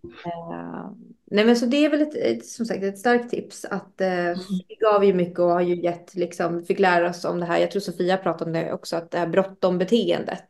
Nej 1.31 1.45
men 1.45 1.57
så 1.57 1.67
det 1.67 1.85
är 1.85 1.91
väl 1.91 2.03
ett, 2.03 2.15
ett, 2.15 2.47
som 2.47 2.67
sagt 2.67 2.83
ett 2.83 2.99
starkt 2.99 3.31
tips. 3.31 3.65
Att 3.65 4.01
eh, 4.01 4.09
Mm. 4.09 4.39
vi 4.69 4.75
gav 4.81 5.05
ju 5.05 5.15
mycket 5.15 5.39
och 5.39 5.51
har 5.51 5.61
ju 5.61 5.83
gett, 5.83 6.15
liksom, 6.15 6.65
fick 6.65 6.79
lära 6.79 7.11
oss 7.11 7.25
om 7.25 7.41
det 7.41 7.47
här. 7.47 7.59
Jag 7.59 7.71
tror 7.71 7.81
Sofia 7.81 8.17
pratade 8.17 8.45
om 8.45 8.53
det 8.53 8.73
också. 8.73 8.97
Att 8.97 9.11
det 9.11 9.19
här 9.19 9.27
bråttom 9.27 9.79
beteendet 9.79 10.45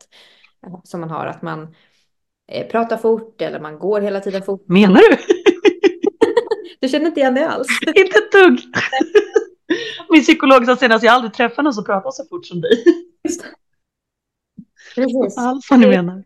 eh, 0.67 0.79
som 0.83 0.99
man 1.01 1.09
har. 1.09 1.25
Att 1.25 1.41
man 1.41 1.75
eh, 2.51 2.67
pratar 2.67 2.97
fort 2.97 3.41
eller 3.41 3.59
man 3.59 3.79
går 3.79 4.01
hela 4.01 4.19
tiden 4.19 4.43
fort. 4.43 4.67
Menar 4.67 5.01
du? 5.01 5.17
Du 6.81 6.89
känner 6.89 7.05
inte 7.07 7.19
igen 7.19 7.33
det 7.33 7.49
alls? 7.49 7.67
inte 7.95 8.17
ett 8.17 8.31
dugg. 8.31 8.59
Min 10.09 10.21
psykolog 10.21 10.65
sa 10.65 10.75
senast, 10.75 11.03
jag 11.03 11.11
har 11.11 11.15
aldrig 11.15 11.33
träffat 11.33 11.63
någon 11.63 11.73
som 11.73 11.83
pratar 11.83 12.11
så 12.11 12.25
fort 12.25 12.45
som 12.45 12.61
dig. 12.61 12.83
Precis. 14.95 15.37
Alls 15.37 15.67
vad 15.69 15.79
ni 15.79 15.87
menar. 15.87 16.23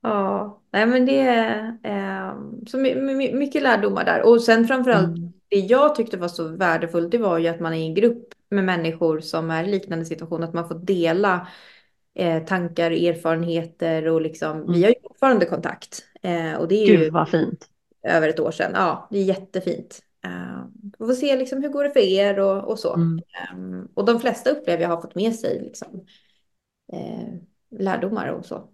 Ja, 0.00 0.57
nej 0.78 0.86
men 0.86 1.06
det 1.06 1.20
är 1.20 1.78
eh, 1.82 2.34
så 2.66 2.78
my, 2.78 2.94
my, 2.94 3.32
mycket 3.34 3.62
lärdomar 3.62 4.04
där. 4.04 4.22
Och 4.22 4.42
sen 4.42 4.66
framförallt 4.66 5.18
Mm. 5.18 5.32
det 5.48 5.56
jag 5.56 5.94
tyckte 5.94 6.16
var 6.16 6.28
så 6.28 6.48
värdefullt, 6.48 7.10
det 7.10 7.18
var 7.18 7.38
ju 7.38 7.48
att 7.48 7.60
man 7.60 7.72
är 7.74 7.78
i 7.78 7.86
en 7.86 7.94
grupp 7.94 8.34
med 8.50 8.64
människor 8.64 9.20
som 9.20 9.50
är 9.50 9.64
i 9.64 9.70
liknande 9.70 10.04
situation, 10.04 10.42
att 10.44 10.54
man 10.54 10.68
får 10.68 10.74
dela 10.78 11.48
eh, 12.14 12.44
tankar, 12.44 12.90
erfarenheter 12.90 14.08
och 14.08 14.20
liksom, 14.20 14.60
vi 14.60 14.66
Mm. 14.68 14.82
har 14.82 14.88
ju 14.88 14.94
fortfarande 15.02 15.46
kontakt. 15.46 16.04
Eh, 16.22 16.54
och 16.54 16.68
det 16.68 16.74
är 16.74 16.86
ju 16.86 16.96
Gud 16.96 17.12
vad 17.12 17.28
fint. 17.28 17.68
över 18.02 18.28
ett 18.28 18.40
år 18.40 18.50
sedan. 18.50 18.72
Ja, 18.74 19.08
det 19.10 19.18
är 19.18 19.24
jättefint. 19.24 20.00
Eh, 20.24 20.64
vi 20.98 21.06
får 21.06 21.14
se 21.14 21.36
liksom 21.36 21.62
hur 21.62 21.68
går 21.68 21.84
det 21.84 21.90
för 21.90 22.00
er 22.00 22.38
och, 22.38 22.64
och 22.70 22.78
så. 22.78 22.94
Mm. 22.94 23.18
Eh, 23.18 23.84
och 23.94 24.04
de 24.04 24.20
flesta 24.20 24.50
upplever 24.50 24.82
jag 24.82 24.88
har 24.90 25.00
fått 25.00 25.14
med 25.14 25.34
sig 25.34 25.60
liksom, 25.62 26.04
eh, 26.92 27.28
lärdomar 27.78 28.28
och 28.28 28.44
så. 28.46 28.68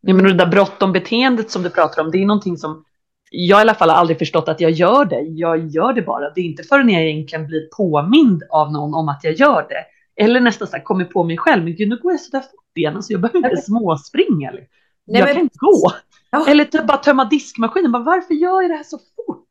Ja, 0.00 0.14
men 0.14 0.24
det 0.24 0.32
där 0.32 0.46
bråttom 0.46 0.92
beteendet 0.92 1.50
som 1.50 1.62
du 1.62 1.70
pratar 1.70 2.02
om, 2.02 2.10
det 2.10 2.22
är 2.22 2.26
någonting 2.26 2.56
som 2.56 2.84
jag 3.30 3.58
i 3.58 3.60
alla 3.60 3.74
fall 3.74 3.90
har 3.90 3.96
aldrig 3.96 4.18
förstått 4.18 4.48
att 4.48 4.60
jag 4.60 4.70
gör 4.70 5.04
det. 5.04 5.20
Jag 5.20 5.66
gör 5.66 5.92
det 5.92 6.02
bara. 6.02 6.30
Det 6.30 6.40
är 6.40 6.44
inte 6.44 6.62
förrän 6.62 6.88
jag 6.88 7.02
egentligen 7.02 7.46
blir 7.46 7.68
påmind 7.76 8.42
av 8.50 8.72
någon 8.72 8.94
om 8.94 9.08
att 9.08 9.24
jag 9.24 9.34
gör 9.34 9.66
det. 9.68 9.84
Eller 10.24 10.40
nästan 10.40 10.68
så 10.68 10.76
här, 10.76 10.82
kommer 10.82 11.04
på 11.04 11.24
mig 11.24 11.36
själv, 11.38 11.64
men 11.64 11.76
gud 11.76 11.88
nu 11.88 11.96
går 11.96 12.12
jag 12.12 12.20
så 12.20 12.30
där 12.30 12.40
fort 12.40 12.76
igen, 12.76 12.96
alltså 12.96 13.12
jag 13.12 13.20
behöver 13.20 13.38
inte 13.50 13.62
småspringa. 13.62 14.50
Nej, 14.52 14.68
jag 15.06 15.24
men- 15.24 15.34
kan 15.34 15.48
gå. 15.52 15.92
Ja. 16.30 16.46
Eller 16.48 16.64
typ 16.64 16.86
bara 16.86 16.98
tömma 16.98 17.24
diskmaskinen, 17.24 17.92
bara, 17.92 18.02
varför 18.02 18.34
gör 18.34 18.62
jag 18.62 18.70
det 18.70 18.76
här 18.76 18.84
så 18.84 18.98
fort? 18.98 19.46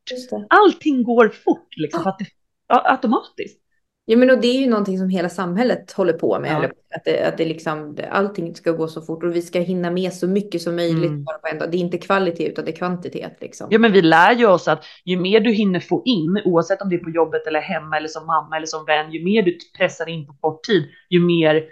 Allting 0.50 1.04
går 1.04 1.30
fort 1.30 1.68
liksom, 1.78 2.04
för 2.04 2.10
att 2.10 2.20
det, 2.20 2.26
ja, 2.68 2.82
automatiskt. 2.86 3.60
Ja, 4.08 4.18
men 4.18 4.30
och 4.30 4.42
det 4.42 4.48
är 4.48 4.62
ju 4.62 4.70
någonting 4.70 4.98
som 4.98 5.10
hela 5.10 5.30
samhället 5.30 5.92
håller 5.92 6.14
på 6.14 6.40
med. 6.40 6.52
Ja. 6.52 6.70
Att 6.96 7.04
det, 7.06 7.28
att 7.28 7.38
det 7.38 7.46
liksom, 7.46 7.98
allting 8.12 8.56
ska 8.56 8.72
gå 8.72 8.88
så 8.88 9.02
fort 9.02 9.24
och 9.24 9.36
vi 9.36 9.42
ska 9.42 9.60
hinna 9.60 9.92
med 9.92 10.14
så 10.14 10.28
mycket 10.28 10.62
som 10.62 10.76
möjligt. 10.76 11.10
Mm. 11.10 11.24
Bara 11.24 11.38
på 11.38 11.48
en 11.48 11.60
dag. 11.60 11.72
Det 11.72 11.78
är 11.78 11.80
inte 11.80 11.98
kvalitet 11.98 12.48
utan 12.48 12.66
det 12.66 12.72
är 12.72 12.76
kvantitet. 12.76 13.38
Liksom. 13.42 13.68
Ja 13.72 13.80
men 13.80 13.92
vi 13.92 14.02
lär 14.02 14.32
ju 14.36 14.46
oss 14.46 14.68
att 14.68 14.86
ju 15.06 15.18
mer 15.20 15.40
du 15.40 15.52
hinner 15.52 15.80
få 15.80 16.02
in, 16.06 16.42
oavsett 16.46 16.82
om 16.82 16.90
det 16.90 16.96
är 16.96 17.04
på 17.04 17.10
jobbet 17.10 17.48
eller 17.48 17.60
hemma 17.60 17.98
eller 17.98 18.08
som 18.08 18.26
mamma 18.26 18.58
eller 18.58 18.68
som 18.68 18.86
vän, 18.86 19.12
ju 19.12 19.24
mer 19.24 19.42
du 19.44 19.58
pressar 19.78 20.10
in 20.10 20.28
på 20.28 20.34
kort 20.34 20.64
tid, 20.64 20.84
ju 21.10 21.20
mer 21.20 21.64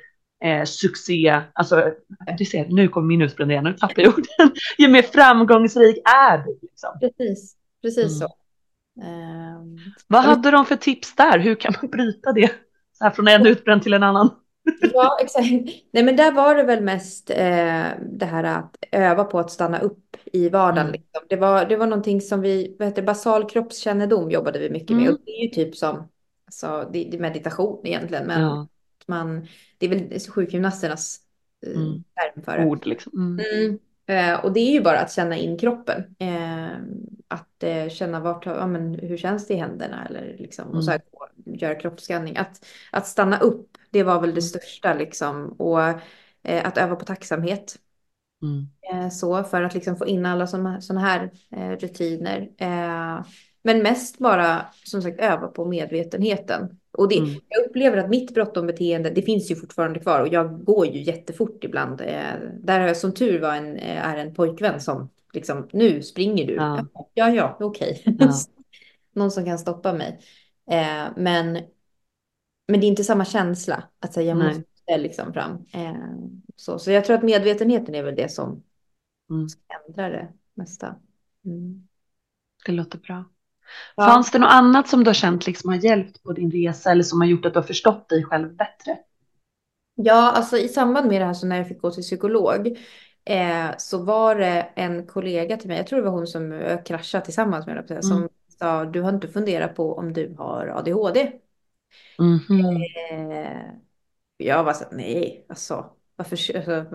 eh, 0.44 0.64
succé, 0.64 1.42
alltså 1.54 1.92
du 2.38 2.46
ser, 2.46 2.66
nu 2.70 2.88
kommer 2.88 3.08
min 3.08 3.22
utbrända 3.22 3.52
igen, 3.52 3.64
nu 3.64 3.74
tappar 3.74 4.02
jag 4.02 4.10
orden, 4.10 4.56
ju 4.78 4.88
mer 4.88 5.02
framgångsrik 5.02 5.98
är 5.98 6.38
du. 6.38 6.60
Liksom. 6.62 6.90
Precis, 7.00 7.56
precis 7.82 8.04
Mm. 8.04 8.10
så. 8.10 8.28
Ehm, 9.02 9.78
Vad 10.08 10.24
hade 10.24 10.52
de 10.52 10.66
för 10.66 10.76
tips 10.76 11.16
där? 11.16 11.40
Hur 11.40 11.56
kan 11.56 11.74
man 11.82 11.92
bryta 11.92 12.32
det? 12.32 12.52
Så 12.94 13.04
här 13.04 13.12
från 13.12 13.28
en 13.28 13.46
utbränd 13.48 13.84
till 13.84 13.94
en 13.94 14.04
annan. 14.04 14.30
ja, 14.94 15.18
exakt. 15.22 15.48
Nej, 15.92 16.04
men 16.04 16.16
där 16.16 16.32
var 16.32 16.56
det 16.56 16.64
väl 16.64 16.84
mest 16.84 17.30
eh, 17.30 17.86
det 18.12 18.26
här 18.26 18.44
att 18.44 18.76
öva 18.92 19.24
på 19.24 19.40
att 19.40 19.52
stanna 19.52 19.80
upp 19.80 20.18
i 20.26 20.50
vardagen. 20.50 20.88
Mm. 20.88 20.92
Liksom. 20.92 21.22
Det, 21.30 21.36
var, 21.36 21.66
det 21.66 21.76
var 21.78 21.88
någonting 21.88 22.22
som 22.22 22.42
vi, 22.42 22.76
vad 22.80 22.88
heter 22.88 23.02
basal 23.04 23.50
kroppskännedom 23.50 24.32
jobbade 24.32 24.60
vi 24.60 24.70
mycket 24.70 24.98
med. 24.98 25.02
Mm. 25.04 25.14
Och 25.14 25.20
det 25.26 25.32
är 25.32 25.44
ju 25.44 25.50
typ 25.50 25.76
som 25.76 26.08
alltså, 26.46 26.90
det, 26.94 27.04
det 27.12 27.20
meditation 27.20 27.88
egentligen, 27.88 28.28
men 28.28 28.42
Ja. 28.42 28.68
man, 29.08 29.48
det 29.78 29.86
är 29.86 29.90
väl 29.90 30.20
sjukgymnasternas 30.20 31.20
eh, 31.66 31.72
Mm. 31.82 32.04
term 32.34 32.44
för 32.44 32.58
det. 32.58 32.66
Ord 32.66 32.86
liksom. 32.86 33.40
Mm. 33.40 33.80
Mm. 34.08 34.36
Eh, 34.36 34.46
och 34.46 34.54
det 34.54 34.60
är 34.60 34.72
ju 34.72 34.82
bara 34.82 35.00
att 35.00 35.12
känna 35.12 35.38
in 35.38 35.58
kroppen. 35.58 36.16
Eh, 36.20 36.68
att 37.28 37.64
eh, 37.64 37.90
känna 37.90 38.20
vart, 38.20 38.46
ja, 38.46 38.68
men, 38.68 38.94
hur 38.94 39.18
känns 39.18 39.48
det 39.48 39.54
i 39.54 39.58
händerna 39.58 40.06
eller 40.06 40.36
liksom, 40.40 40.68
och 40.68 40.84
så 40.84 40.92
här, 40.92 41.02
göra 41.46 41.76
kroppsskanning. 41.76 42.38
Att, 42.38 42.66
att 42.92 43.08
stanna 43.08 43.40
upp, 43.40 43.78
det 43.92 44.04
var 44.04 44.22
väl 44.22 44.30
det 44.30 44.42
Mm. 44.42 44.42
största 44.42 44.94
liksom. 44.94 45.52
Och 45.52 45.88
att 46.44 46.78
öva 46.78 46.96
på 46.96 47.06
tacksamhet. 47.06 47.76
Mm. 48.44 49.12
Så 49.12 49.44
för 49.44 49.62
att 49.62 49.74
liksom 49.74 49.96
få 49.96 50.08
in 50.08 50.26
alla 50.26 50.48
sådana 50.48 51.00
här 51.00 51.32
rutiner. 51.80 52.50
Men 53.64 53.84
mest 53.84 54.18
bara 54.18 54.66
som 54.84 55.02
sagt 55.02 55.20
öva 55.20 55.48
på 55.48 55.66
medvetenheten. 55.66 56.80
Och 56.98 57.10
det, 57.10 57.18
Mm. 57.18 57.30
jag 57.50 57.66
upplever 57.66 57.98
att 57.98 58.10
mitt 58.10 58.34
bråttom-beteende, 58.34 59.10
det 59.10 59.22
finns 59.22 59.52
ju 59.52 59.56
fortfarande 59.56 60.00
kvar 60.00 60.20
och 60.20 60.28
jag 60.28 60.64
går 60.64 60.88
ju 60.88 61.02
jättefort 61.02 61.64
ibland. 61.64 62.02
Eh, 62.02 62.34
där 62.60 62.80
har 62.80 62.88
jag 62.88 62.98
som 62.98 63.14
tur 63.14 63.42
var 63.42 63.56
en, 63.56 63.76
eh, 63.78 64.08
är 64.08 64.18
en 64.18 64.34
pojkvän 64.34 64.82
som 64.82 65.10
liksom, 65.34 65.68
nu 65.74 66.02
springer 66.02 66.48
du. 66.48 66.54
Ja. 66.54 66.86
Ja, 67.14 67.30
ja, 67.30 67.58
okej. 67.60 68.02
Ja. 68.06 68.34
Någon 69.14 69.32
som 69.32 69.46
kan 69.46 69.60
stoppa 69.60 69.94
mig. 69.94 70.20
Eh, 70.72 71.06
men, 71.18 71.54
men 72.68 72.80
det 72.80 72.86
är 72.86 72.88
inte 72.88 73.04
samma 73.04 73.26
känsla 73.26 73.84
att 74.00 74.14
säga 74.14 74.28
jag 74.30 74.38
Nej. 74.38 74.48
måste 74.48 74.98
liksom 74.98 75.34
fram. 75.34 75.66
Så, 76.56 76.80
så 76.80 76.92
jag 76.92 77.06
tror 77.06 77.18
att 77.18 77.24
medvetenheten 77.24 77.96
är 77.96 78.04
väl 78.04 78.16
det 78.16 78.32
som 78.32 78.64
Mm. 79.30 79.48
ändrar 79.88 80.10
det 80.12 80.28
mesta. 80.54 80.96
Mm. 81.46 81.88
Det 82.66 82.72
låter 82.72 82.98
bra. 83.00 83.26
Ja. 83.96 84.06
Fanns 84.06 84.32
det 84.32 84.40
något 84.40 84.52
annat 84.52 84.88
som 84.88 85.04
du 85.04 85.10
har 85.10 85.14
känt 85.14 85.48
liksom 85.48 85.70
har 85.70 85.78
hjälpt 85.78 86.24
på 86.24 86.34
din 86.34 86.52
resa 86.52 86.92
eller 86.92 87.04
som 87.04 87.22
har 87.22 87.28
gjort 87.28 87.46
att 87.46 87.54
du 87.54 87.60
har 87.60 87.68
förstått 87.68 88.10
dig 88.10 88.24
själv 88.24 88.56
bättre? 88.56 88.98
Ja, 89.96 90.32
alltså 90.32 90.58
i 90.58 90.68
samband 90.68 91.08
med 91.08 91.22
det 91.22 91.26
här 91.26 91.34
så 91.34 91.48
när 91.48 91.58
jag 91.58 91.68
fick 91.68 91.82
gå 91.82 91.92
till 91.92 92.04
psykolog 92.04 92.68
eh, 93.26 93.72
så 93.78 94.04
var 94.04 94.36
det 94.36 94.62
en 94.76 95.08
kollega 95.08 95.58
till 95.58 95.68
mig, 95.68 95.78
jag 95.78 95.88
tror 95.88 96.00
det 96.00 96.06
var 96.06 96.12
hon 96.12 96.28
som 96.28 96.52
jag 96.52 96.86
kraschade 96.86 97.26
tillsammans 97.26 97.66
med, 97.68 97.88
säga, 97.88 98.02
som 98.02 98.22
Mm. 98.22 98.30
sa 98.60 98.86
du 98.86 99.02
har 99.02 99.10
inte 99.14 99.28
funderat 99.28 99.76
på 99.76 99.94
om 99.98 100.14
du 100.14 100.36
har 100.38 100.68
ADHD. 100.68 101.32
Mhm. 102.20 102.90
Eh, 103.12 103.62
jag 104.38 104.64
var 104.64 104.74
så 104.74 104.86
nej, 104.92 105.46
alltså 105.50 105.96
varför, 106.16 106.56
alltså, 106.58 106.86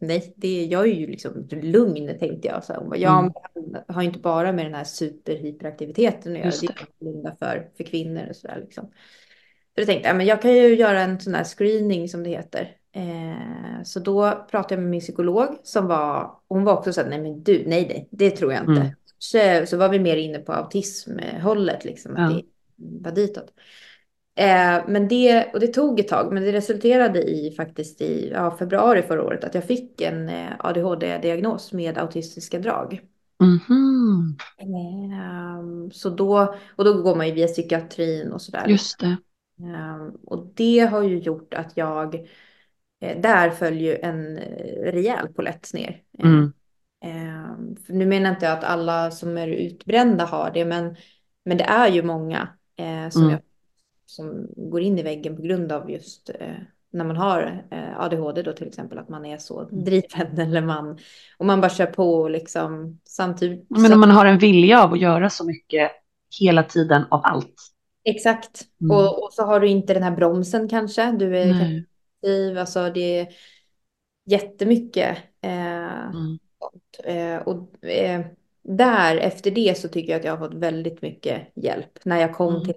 nej, 0.00 0.34
det, 0.36 0.64
jag 0.64 0.82
är 0.88 0.92
ju 0.92 1.06
liksom 1.06 1.48
lugn 1.50 2.18
tänkte 2.18 2.48
jag. 2.48 2.64
Så, 2.64 2.74
hon 2.74 3.00
ja, 3.00 3.18
Mm. 3.56 3.76
har 3.88 4.02
inte 4.02 4.18
bara 4.18 4.52
med 4.52 4.66
den 4.66 4.74
här 4.74 4.84
superhyperaktiviteten 4.84 6.32
att 6.32 6.38
göra, 6.38 6.50
det 6.50 6.72
det. 7.22 7.28
är 7.28 7.34
för, 7.38 7.70
för 7.76 7.84
kvinnor 7.84 8.26
och 8.30 8.36
sådär 8.36 8.58
liksom. 8.60 8.84
Så 9.74 9.80
då 9.80 9.84
tänkte 9.84 10.08
jag, 10.08 10.16
men 10.16 10.26
jag 10.26 10.42
kan 10.42 10.52
ju 10.54 10.74
göra 10.74 11.00
en 11.00 11.20
sån 11.20 11.34
här 11.34 11.44
screening 11.44 12.08
som 12.08 12.22
det 12.22 12.30
heter. 12.30 12.76
Eh, 12.94 13.82
så 13.84 14.00
då 14.00 14.44
pratade 14.50 14.74
jag 14.74 14.80
med 14.82 14.90
min 14.90 15.00
psykolog 15.00 15.48
som 15.62 15.86
var, 15.86 16.30
hon 16.48 16.64
var 16.64 16.72
också 16.78 16.92
så 16.92 17.00
här, 17.00 17.08
nej 17.08 17.20
men 17.20 17.42
du, 17.42 17.64
nej 17.66 17.86
nej, 17.88 18.08
det 18.10 18.30
tror 18.30 18.52
jag 18.52 18.62
inte. 18.62 18.80
Mm. 18.80 18.92
Så, 19.18 19.66
så 19.66 19.76
var 19.76 19.88
vi 19.88 19.98
mer 19.98 20.16
inne 20.16 20.38
på 20.38 20.52
autismhållet 20.52 21.84
liksom, 21.84 22.16
att 22.16 22.32
Ja. 22.32 22.40
det 22.76 23.08
var 23.08 23.12
ditåt. 23.12 23.52
Eh, 24.34 24.82
men 24.88 25.08
det, 25.08 25.50
och 25.52 25.60
det 25.60 25.66
tog 25.66 26.00
ett 26.00 26.08
tag, 26.08 26.32
men 26.32 26.42
det 26.42 26.52
resulterade 26.52 27.22
i 27.22 27.54
faktiskt 27.56 28.00
i 28.00 28.30
ja, 28.30 28.56
februari 28.56 29.02
förra 29.02 29.24
året 29.24 29.44
att 29.44 29.54
jag 29.54 29.64
fick 29.64 30.00
en 30.00 30.28
eh, 30.28 30.52
ADHD-diagnos 30.58 31.72
med 31.72 31.98
autistiska 31.98 32.58
drag. 32.58 33.00
Mhm. 33.42 34.36
Ehm, 34.58 35.90
så 35.90 36.10
då, 36.10 36.54
och 36.76 36.84
då 36.84 37.02
går 37.02 37.16
man 37.16 37.26
ju 37.28 37.32
via 37.32 37.46
psykiatrin 37.46 38.32
och 38.32 38.42
sådär. 38.42 38.66
Just 38.68 38.98
det. 39.00 39.16
Ehm, 39.60 40.10
och 40.26 40.46
det 40.54 40.78
har 40.78 41.02
ju 41.02 41.18
gjort 41.18 41.54
att 41.54 41.76
jag, 41.76 42.14
eh, 43.00 43.20
där 43.20 43.50
följer 43.50 43.92
ju 43.92 43.98
en 44.02 44.38
rejäl 44.92 45.28
polett 45.28 45.74
ner. 45.74 46.02
Mm. 46.18 46.52
Ehm, 47.04 47.76
nu 47.88 48.06
menar 48.06 48.30
inte 48.30 48.46
jag 48.46 48.58
att 48.58 48.64
alla 48.64 49.10
som 49.10 49.38
är 49.38 49.48
utbrända 49.48 50.24
har 50.24 50.50
det, 50.54 50.64
men, 50.64 50.96
men 51.44 51.56
det 51.56 51.64
är 51.64 51.88
ju 51.88 52.02
många 52.02 52.48
som, 53.10 53.22
Mm. 53.22 53.30
jag, 53.32 53.40
som 54.12 54.46
går 54.56 54.80
in 54.80 54.98
i 54.98 55.02
väggen 55.02 55.36
på 55.36 55.42
grund 55.42 55.72
av 55.72 55.90
just 55.90 56.30
eh, 56.40 56.54
när 56.90 57.04
man 57.04 57.16
har 57.16 57.64
eh, 57.70 58.00
ADHD 58.00 58.42
då 58.42 58.52
till 58.52 58.68
exempel, 58.68 58.98
att 58.98 59.08
man 59.08 59.24
är 59.24 59.38
så 59.38 59.60
Mm. 59.60 59.84
driven 59.84 60.38
eller 60.38 60.60
man, 60.62 60.98
och 61.38 61.46
man 61.46 61.60
bara 61.60 61.70
kör 61.70 61.86
på 61.86 62.28
liksom 62.28 63.00
samtidigt. 63.04 63.66
Men 63.68 63.92
om 63.92 64.00
man 64.00 64.10
har 64.10 64.26
en 64.26 64.38
vilja 64.38 64.82
av 64.84 64.92
att 64.92 65.00
göra 65.00 65.30
så 65.30 65.44
mycket 65.44 65.90
hela 66.40 66.62
tiden 66.62 67.04
av 67.10 67.20
allt. 67.24 67.54
Exakt. 68.04 68.62
Mm. 68.80 68.96
Och, 68.96 69.24
och 69.24 69.32
så 69.32 69.42
har 69.42 69.60
du 69.60 69.68
inte 69.68 69.94
den 69.94 70.02
här 70.02 70.16
bromsen 70.16 70.68
kanske. 70.68 71.12
Du 71.12 71.38
är 71.38 71.46
Nej. 71.46 71.84
aktiv, 72.22 72.58
alltså 72.58 72.90
det 72.90 73.18
är 73.18 73.28
jättemycket. 74.26 75.18
Eh, 75.42 76.08
Mm. 76.10 76.38
eh, 77.04 77.42
och 77.42 77.84
eh, 77.84 78.20
där 78.62 79.16
efter 79.16 79.50
det 79.50 79.78
så 79.78 79.88
tycker 79.88 80.12
jag 80.12 80.18
att 80.18 80.24
jag 80.24 80.36
har 80.36 80.48
fått 80.48 80.58
väldigt 80.58 81.02
mycket 81.02 81.42
hjälp 81.54 81.98
när 82.04 82.20
jag 82.20 82.34
kom 82.34 82.54
Mm. 82.54 82.64
till 82.64 82.74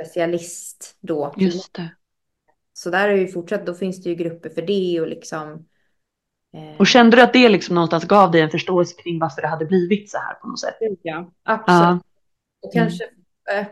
specialist 0.00 0.96
då. 1.00 1.34
Just 1.36 1.74
det. 1.74 1.88
Så 2.72 2.90
där 2.90 3.08
är 3.08 3.14
ju 3.16 3.28
fortsatt, 3.28 3.66
då 3.66 3.74
finns 3.74 4.02
det 4.02 4.08
ju 4.10 4.14
grupper 4.16 4.48
för 4.50 4.62
det 4.62 5.00
och 5.00 5.08
liksom. 5.08 5.66
eh, 6.56 6.76
Och 6.78 6.86
kände 6.86 7.16
du 7.16 7.22
att 7.22 7.32
det 7.32 7.48
liksom 7.48 7.74
någonstans 7.74 8.04
gav 8.04 8.30
dig 8.30 8.40
en 8.40 8.50
förståelse 8.50 9.02
kring 9.02 9.18
varför 9.18 9.42
det 9.42 9.48
hade 9.48 9.64
blivit 9.64 10.10
så 10.10 10.18
här 10.18 10.34
på 10.34 10.48
något 10.48 10.60
sätt? 10.60 10.74
ja, 11.02 11.30
absolut. 11.42 11.80
Ja. 11.80 12.00
Och 12.62 12.72
kanske 12.72 13.04
eh, 13.52 13.66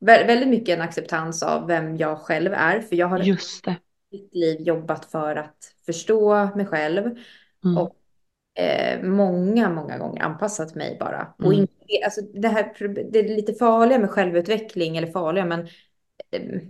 vä- 0.00 0.26
väldigt 0.26 0.48
mycket 0.48 0.76
en 0.76 0.82
acceptans 0.82 1.42
av 1.42 1.66
vem 1.66 1.96
jag 1.96 2.18
själv 2.18 2.52
är, 2.52 2.80
för 2.80 2.96
jag 2.96 3.06
har 3.08 3.18
Just 3.18 3.64
det. 3.64 3.76
mitt 4.12 4.34
liv 4.34 4.60
jobbat 4.60 5.04
för 5.04 5.36
att 5.36 5.56
förstå 5.86 6.50
mig 6.56 6.66
själv 6.66 7.16
Mm. 7.64 7.78
och 7.78 7.96
eh, 8.56 9.02
många, 9.02 9.70
många 9.70 9.98
gånger 9.98 10.22
anpassat 10.22 10.74
mig 10.74 10.96
bara. 11.00 11.34
Och 11.38 11.44
Mm. 11.52 11.58
inte, 11.60 12.04
alltså, 12.04 12.20
det, 12.34 12.48
här, 12.48 12.72
det 13.12 13.18
är 13.18 13.36
lite 13.36 13.54
farliga 13.54 13.98
med 13.98 14.10
självutveckling, 14.10 14.96
eller 14.96 15.06
farliga, 15.08 15.44
men 15.44 15.60
eh, 16.30 16.60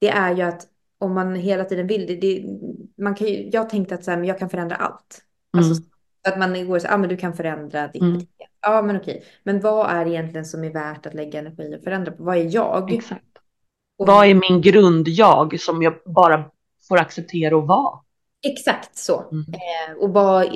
det 0.00 0.08
är 0.08 0.34
ju 0.36 0.42
att 0.42 0.66
om 0.98 1.14
man 1.14 1.34
hela 1.34 1.64
tiden 1.64 1.86
vill 1.86 2.06
det, 2.06 2.16
det 2.16 2.44
man 3.02 3.14
kan 3.14 3.26
ju, 3.26 3.50
jag 3.52 3.70
tänkte 3.70 3.94
att 3.94 4.04
så 4.04 4.10
här, 4.10 4.18
men 4.18 4.26
jag 4.28 4.38
kan 4.38 4.50
förändra 4.50 4.76
allt. 4.76 5.22
Mm. 5.56 5.64
Alltså, 5.68 5.82
att 6.28 6.38
man 6.38 6.66
går 6.66 6.78
så, 6.78 6.88
ah, 6.90 6.96
men 6.96 7.08
du 7.08 7.16
kan 7.16 7.34
förändra 7.34 7.88
ditt 7.88 8.02
Mm. 8.02 8.12
beteende. 8.12 8.32
Ja, 8.60 8.82
men 8.82 8.96
okej. 8.96 9.24
Men 9.42 9.60
vad 9.60 9.90
är 9.90 10.06
egentligen 10.06 10.44
som 10.44 10.64
är 10.64 10.70
värt 10.72 11.06
att 11.06 11.14
lägga 11.14 11.38
energi 11.38 11.76
och 11.78 11.84
förändra 11.84 12.12
på? 12.12 12.22
Vad 12.24 12.36
är 12.36 12.54
jag? 12.54 12.92
Exakt. 12.92 13.22
Och- 13.98 14.06
Vad 14.06 14.26
är 14.26 14.34
min 14.50 14.60
grund-jag 14.60 15.60
som 15.60 15.82
jag 15.82 15.94
bara 16.04 16.44
får 16.88 16.98
acceptera 16.98 17.56
och 17.56 17.66
vara? 17.66 17.98
Exakt 18.52 18.96
så. 18.96 19.24
Mm. 19.32 19.44
Eh, 19.48 19.96
och 20.02 20.10
vad, 20.10 20.46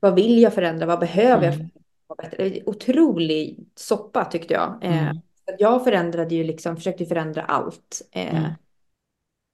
vad 0.00 0.14
vill 0.14 0.38
jag 0.42 0.54
förändra? 0.54 0.86
Vad 0.86 1.00
behöver 1.00 1.44
jag 1.44 1.54
Mm. 1.54 1.68
för 1.70 2.14
att 2.14 2.28
vara 2.28 2.28
bättre? 2.30 2.60
Otrolig 2.66 3.58
soppa 3.74 4.24
tyckte 4.24 4.54
jag. 4.54 4.78
Eh, 4.82 5.02
Mm. 5.08 5.16
jag 5.58 5.84
förändrade 5.84 6.34
ju 6.34 6.44
liksom, 6.44 6.76
försökte 6.76 7.06
förändra 7.06 7.42
allt. 7.42 8.02
Eh, 8.12 8.36
Mm. 8.38 8.50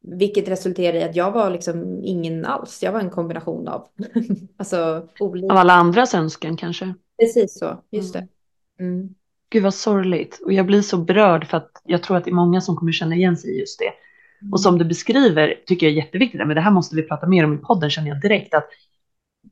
Vilket 0.02 0.48
resulterade 0.48 0.98
i 0.98 1.02
att 1.04 1.16
jag 1.16 1.32
var 1.32 1.50
liksom 1.50 2.00
ingen 2.04 2.44
alls. 2.44 2.82
Jag 2.82 2.92
var 2.92 3.00
en 3.00 3.10
kombination 3.10 3.68
av, 3.68 3.88
alltså 4.56 5.08
olika. 5.20 5.52
Av 5.52 5.58
alla 5.58 5.72
andras 5.72 6.14
önskan 6.14 6.56
kanske? 6.56 6.94
Precis 7.20 7.58
så, 7.58 7.82
just 7.90 8.14
Mm. 8.14 8.28
det. 8.78 8.84
Mm. 8.84 9.14
Gud 9.50 9.62
vad 9.62 9.74
sorgligt. 9.74 10.40
Och 10.44 10.52
jag 10.52 10.66
blir 10.66 10.82
så 10.82 10.96
berörd 10.96 11.46
för 11.46 11.56
att 11.56 11.70
jag 11.84 12.02
tror 12.02 12.16
att 12.16 12.24
det 12.24 12.30
är 12.30 12.34
många 12.34 12.60
som 12.60 12.76
kommer 12.76 12.92
känna 12.92 13.14
igen 13.14 13.36
sig 13.36 13.50
i 13.56 13.60
just 13.60 13.78
det. 13.78 13.92
Och 14.52 14.60
som 14.60 14.78
du 14.78 14.84
beskriver 14.84 15.54
tycker 15.66 15.86
jag 15.86 15.92
är 15.92 15.96
jätteviktigt, 15.96 16.46
men 16.46 16.54
det 16.54 16.60
här 16.60 16.70
måste 16.70 16.96
vi 16.96 17.02
prata 17.02 17.26
mer 17.26 17.44
om 17.44 17.54
i 17.54 17.58
podden 17.58 17.90
känner 17.90 18.08
jag 18.08 18.20
direkt, 18.20 18.54
att 18.54 18.68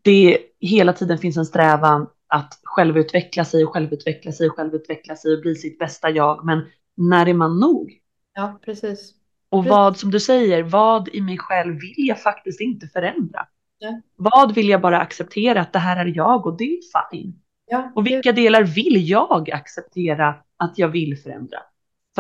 det 0.03 0.39
hela 0.61 0.93
tiden 0.93 1.19
finns 1.19 1.37
en 1.37 1.47
strävan 1.47 2.07
att 2.29 2.61
självutveckla 2.65 3.45
sig 3.45 3.65
och 3.65 3.73
självutveckla 3.73 4.33
sig 4.33 4.49
och 4.49 4.57
självutveckla 4.57 5.17
sig 5.17 5.35
och 5.35 5.41
bli 5.41 5.55
sitt 5.55 5.79
bästa 5.79 6.11
jag. 6.11 6.45
Men 6.45 6.67
när 6.97 7.29
är 7.29 7.35
man 7.35 7.61
nog? 7.61 7.93
Ja, 8.35 8.61
precis. 8.65 9.15
Och 9.51 9.63
Precis. 9.63 9.71
vad 9.71 9.97
som 9.97 10.11
du 10.11 10.21
säger, 10.21 10.63
vad 10.63 11.09
i 11.09 11.21
mig 11.21 11.39
själv 11.39 11.75
vill 11.81 12.07
jag 12.09 12.23
faktiskt 12.23 12.61
inte 12.61 12.87
förändra? 12.87 13.47
Ja. 13.79 14.01
Vad 14.17 14.55
vill 14.55 14.69
jag 14.69 14.81
bara 14.81 15.01
acceptera 15.01 15.61
att 15.61 15.73
det 15.73 15.79
här 15.79 16.07
är 16.07 16.17
jag 16.17 16.47
och 16.47 16.57
det 16.57 16.65
är 16.65 17.11
fine? 17.11 17.35
Ja, 17.67 17.93
Och 17.95 18.07
vilka 18.07 18.33
delar 18.33 18.63
vill 18.63 19.09
jag 19.09 19.51
acceptera 19.51 20.35
att 20.57 20.79
jag 20.79 20.89
vill 20.89 21.19
förändra? 21.19 21.59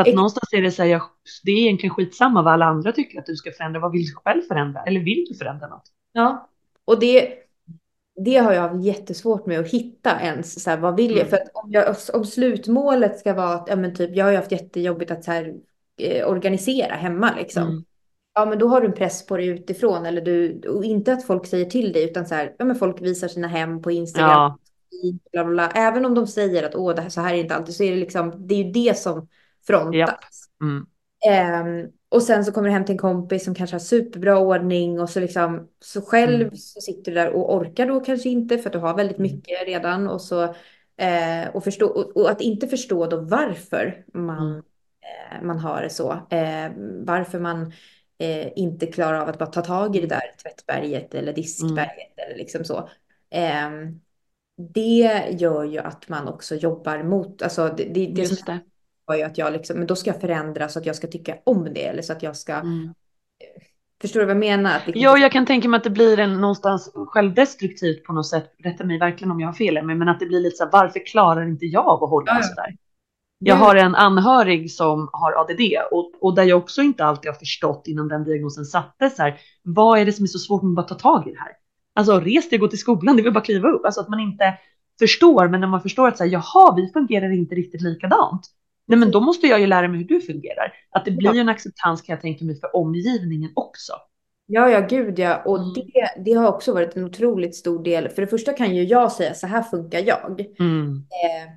För 0.04 0.10
att 0.10 0.16
någonstans 0.16 0.52
är 0.52 0.62
det 0.62 0.70
så 0.70 0.82
här, 0.82 0.90
jag, 0.90 1.02
det 1.44 1.50
är 1.50 1.58
egentligen 1.58 1.94
skitsamma 1.94 2.42
vad 2.42 2.52
alla 2.52 2.64
andra 2.64 2.92
tycker 2.92 3.18
att 3.18 3.26
du 3.26 3.36
ska 3.36 3.52
förändra. 3.52 3.80
Vad 3.80 3.92
vill 3.92 4.06
du 4.06 4.14
själv 4.14 4.42
förändra? 4.42 4.82
Eller 4.82 5.00
vill 5.00 5.26
du 5.28 5.34
förändra 5.34 5.68
något? 5.68 5.82
Ja, 6.12 6.48
och 6.84 7.00
det, 7.00 7.34
det 8.24 8.36
har 8.36 8.52
jag 8.52 8.62
haft 8.62 8.84
jättesvårt 8.84 9.46
med 9.46 9.60
att 9.60 9.68
hitta 9.68 10.20
ens. 10.20 10.62
Så 10.62 10.70
här, 10.70 10.76
vad 10.76 10.96
vill 10.96 11.10
jag? 11.10 11.18
Mm. 11.18 11.30
För 11.30 11.36
att 11.36 11.50
om, 11.54 11.72
jag, 11.72 11.96
om 12.14 12.24
slutmålet 12.24 13.18
ska 13.18 13.34
vara 13.34 13.54
att, 13.54 13.68
ja 13.68 13.76
men 13.76 13.94
typ, 13.94 14.16
jag 14.16 14.24
har 14.24 14.30
ju 14.30 14.36
haft 14.36 14.52
jättejobbigt 14.52 15.10
att 15.10 15.24
så 15.24 15.32
här, 15.32 15.54
eh, 16.00 16.28
organisera 16.28 16.94
hemma 16.94 17.34
liksom. 17.36 17.62
Mm. 17.62 17.84
Ja, 18.34 18.44
men 18.44 18.58
då 18.58 18.68
har 18.68 18.80
du 18.80 18.86
en 18.86 18.92
press 18.92 19.26
på 19.26 19.36
dig 19.36 19.46
utifrån. 19.46 20.06
Eller 20.06 20.20
du, 20.20 20.60
och 20.68 20.84
inte 20.84 21.12
att 21.12 21.26
folk 21.26 21.46
säger 21.46 21.64
till 21.64 21.92
dig, 21.92 22.04
utan 22.04 22.26
så 22.26 22.34
här, 22.34 22.54
ja 22.58 22.64
men 22.64 22.76
folk 22.76 23.00
visar 23.00 23.28
sina 23.28 23.48
hem 23.48 23.82
på 23.82 23.90
Instagram. 23.90 24.30
Ja, 24.30 24.58
Bla, 25.32 25.44
bla, 25.44 25.52
bla. 25.54 25.70
Även 25.70 26.04
om 26.04 26.14
de 26.14 26.26
säger 26.26 26.62
att 26.62 26.74
Åh, 26.74 26.94
det 26.94 27.02
här, 27.02 27.08
så 27.08 27.20
här 27.20 27.34
är 27.34 27.38
inte 27.38 27.54
alltid, 27.54 27.74
så 27.74 27.82
är 27.82 27.90
det 27.90 27.96
liksom, 27.96 28.46
det 28.48 28.54
är 28.54 28.64
ju 28.64 28.72
det 28.72 28.98
som 28.98 29.28
frontas. 29.68 30.44
Mm. 30.62 30.86
Ehm, 31.30 31.88
och 32.08 32.22
sen 32.22 32.44
så 32.44 32.52
kommer 32.52 32.68
du 32.68 32.72
hem 32.72 32.84
till 32.84 32.92
en 32.92 32.98
kompis 32.98 33.44
som 33.44 33.54
kanske 33.54 33.74
har 33.74 33.80
superbra 33.80 34.38
ordning 34.38 35.00
och 35.00 35.10
så 35.10 35.20
liksom 35.20 35.68
så 35.80 36.02
själv 36.02 36.42
Mm. 36.42 36.56
så 36.56 36.80
sitter 36.80 37.12
du 37.12 37.14
där 37.14 37.30
och 37.30 37.54
orkar 37.56 37.86
då 37.86 38.00
kanske 38.00 38.28
inte 38.28 38.58
för 38.58 38.68
att 38.68 38.72
du 38.72 38.78
har 38.78 38.96
väldigt 38.96 39.18
Mm. 39.18 39.32
mycket 39.32 39.66
redan 39.66 40.08
och 40.08 40.20
så 40.20 40.42
eh, 40.96 41.48
och, 41.54 41.64
förstå, 41.64 41.86
och, 41.86 42.16
och 42.16 42.30
att 42.30 42.40
inte 42.40 42.68
förstå 42.68 43.06
då 43.06 43.20
varför 43.20 44.04
man, 44.14 44.48
Mm. 44.52 44.62
eh, 45.02 45.42
man 45.42 45.58
har 45.58 45.82
det 45.82 45.90
så. 45.90 46.12
Eh, 46.12 46.70
varför 47.04 47.38
man 47.40 47.72
eh, 48.18 48.48
inte 48.56 48.86
klarar 48.86 49.20
av 49.20 49.28
att 49.28 49.38
bara 49.38 49.46
ta 49.50 49.62
tag 49.62 49.96
i 49.96 50.00
det 50.00 50.06
där 50.06 50.22
tvättberget 50.42 51.14
eller 51.14 51.32
diskberget 51.32 52.18
eller 52.18 52.36
liksom 52.36 52.64
så. 52.64 52.88
Ehm, 53.30 54.00
det 54.56 55.28
gör 55.40 55.64
ju 55.64 55.78
att 55.78 56.08
man 56.08 56.28
också 56.28 56.54
jobbar 56.54 57.02
mot, 57.02 57.42
alltså 57.42 57.74
det, 57.76 57.84
det, 57.84 58.06
det 58.06 58.24
som 58.24 58.36
det. 58.46 58.60
Var 59.08 59.16
ju 59.16 59.22
att 59.22 59.38
jag 59.38 59.52
liksom, 59.52 59.78
men 59.78 59.86
då 59.86 59.96
ska 59.96 60.10
jag 60.10 60.20
förändra 60.20 60.68
så 60.68 60.78
att 60.78 60.86
jag 60.86 60.96
ska 60.96 61.06
tycka 61.06 61.34
om 61.46 61.64
det 61.74 61.86
eller 61.86 62.02
så 62.02 62.12
att 62.12 62.22
jag 62.22 62.36
ska, 62.36 62.52
Mm. 62.54 62.94
förstår 64.00 64.20
du 64.20 64.26
vad 64.26 64.34
jag 64.34 64.40
menar? 64.40 64.76
Att 64.76 64.86
liksom- 64.86 65.02
Ja, 65.02 65.18
jag 65.18 65.32
kan 65.32 65.46
tänka 65.46 65.68
mig 65.68 65.78
att 65.78 65.84
det 65.84 65.90
blir 65.90 66.18
en 66.18 66.40
någonstans 66.40 66.90
självdestruktivt 66.94 68.04
på 68.04 68.12
något 68.12 68.26
sätt. 68.26 68.54
Rätta 68.64 68.84
mig 68.84 68.98
verkligen 68.98 69.30
om 69.30 69.40
jag 69.40 69.48
har 69.48 69.52
fel, 69.52 69.82
men 69.84 70.08
att 70.08 70.20
det 70.20 70.26
blir 70.26 70.40
lite 70.40 70.56
så 70.56 70.64
här, 70.64 70.70
varför 70.72 71.06
klarar 71.06 71.48
inte 71.48 71.66
jag 71.66 71.86
av 71.86 72.04
att 72.04 72.10
hålla 72.10 72.26
Ja, 72.32 72.36
ja. 72.36 72.42
så 72.42 72.54
där? 72.54 72.76
Jag 73.40 73.56
har 73.56 73.76
en 73.76 73.94
anhörig 73.94 74.70
som 74.72 75.08
har 75.12 75.32
ADD 75.40 75.60
och, 75.90 76.12
och 76.20 76.34
där 76.34 76.42
jag 76.44 76.58
också 76.58 76.82
inte 76.82 77.04
alltid 77.04 77.30
har 77.30 77.38
förstått 77.38 77.82
innan 77.86 78.08
den 78.08 78.24
diagnosen 78.24 78.64
sattes 78.64 79.18
här, 79.18 79.40
vad 79.62 79.98
är 79.98 80.04
det 80.04 80.12
som 80.12 80.22
är 80.22 80.26
så 80.26 80.38
svårt 80.38 80.62
med 80.62 80.70
att 80.70 80.76
bara 80.76 80.86
ta 80.86 80.94
tag 80.94 81.28
i 81.28 81.32
det 81.32 81.38
här? 81.40 81.52
Alltså 81.94 82.20
res 82.20 82.50
dig 82.50 82.58
gå 82.58 82.68
till 82.68 82.78
skolan, 82.78 83.16
det 83.16 83.22
vill 83.22 83.32
bara 83.32 83.44
kliva 83.44 83.68
upp. 83.68 83.84
Alltså 83.84 84.00
att 84.00 84.08
man 84.08 84.20
inte 84.20 84.54
förstår, 84.98 85.48
men 85.48 85.60
när 85.60 85.68
man 85.68 85.80
förstår 85.82 86.08
att 86.08 86.16
så 86.18 86.24
här, 86.24 86.30
jaha, 86.30 86.74
vi 86.76 86.92
fungerar 86.92 87.30
inte 87.32 87.54
riktigt 87.54 87.80
likadant. 87.82 88.40
Nej, 88.88 88.98
men 88.98 89.10
då 89.10 89.20
måste 89.20 89.46
jag 89.46 89.60
ju 89.60 89.66
lära 89.66 89.88
mig 89.88 89.98
hur 89.98 90.06
du 90.06 90.20
fungerar. 90.20 90.72
Att 90.90 91.04
det 91.04 91.10
blir 91.10 91.34
ju 91.34 91.40
en 91.40 91.48
acceptans 91.48 92.02
kan 92.02 92.12
jag 92.12 92.20
tänka 92.20 92.44
mig 92.44 92.60
för 92.60 92.76
omgivningen 92.76 93.50
också. 93.54 93.92
Ja, 94.46 94.70
ja, 94.70 94.80
gud 94.80 95.18
ja. 95.18 95.42
Och 95.44 95.58
Mm. 95.58 95.72
det, 95.74 96.22
det 96.24 96.32
har 96.32 96.48
också 96.48 96.74
varit 96.74 96.96
en 96.96 97.04
otroligt 97.04 97.56
stor 97.56 97.84
del. 97.84 98.08
För 98.08 98.22
det 98.22 98.28
första 98.28 98.52
kan 98.52 98.76
ju 98.76 98.82
jag 98.84 99.12
säga 99.12 99.34
så 99.34 99.46
här 99.46 99.62
funkar 99.62 99.98
jag. 100.06 100.40
Mm. 100.60 100.96
Eh, 100.96 101.52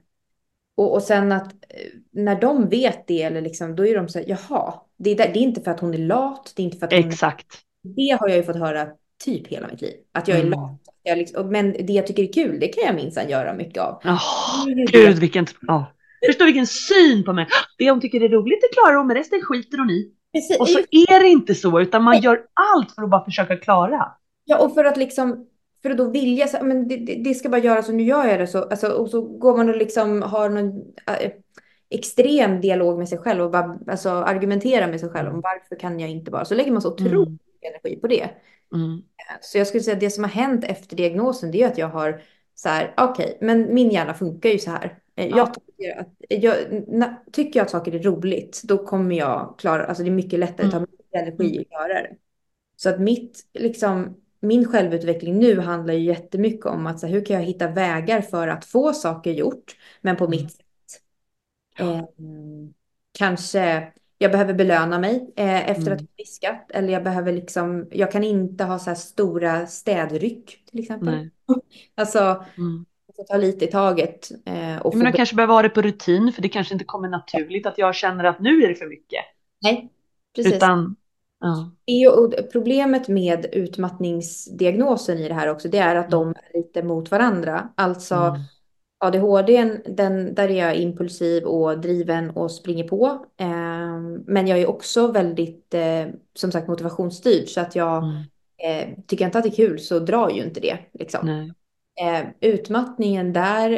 och, 0.77 0.93
och 0.93 1.01
sen 1.03 1.31
att 1.31 1.53
eh, 1.53 1.77
när 2.11 2.41
de 2.41 2.69
vet 2.69 3.07
det, 3.07 3.21
eller 3.23 3.41
liksom, 3.41 3.75
då 3.75 3.87
är 3.87 3.95
de 3.95 4.09
så 4.09 4.19
här, 4.19 4.25
jaha, 4.29 4.73
det 4.97 5.09
är, 5.09 5.15
där, 5.15 5.31
det 5.33 5.39
är 5.39 5.43
inte 5.43 5.61
för 5.61 5.71
att 5.71 5.79
hon 5.79 5.93
är 5.93 5.97
lat, 5.97 6.53
det 6.55 6.61
är 6.61 6.65
inte 6.65 6.77
för 6.77 6.85
att 6.85 6.93
hon 6.93 7.07
Exakt. 7.07 7.47
Det 7.83 8.17
har 8.19 8.27
jag 8.27 8.37
ju 8.37 8.43
fått 8.43 8.55
höra 8.59 8.87
typ 9.25 9.47
hela 9.47 9.67
mitt 9.67 9.81
liv. 9.81 9.93
Att 10.11 10.27
jag 10.27 10.37
är 10.37 10.41
Mm. 10.43 10.59
lat. 10.59 10.79
Jag 11.03 11.17
liksom, 11.17 11.49
men 11.49 11.71
det 11.71 11.93
jag 11.93 12.07
tycker 12.07 12.23
är 12.23 12.33
kul, 12.33 12.59
det 12.59 12.67
kan 12.67 12.83
jag 12.85 12.95
minsann 12.95 13.29
göra 13.29 13.53
mycket 13.53 13.83
av. 13.83 14.01
Ju 14.67 14.85
gud 14.85 15.19
vilken... 15.19 15.45
Oh. 15.67 15.83
Förstå 16.25 16.45
vilken 16.45 16.67
syn 16.67 17.23
på 17.23 17.33
mig. 17.33 17.47
Det 17.77 17.89
hon 17.91 18.01
tycker 18.01 18.21
är 18.21 18.29
roligt 18.29 18.61
det 18.61 18.75
klarar 18.75 18.95
hon, 18.95 19.07
men 19.07 19.15
resten 19.15 19.41
skiter 19.41 19.77
hon 19.77 19.89
i. 19.89 20.11
Precis. 20.33 20.59
Och 20.59 20.69
så 20.69 20.79
är 20.79 21.19
det 21.23 21.27
inte 21.29 21.55
så, 21.55 21.81
utan 21.81 22.03
man 22.03 22.21
gör 22.21 22.41
allt 22.75 22.91
för 22.95 23.03
att 23.03 23.09
bara 23.09 23.25
försöka 23.25 23.57
klara. 23.57 24.11
Ja, 24.45 24.57
och 24.65 24.73
för 24.73 24.85
att 24.85 24.97
liksom, 24.97 25.47
för 25.81 25.89
att 25.89 25.97
då 25.97 26.09
vilja, 26.09 26.47
så, 26.47 26.57
men 26.63 26.87
det, 26.87 26.97
det, 26.97 27.15
det 27.23 27.33
ska 27.33 27.49
bara 27.49 27.61
göras 27.61 27.89
och 27.89 27.95
nu 27.95 28.03
gör 28.03 28.25
jag 28.27 28.39
det 28.39 28.47
så, 28.47 28.63
alltså, 28.63 28.87
och 28.87 29.09
så 29.09 29.21
går 29.21 29.57
man 29.57 29.69
och 29.69 29.77
liksom 29.77 30.21
har 30.21 30.49
någon 30.49 30.81
äh, 31.07 31.31
extrem 31.89 32.61
dialog 32.61 32.97
med 32.99 33.09
sig 33.09 33.17
själv 33.17 33.41
och 33.43 33.51
bara, 33.51 33.79
alltså, 33.87 34.09
argumenterar 34.09 34.87
med 34.87 34.99
sig 34.99 35.09
själv 35.09 35.29
om 35.33 35.41
varför 35.41 35.75
kan 35.79 35.99
jag 35.99 36.09
inte 36.09 36.31
bara, 36.31 36.45
så 36.45 36.55
lägger 36.55 36.71
man 36.71 36.81
så 36.81 36.93
otroligt 36.93 37.27
Mm. 37.27 37.39
energi 37.61 38.01
på 38.01 38.07
det. 38.07 38.29
Mm. 38.75 39.01
Så 39.41 39.57
jag 39.57 39.67
skulle 39.67 39.83
säga 39.83 39.93
att 39.93 39.99
det 39.99 40.09
som 40.09 40.23
har 40.23 40.31
hänt 40.31 40.63
efter 40.63 40.95
diagnosen, 40.95 41.51
det 41.51 41.63
är 41.63 41.67
att 41.67 41.77
jag 41.77 41.87
har 41.89 42.21
så 42.55 42.69
här, 42.69 42.93
okej, 42.97 43.37
men 43.41 43.73
min 43.73 43.89
hjärna 43.89 44.13
funkar 44.13 44.49
ju 44.49 44.59
så 44.59 44.71
här. 44.71 44.97
Eh, 45.21 45.29
Ja. 45.29 45.37
Jag, 45.37 45.53
tycker 45.55 45.99
att, 45.99 46.07
jag 46.29 47.15
tycker 47.31 47.59
jag 47.59 47.65
att 47.65 47.71
saker 47.71 47.95
är 47.95 47.99
roligt, 48.03 48.61
då 48.63 48.85
kommer 48.85 49.15
jag 49.15 49.55
klara, 49.59 49.85
alltså 49.85 50.03
det 50.03 50.09
är 50.09 50.11
mycket 50.11 50.39
lättare 50.39 50.65
att 50.67 50.71
ta 50.71 50.77
Mm. 50.77 50.89
mycket 50.91 51.15
energi 51.15 51.59
att 51.59 51.71
göra 51.71 52.01
det. 52.01 52.15
Så 52.75 52.89
att 52.89 52.99
mitt, 53.01 53.39
liksom, 53.53 54.17
min 54.39 54.65
självutveckling 54.65 55.37
nu 55.39 55.59
handlar 55.59 55.93
ju 55.93 55.99
jättemycket 56.05 56.65
om 56.65 56.87
att 56.87 56.99
så 56.99 57.07
här, 57.07 57.13
hur 57.13 57.25
kan 57.25 57.35
jag 57.35 57.43
hitta 57.43 57.67
vägar 57.67 58.21
för 58.21 58.47
att 58.47 58.65
få 58.65 58.93
saker 58.93 59.31
gjort, 59.31 59.75
men 60.01 60.15
på 60.17 60.23
Mm. 60.25 60.31
mitt 60.41 60.51
sätt. 60.51 60.65
Eh, 61.79 62.01
kanske 63.11 63.93
jag 64.17 64.31
behöver 64.31 64.53
belöna 64.53 64.99
mig 64.99 65.33
eh, 65.35 65.69
efter 65.69 65.91
Mm. 65.91 65.93
att 65.93 66.01
ha 66.01 66.07
diskat. 66.17 66.71
Eller 66.71 66.93
jag 66.93 67.03
behöver 67.03 67.31
liksom, 67.33 67.87
jag 67.91 68.11
kan 68.11 68.23
inte 68.23 68.63
ha 68.63 68.79
så 68.79 68.89
här 68.89 68.95
stora 68.95 69.67
städryck 69.67 70.63
till 70.71 70.79
exempel. 70.79 71.13
Nej. 71.13 71.31
Alltså, 71.95 72.45
Mm. 72.57 72.85
Får 73.27 73.33
ta 73.33 73.37
lite 73.37 73.65
i 73.65 73.67
taget. 73.67 74.29
Eh, 74.45 74.77
och 74.81 74.95
Men 74.95 75.11
be- 75.11 75.17
kanske 75.17 75.35
behöver 75.35 75.53
ha 75.53 75.61
det 75.61 75.69
på 75.69 75.81
rutin, 75.81 76.31
för 76.33 76.41
det 76.41 76.49
kanske 76.49 76.73
inte 76.73 76.85
kommer 76.85 77.09
naturligt 77.09 77.65
att 77.65 77.77
jag 77.77 77.95
känner 77.95 78.23
att 78.23 78.39
nu 78.39 78.63
är 78.63 78.67
det 78.69 78.75
för 78.75 78.85
mycket. 78.85 79.19
Nej, 79.63 79.89
precis. 80.35 80.53
Utan, 80.53 80.95
ja. 81.39 81.71
Problemet 82.51 83.07
med 83.07 83.45
utmattningsdiagnosen 83.51 85.17
i 85.17 85.27
det 85.27 85.33
här 85.33 85.47
också, 85.47 85.67
det 85.67 85.77
är 85.77 85.95
att 85.95 86.09
de 86.11 86.29
är 86.29 86.57
lite 86.57 86.83
mot 86.83 87.11
varandra. 87.11 87.69
Alltså 87.75 88.15
Mm. 88.15 88.41
ADHD, 89.03 89.63
den, 89.87 90.35
där 90.35 90.49
är 90.49 90.65
jag 90.65 90.75
impulsiv 90.75 91.43
och 91.43 91.79
driven 91.79 92.29
och 92.29 92.51
springer 92.51 92.83
på. 92.87 93.25
Eh, 93.37 93.99
men 94.25 94.47
jag 94.47 94.59
är 94.59 94.69
också 94.69 95.11
väldigt, 95.11 95.73
eh, 95.73 96.07
som 96.33 96.51
sagt, 96.51 96.67
motivationsstyrd. 96.67 97.47
Så 97.49 97.61
att 97.61 97.75
jag 97.75 98.03
Mm. 98.03 98.15
eh, 98.63 98.97
tycker 99.07 99.23
jag 99.25 99.27
inte 99.27 99.37
att 99.37 99.43
det 99.43 99.49
är 99.49 99.67
kul 99.67 99.79
så 99.79 99.99
drar 99.99 100.29
ju 100.29 100.43
inte 100.43 100.59
det. 100.59 100.77
Liksom. 100.93 101.27
Eh, 102.01 102.25
utmattningen 102.41 103.33
där, 103.33 103.71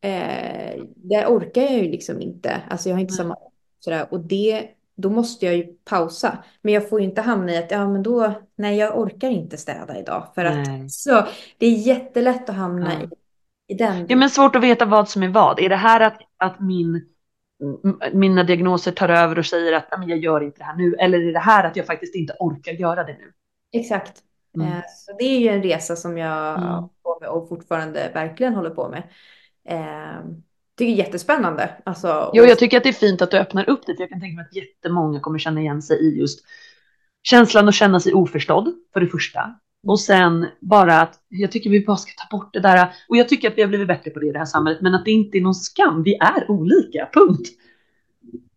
eh, 0.00 0.82
där 0.96 1.26
orkar 1.26 1.62
jag 1.62 1.72
ju 1.72 1.82
liksom 1.90 2.20
inte. 2.20 2.62
Alltså 2.70 2.88
jag 2.88 2.96
har 2.96 3.00
inte 3.00 3.14
samma 3.14 3.36
sådär. 3.80 4.06
Och 4.10 4.20
det, 4.20 4.68
då 4.96 5.10
måste 5.10 5.46
jag 5.46 5.56
ju 5.56 5.66
pausa. 5.84 6.38
Men 6.62 6.74
jag 6.74 6.88
får 6.88 7.00
ju 7.00 7.06
inte 7.06 7.20
hamna 7.20 7.52
i 7.52 7.58
att, 7.58 7.70
ja 7.70 7.88
men 7.88 8.02
då, 8.02 8.32
nej 8.56 8.76
jag 8.76 8.98
orkar 8.98 9.30
inte 9.30 9.56
städa 9.56 9.98
idag. 9.98 10.28
För 10.34 10.44
att 10.44 10.66
Nej. 10.66 10.90
så, 10.90 11.26
det 11.58 11.66
är 11.66 11.72
jättelätt 11.72 12.48
att 12.50 12.56
hamna 12.56 12.92
Ja. 12.92 13.06
i. 13.06 13.08
Ja, 14.08 14.16
men 14.16 14.30
svårt 14.30 14.56
att 14.56 14.62
veta 14.62 14.84
vad 14.84 15.08
som 15.08 15.22
är 15.22 15.28
vad. 15.28 15.60
Är 15.60 15.68
det 15.68 15.76
här 15.76 16.00
att, 16.00 16.18
att 16.36 16.60
min, 16.60 17.04
mina 18.12 18.44
diagnoser 18.44 18.92
tar 18.92 19.08
över 19.08 19.38
och 19.38 19.46
säger 19.46 19.72
att 19.72 19.84
"Nej, 19.90 20.00
men 20.00 20.08
jag 20.08 20.18
gör 20.18 20.40
inte 20.40 20.58
det 20.58 20.64
här 20.64 20.76
nu? 20.76 20.94
Eller 20.94 21.18
är 21.28 21.32
det 21.32 21.38
här 21.38 21.64
att 21.66 21.76
jag 21.76 21.86
faktiskt 21.86 22.14
inte 22.14 22.34
orkar 22.38 22.72
göra 22.72 23.04
det 23.04 23.12
nu? 23.12 23.32
Exakt. 23.80 24.12
Mm. 24.56 24.68
Eh, 24.68 24.82
så 24.96 25.16
det 25.18 25.24
är 25.24 25.38
ju 25.38 25.48
en 25.48 25.62
resa 25.62 25.96
som 25.96 26.18
jag 26.18 26.58
Mm. 26.62 26.88
På 27.18 27.24
med 27.24 27.30
och 27.30 27.48
fortfarande 27.48 28.10
verkligen 28.14 28.54
håller 28.54 28.70
på 28.70 28.88
med. 28.88 29.02
Eh, 29.68 30.24
tycker 30.78 30.92
det 30.92 31.00
är 31.00 31.04
jättespännande. 31.04 31.70
Alltså, 31.84 32.30
Jo, 32.34 32.44
jag 32.44 32.58
tycker 32.58 32.76
att 32.76 32.82
det 32.82 32.88
är 32.88 32.92
fint 32.92 33.22
att 33.22 33.30
du 33.30 33.36
öppnar 33.36 33.70
upp 33.70 33.86
det, 33.86 33.94
för 33.94 34.02
jag 34.02 34.10
kan 34.10 34.20
tänka 34.20 34.36
mig 34.36 34.44
att 34.44 34.56
jättemånga 34.56 35.20
kommer 35.20 35.38
känna 35.38 35.60
igen 35.60 35.82
sig 35.82 35.98
i 36.00 36.18
just 36.18 36.40
känslan 37.22 37.68
att 37.68 37.74
känna 37.74 38.00
sig 38.00 38.14
oförstådd, 38.14 38.74
för 38.92 39.00
det 39.00 39.06
första. 39.06 39.54
Och 39.86 40.00
sen 40.00 40.46
bara 40.60 41.00
att 41.00 41.14
jag 41.28 41.52
tycker 41.52 41.70
vi 41.70 41.84
bara 41.84 41.96
ska 41.96 42.10
ta 42.16 42.36
bort 42.36 42.52
det 42.52 42.60
där. 42.60 42.88
Och 43.08 43.16
jag 43.16 43.28
tycker 43.28 43.50
att 43.50 43.58
vi 43.58 43.62
har 43.62 43.68
blivit 43.68 43.88
bättre 43.88 44.10
på 44.10 44.18
det 44.18 44.26
i 44.26 44.32
det 44.32 44.38
här 44.38 44.46
samhället, 44.46 44.80
men 44.80 44.94
att 44.94 45.04
det 45.04 45.10
inte 45.10 45.38
är 45.38 45.40
någon 45.40 45.54
skam. 45.54 46.02
Vi 46.02 46.14
är 46.14 46.50
olika, 46.50 47.08
punkt. 47.12 47.48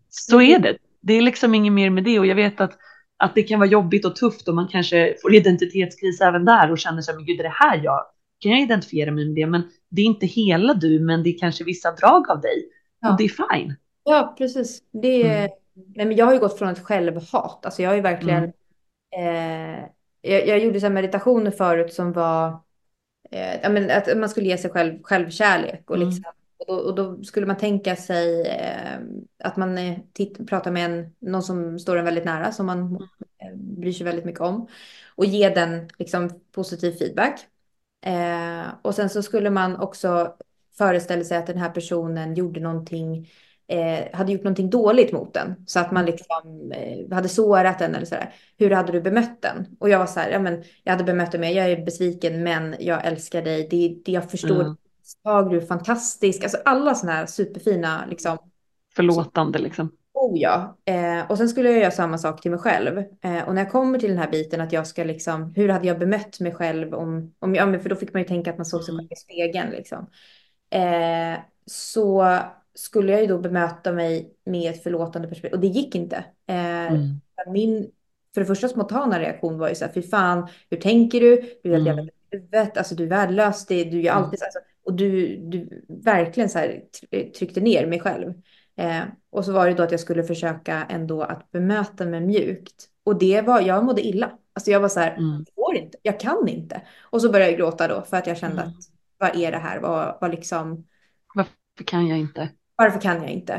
Så 0.09 0.41
är 0.41 0.59
det. 0.59 0.77
Det 1.01 1.13
är 1.13 1.21
liksom 1.21 1.55
inget 1.55 1.73
mer 1.73 1.89
med 1.89 2.03
det. 2.03 2.19
Och 2.19 2.25
jag 2.25 2.35
vet 2.35 2.61
att, 2.61 2.77
att 3.17 3.35
det 3.35 3.43
kan 3.43 3.59
vara 3.59 3.69
jobbigt 3.69 4.05
och 4.05 4.15
tufft 4.15 4.47
och 4.47 4.55
man 4.55 4.67
kanske 4.67 5.15
får 5.21 5.35
identitetskris 5.35 6.21
även 6.21 6.45
där 6.45 6.71
och 6.71 6.79
känner 6.79 7.01
sig, 7.01 7.15
men 7.15 7.25
gud, 7.25 7.39
är 7.39 7.43
det 7.43 7.49
här 7.49 7.81
jag? 7.83 8.05
Kan 8.41 8.51
jag 8.51 8.61
identifiera 8.61 9.11
mig 9.11 9.25
med 9.25 9.35
det? 9.35 9.45
Men 9.47 9.61
det 9.89 10.01
är 10.01 10.05
inte 10.05 10.25
hela 10.25 10.73
du, 10.73 10.99
men 10.99 11.23
det 11.23 11.29
är 11.29 11.39
kanske 11.39 11.63
vissa 11.63 11.91
drag 11.91 12.29
av 12.31 12.41
dig. 12.41 12.69
Ja. 13.01 13.11
Och 13.11 13.17
det 13.17 13.23
är 13.23 13.29
fine. 13.55 13.75
Ja, 14.03 14.35
precis. 14.37 14.83
Det 14.91 15.23
är, 15.27 15.37
Mm. 15.39 15.51
nej, 15.95 16.05
men 16.05 16.15
jag 16.17 16.25
har 16.25 16.33
ju 16.33 16.39
gått 16.39 16.57
från 16.59 16.69
ett 16.69 16.79
självhat. 16.85 17.65
Alltså 17.65 17.81
jag 17.81 17.89
har 17.89 17.95
ju 17.95 18.01
verkligen... 18.01 18.43
Mm. 18.43 18.53
Eh, 19.81 19.85
jag, 20.21 20.47
jag 20.47 20.59
gjorde 20.59 20.79
så 20.79 20.85
här 20.85 20.93
meditationer 20.93 21.51
förut 21.51 21.93
som 21.93 22.13
var 22.13 22.59
eh, 23.31 23.61
ja, 23.63 23.69
men 23.69 23.91
att 23.91 24.17
man 24.17 24.29
skulle 24.29 24.47
ge 24.47 24.57
sig 24.57 24.71
själv 24.71 25.03
självkärlek. 25.03 25.89
Och, 25.89 25.95
Mm. 25.95 26.09
liksom, 26.09 26.23
och, 26.57 26.65
då, 26.67 26.73
och 26.73 26.95
då 26.95 27.23
skulle 27.23 27.45
man 27.45 27.57
tänka 27.57 27.95
sig 27.95 28.41
eh, 28.47 28.99
att 29.43 29.57
man 29.57 29.77
eh, 29.77 29.97
titt, 30.13 30.47
pratar 30.49 30.71
med 30.71 30.85
en, 30.85 31.15
någon 31.19 31.43
som 31.43 31.79
står 31.79 31.97
en 31.97 32.05
väldigt 32.05 32.25
nära, 32.25 32.51
som 32.51 32.65
man 32.65 32.95
eh, 33.43 33.55
bryr 33.55 33.91
sig 33.93 34.05
väldigt 34.05 34.25
mycket 34.25 34.41
om. 34.41 34.67
Och 35.15 35.25
ge 35.25 35.49
den 35.49 35.89
liksom, 35.97 36.29
positiv 36.51 36.91
feedback. 36.91 37.47
Eh, 38.01 38.67
och 38.81 38.95
sen 38.95 39.09
så 39.09 39.23
skulle 39.23 39.49
man 39.49 39.75
också 39.75 40.33
föreställa 40.77 41.23
sig 41.23 41.37
att 41.37 41.47
den 41.47 41.57
här 41.57 41.69
personen 41.69 42.35
gjorde 42.35 42.59
någonting 42.59 43.29
eh, 43.67 44.17
hade 44.17 44.31
gjort 44.31 44.43
någonting 44.43 44.69
dåligt 44.69 45.11
mot 45.11 45.33
den. 45.33 45.55
Så 45.65 45.79
att 45.79 45.91
man 45.91 46.05
liksom 46.05 46.71
eh, 46.75 47.15
hade 47.15 47.29
sårat 47.29 47.79
den 47.79 47.95
eller 47.95 48.05
sådär. 48.05 48.33
Hur 48.57 48.71
hade 48.71 48.91
du 48.91 49.01
bemött 49.01 49.41
den? 49.41 49.67
Och 49.79 49.89
jag 49.89 49.99
var 49.99 50.05
så 50.05 50.19
här, 50.19 50.29
ja 50.29 50.39
men 50.39 50.63
jag 50.83 50.91
hade 50.91 51.03
bemött 51.03 51.31
den 51.31 51.41
med, 51.41 51.53
jag 51.53 51.71
är 51.71 51.85
besviken 51.85 52.43
men 52.43 52.75
jag 52.79 53.05
älskar 53.05 53.41
dig. 53.41 53.67
Det, 53.69 53.95
det 54.05 54.11
jag 54.11 54.31
förstår, 54.31 54.75
ja. 55.23 55.41
du 55.41 55.57
är 55.57 55.61
fantastisk. 55.61 56.43
Alltså 56.43 56.57
alla 56.65 56.95
sådana 56.95 57.17
här 57.17 57.25
superfina 57.25 58.05
liksom. 58.09 58.37
Förlåtande 58.95 59.59
liksom. 59.59 59.91
Oh 60.21 60.37
ja. 60.39 60.77
Eh, 60.85 61.31
och 61.31 61.37
sen 61.37 61.49
skulle 61.49 61.69
jag 61.71 61.79
göra 61.79 61.91
samma 61.91 62.17
sak 62.17 62.41
till 62.41 62.51
mig 62.51 62.59
själv. 62.59 62.97
Eh, 62.97 63.47
och 63.47 63.55
när 63.55 63.61
jag 63.63 63.71
kommer 63.71 63.99
till 63.99 64.09
den 64.09 64.17
här 64.17 64.31
biten 64.31 64.61
att 64.61 64.71
jag 64.73 64.87
ska 64.87 65.03
liksom, 65.03 65.53
hur 65.55 65.69
hade 65.69 65.87
jag 65.87 65.99
bemött 65.99 66.39
mig 66.39 66.53
själv 66.55 66.93
om, 66.93 67.33
om 67.39 67.51
men 67.51 67.79
för 67.79 67.89
då 67.89 67.95
fick 67.95 68.13
man 68.13 68.21
ju 68.21 68.27
tänka 68.27 68.51
att 68.51 68.57
man 68.57 68.65
såg 68.65 68.83
sig 68.83 68.91
Mm. 68.93 68.99
själv 69.07 69.11
i 69.11 69.15
spegeln 69.15 69.69
liksom. 69.71 70.09
Eh, 70.69 71.39
så 71.65 72.37
skulle 72.75 73.11
jag 73.11 73.21
ju 73.21 73.27
då 73.27 73.37
bemöta 73.37 73.91
mig 73.91 74.33
med 74.45 74.71
ett 74.71 74.83
förlåtande 74.83 75.27
perspektiv. 75.27 75.55
Och 75.55 75.61
det 75.61 75.67
gick 75.67 75.95
inte. 75.95 76.15
Eh, 76.47 76.87
Mm. 76.87 77.21
Min, 77.53 77.91
för 78.33 78.41
det 78.41 78.47
första 78.47 78.67
spontana 78.67 79.19
reaktion 79.19 79.57
var 79.57 79.69
ju 79.69 79.75
så 79.75 79.85
här, 79.85 79.91
fy 79.93 80.01
fan, 80.01 80.47
hur 80.69 80.77
tänker 80.77 81.19
du? 81.21 81.35
Du 81.63 81.69
är 81.69 81.73
helt 81.73 81.87
Mm. 81.87 81.97
jävla 81.97 82.11
huvudet, 82.31 82.77
alltså 82.77 82.95
du 82.95 83.03
är 83.03 83.07
värdelös, 83.07 83.65
det, 83.65 83.83
du 83.83 84.01
gör 84.01 84.11
Mm. 84.13 84.23
alltid 84.23 84.39
så. 84.39 84.45
Alltså, 84.45 84.59
och 84.85 84.93
du, 84.93 85.37
du 85.37 85.83
verkligen 85.87 86.49
så 86.49 86.59
här 86.59 86.81
tr- 87.11 87.31
tryckte 87.31 87.61
ner 87.61 87.85
mig 87.87 87.99
själv. 87.99 88.33
Eh, 88.75 89.01
och 89.29 89.45
så 89.45 89.53
var 89.53 89.67
det 89.67 89.73
då 89.73 89.83
att 89.83 89.91
jag 89.91 89.99
skulle 89.99 90.23
försöka 90.23 90.85
ändå 90.89 91.21
att 91.23 91.51
bemöta 91.51 92.05
mig 92.05 92.21
mjukt. 92.21 92.87
Och 93.03 93.19
det 93.19 93.41
var, 93.41 93.61
jag 93.61 93.85
mådde 93.85 94.01
illa. 94.01 94.31
Alltså 94.53 94.71
jag 94.71 94.79
var 94.79 94.89
så 94.89 94.99
här, 94.99 95.11
Mm. 95.17 95.45
jag 95.45 95.55
får 95.55 95.75
inte, 95.75 95.97
jag 96.01 96.19
kan 96.19 96.47
inte. 96.47 96.81
Och 97.01 97.21
så 97.21 97.31
började 97.31 97.51
jag 97.51 97.59
gråta 97.59 97.87
då 97.87 98.01
för 98.01 98.17
att 98.17 98.27
jag 98.27 98.37
kände 98.37 98.61
Mm. 98.61 98.69
att 98.69 98.75
vad 99.17 99.35
är 99.35 99.51
det 99.51 99.57
här? 99.57 99.79
Vad, 99.79 100.17
vad 100.21 100.31
liksom, 100.31 100.87
Varför 101.35 101.83
kan 101.85 102.07
jag 102.07 102.19
inte? 102.19 102.49
varför 102.75 103.01
kan 103.01 103.21
jag 103.21 103.31
inte? 103.31 103.53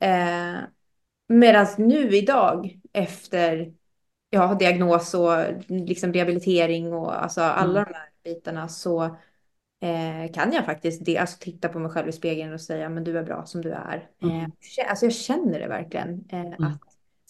Eh, 0.00 0.56
Medan 1.28 1.66
nu 1.78 2.16
idag 2.16 2.80
efter 2.92 3.74
ja, 4.30 4.54
diagnos 4.54 5.14
och 5.14 5.36
liksom 5.68 6.12
rehabilitering 6.12 6.92
och 6.92 7.22
alltså 7.22 7.40
alla 7.42 7.80
Mm. 7.80 7.92
de 7.92 7.94
här 7.98 8.10
bitarna 8.24 8.68
så 8.68 9.16
eh, 9.82 10.32
kan 10.32 10.52
jag 10.52 10.64
faktiskt 10.64 11.04
det, 11.04 11.18
alltså 11.18 11.36
titta 11.40 11.68
på 11.68 11.78
mig 11.78 11.90
själv 11.90 12.08
i 12.08 12.12
spegeln 12.12 12.52
och 12.52 12.60
säga 12.60 12.88
men 12.88 13.04
du 13.04 13.18
är 13.18 13.22
bra 13.22 13.44
som 13.44 13.62
du 13.62 13.70
är. 13.70 14.04
Mm. 14.22 14.36
Eh, 14.40 14.46
alltså 14.88 15.06
jag 15.06 15.14
känner 15.14 15.58
det 15.58 15.68
verkligen. 15.68 16.24
Eh, 16.28 16.40
Mm. 16.40 16.64
att, 16.64 16.80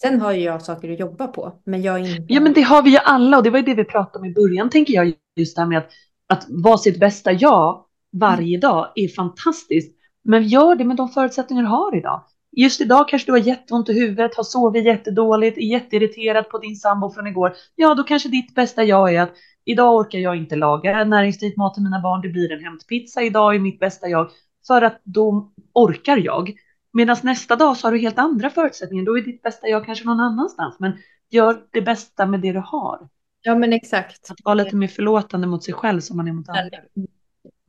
sen 0.01 0.21
har 0.21 0.31
ju 0.31 0.41
jag 0.41 0.61
saker 0.61 0.91
att 0.93 0.99
jobba 0.99 1.27
på 1.27 1.53
men 1.63 1.81
jag 1.81 1.99
inte... 1.99 2.33
Ja 2.33 2.41
men 2.41 2.53
det 2.53 2.61
har 2.61 2.83
vi 2.83 2.89
ju 2.89 2.97
alla 2.97 3.37
och 3.37 3.43
det 3.43 3.49
var 3.49 3.59
ju 3.59 3.65
det 3.65 3.73
vi 3.73 3.85
pratade 3.85 4.19
om 4.19 4.25
i 4.25 4.33
början 4.33 4.69
tänker 4.69 4.93
jag 4.93 5.13
just 5.35 5.55
det 5.55 5.61
här 5.61 5.69
med 5.69 5.77
att, 5.77 5.89
att 6.27 6.45
vara 6.49 6.77
sitt 6.77 6.99
bästa 6.99 7.31
jag 7.31 7.85
varje 8.11 8.57
dag 8.57 8.91
är 8.95 9.07
fantastiskt. 9.07 9.95
Men 10.23 10.47
gör 10.47 10.75
det 10.75 10.85
med 10.85 10.97
de 10.97 11.09
förutsättningar 11.09 11.63
du 11.63 11.69
har 11.69 11.97
idag. 11.97 12.23
Just 12.51 12.81
idag 12.81 13.09
kanske 13.09 13.27
du 13.27 13.31
har 13.31 13.39
jätteont 13.39 13.89
i 13.89 13.93
huvudet, 13.93 14.35
har 14.35 14.43
sovit 14.43 14.85
jättedåligt, 14.85 15.57
är 15.57 15.61
jätteirriterad 15.61 16.49
på 16.49 16.57
din 16.57 16.75
sambo 16.75 17.09
från 17.09 17.27
igår. 17.27 17.53
Ja, 17.75 17.95
då 17.95 18.03
kanske 18.03 18.29
ditt 18.29 18.55
bästa 18.55 18.83
jag 18.83 19.13
är 19.15 19.21
att 19.21 19.31
idag 19.71 19.95
orkar 19.95 20.19
jag 20.19 20.35
inte 20.35 20.55
laga 20.55 21.03
näringsrik 21.03 21.57
mat 21.57 21.73
till 21.73 21.83
mina 21.83 22.01
barn, 22.01 22.21
det 22.21 22.29
blir 22.29 22.51
en 22.51 22.63
hämtpizza. 22.63 23.21
Idag 23.21 23.55
är 23.55 23.59
mitt 23.59 23.79
bästa 23.79 24.07
jag 24.07 24.31
för 24.67 24.81
att 24.81 25.01
då 25.03 25.51
orkar 25.73 26.17
jag. 26.17 26.53
Medan 26.93 27.17
nästa 27.23 27.55
dag 27.55 27.77
så 27.77 27.87
har 27.87 27.91
du 27.91 27.97
helt 27.99 28.17
andra 28.19 28.49
förutsättningar, 28.49 29.05
då 29.05 29.17
är 29.17 29.21
ditt 29.21 29.41
bästa 29.41 29.67
jag 29.67 29.85
kanske 29.85 30.05
någon 30.05 30.19
annanstans. 30.19 30.75
Men 30.79 30.91
gör 31.29 31.61
det 31.71 31.81
bästa 31.81 32.25
med 32.25 32.41
det 32.41 32.51
du 32.51 32.59
har. 32.65 33.09
Ja 33.41 33.55
men 33.55 33.73
exakt. 33.73 34.31
Att 34.31 34.37
vara 34.43 34.55
lite 34.55 34.75
mer 34.75 34.87
förlåtande 34.87 35.47
mot 35.47 35.63
sig 35.63 35.73
själv 35.73 35.99
som 36.01 36.17
man 36.17 36.27
är 36.27 36.33
mot 36.33 36.49
andra. 36.49 36.77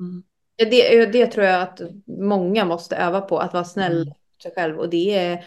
Mm. 0.01 0.23
Ja, 0.57 0.65
det, 0.71 1.07
det 1.07 1.27
tror 1.27 1.47
jag 1.47 1.63
att 1.63 1.81
många 2.07 2.65
måste 2.65 2.97
öva 2.97 3.21
på, 3.21 3.39
att 3.39 3.53
vara 3.53 3.65
snäll 3.65 3.93
Mm. 3.97 4.09
mot 4.09 4.43
sig 4.43 4.53
själv. 4.55 4.79
Och 4.79 4.91
det 4.91 5.19
är, 5.19 5.45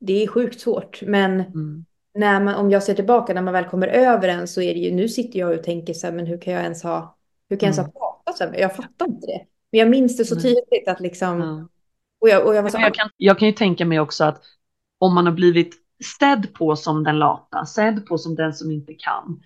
det 0.00 0.22
är 0.22 0.26
sjukt 0.28 0.60
svårt. 0.60 1.02
Men 1.02 1.40
Mm. 1.40 1.84
När 2.14 2.40
man, 2.40 2.54
om 2.54 2.70
jag 2.70 2.82
ser 2.82 2.94
tillbaka, 2.94 3.34
när 3.34 3.42
man 3.42 3.54
väl 3.54 3.64
kommer 3.64 3.88
över 3.88 4.28
den 4.28 4.48
så 4.48 4.62
är 4.62 4.74
det 4.74 4.80
ju, 4.80 4.94
nu 4.94 5.08
sitter 5.08 5.38
jag 5.38 5.58
och 5.58 5.62
tänker 5.62 5.94
så 5.94 6.06
här, 6.06 6.14
men 6.14 6.26
hur 6.26 6.38
kan 6.40 6.52
jag 6.52 6.62
ens 6.62 6.82
ha, 6.82 7.16
hur 7.48 7.56
kan 7.56 7.66
jag 7.66 7.76
ens 7.76 7.94
ha 7.94 8.00
pratat 8.00 8.36
så 8.36 8.44
här? 8.44 8.60
Jag 8.60 8.76
fattar 8.76 9.06
inte 9.06 9.26
det. 9.26 9.46
Men 9.72 9.78
jag 9.78 9.90
minns 9.90 10.16
det 10.16 10.24
så 10.24 10.34
tydligt 10.36 10.88
att 10.88 11.00
liksom, 11.00 11.40
Ja. 11.40 11.68
och 12.20 12.28
jag, 12.28 12.46
och 12.46 12.54
jag 12.54 12.62
var 12.62 12.70
så 12.70 12.78
jag, 12.80 12.94
kan, 12.94 13.10
jag 13.16 13.38
kan 13.38 13.48
ju 13.48 13.54
tänka 13.54 13.84
mig 13.84 14.00
också 14.00 14.24
att 14.24 14.42
om 14.98 15.14
man 15.14 15.26
har 15.26 15.32
blivit 15.32 15.74
sedd 16.18 16.54
på 16.54 16.76
som 16.76 17.04
den 17.04 17.18
lata, 17.18 17.66
sedd 17.66 18.06
på 18.06 18.18
som 18.18 18.34
den 18.34 18.54
som 18.54 18.70
inte 18.70 18.94
kan, 18.94 19.42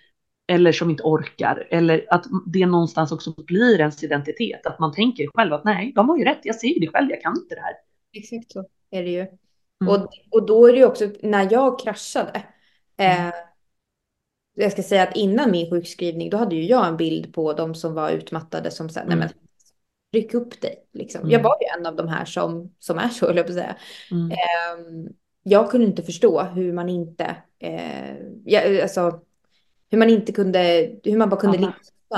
eller 0.46 0.72
som 0.72 0.90
inte 0.90 1.02
orkar, 1.02 1.66
eller 1.70 2.06
att 2.10 2.24
det 2.46 2.66
någonstans 2.66 3.12
också 3.12 3.30
blir 3.30 3.80
ens 3.80 4.04
identitet, 4.04 4.66
att 4.66 4.78
man 4.78 4.92
tänker 4.92 5.28
själv 5.34 5.52
att 5.52 5.64
nej, 5.64 5.92
de 5.94 6.08
har 6.08 6.18
ju 6.18 6.24
rätt, 6.24 6.40
jag 6.42 6.56
ser 6.56 6.80
det 6.80 6.88
själv, 6.88 7.10
jag 7.10 7.22
kan 7.22 7.36
inte 7.42 7.54
det 7.54 7.60
här. 7.60 7.74
Exakt 8.12 8.52
så 8.52 8.64
är 8.90 9.02
det 9.02 9.10
ju. 9.10 9.20
Mm. 9.20 9.36
Och, 9.88 10.08
och 10.30 10.46
då 10.46 10.66
är 10.66 10.72
det 10.72 10.78
ju 10.78 10.84
också, 10.84 11.10
när 11.22 11.52
jag 11.52 11.78
kraschade, 11.80 12.42
Mm. 12.96 13.28
eh, 13.28 13.34
jag 14.54 14.72
ska 14.72 14.82
säga 14.82 15.02
att 15.02 15.16
innan 15.16 15.50
min 15.50 15.70
sjukskrivning, 15.70 16.30
då 16.30 16.36
hade 16.36 16.54
ju 16.56 16.64
jag 16.64 16.86
en 16.88 16.96
bild 16.96 17.34
på 17.34 17.52
de 17.52 17.74
som 17.74 17.94
var 17.94 18.10
utmattade 18.10 18.70
som 18.70 18.88
sa, 18.88 19.00
nej 19.00 19.06
Mm. 19.06 19.18
men 19.18 19.28
ryck 20.12 20.34
upp 20.34 20.60
dig. 20.60 20.84
Liksom. 20.92 21.20
Mm. 21.20 21.30
Jag 21.32 21.42
var 21.42 21.56
ju 21.60 21.80
en 21.80 21.86
av 21.86 21.96
de 21.96 22.08
här 22.08 22.24
som, 22.24 22.74
som 22.78 22.98
är 22.98 23.08
så, 23.08 23.26
höll 23.26 23.36
jag 23.36 23.46
på 23.46 23.52
att 23.52 23.58
säga. 23.58 23.76
Mm. 24.10 24.30
Ehm, 24.30 25.08
jag 25.42 25.70
kunde 25.70 25.86
inte 25.86 26.02
förstå 26.02 26.42
hur 26.42 26.72
man 26.72 26.88
inte, 26.88 27.36
eh, 27.58 28.14
ja, 28.44 28.82
alltså, 28.82 29.20
hur 29.90 29.98
man 29.98 30.10
inte 30.10 30.32
kunde, 30.32 30.90
hur 31.04 31.16
man 31.18 31.28
bara 31.28 31.40
kunde 31.40 31.58
ligga 31.58 31.74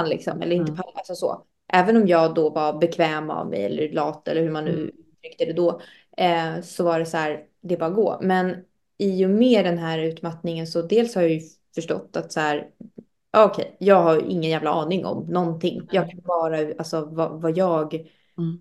liksom, 0.07 0.43
eller 0.43 0.57
inte 0.57 0.73
Mm. 0.73 0.77
palla, 0.77 0.93
alltså 0.95 1.15
så. 1.15 1.43
Även 1.73 1.97
om 1.97 2.07
jag 2.09 2.35
då 2.35 2.51
var 2.51 2.79
bekväm 2.79 3.31
av 3.31 3.51
mig 3.51 3.65
eller 3.65 3.93
lat 3.93 4.29
eller 4.29 4.43
hur 4.43 4.51
man 4.51 4.65
nu 4.65 4.71
Mm. 4.75 4.89
uttryckte 4.89 5.45
det 5.45 5.53
då, 5.53 5.81
eh, 6.17 6.61
så 6.63 6.85
var 6.85 6.99
det 6.99 7.07
så 7.07 7.17
här, 7.17 7.45
det 7.61 7.77
bara 7.77 7.91
gå. 7.91 8.19
Men 8.23 8.57
i 8.99 9.27
och 9.27 9.31
med 9.31 9.65
den 9.65 9.79
här 9.79 9.99
utmattningen 9.99 10.67
så 10.67 10.83
dels 10.83 11.15
har 11.15 11.23
jag 11.23 11.31
ju 11.33 11.41
förstått 11.75 12.17
att 12.17 12.33
så 12.33 12.41
här, 12.41 12.71
ja, 13.33 13.45
okej, 13.45 13.77
jag 13.81 14.03
har 14.03 14.31
ingen 14.31 14.51
jävla 14.51 14.71
aning 14.71 15.07
om 15.07 15.27
någonting. 15.27 15.89
Jag 15.93 16.11
kan 16.11 16.21
bara, 16.21 16.59
alltså 16.79 17.05
vad, 17.05 17.43
vad 17.43 17.57
jag 17.57 17.95
Mm. 18.39 18.59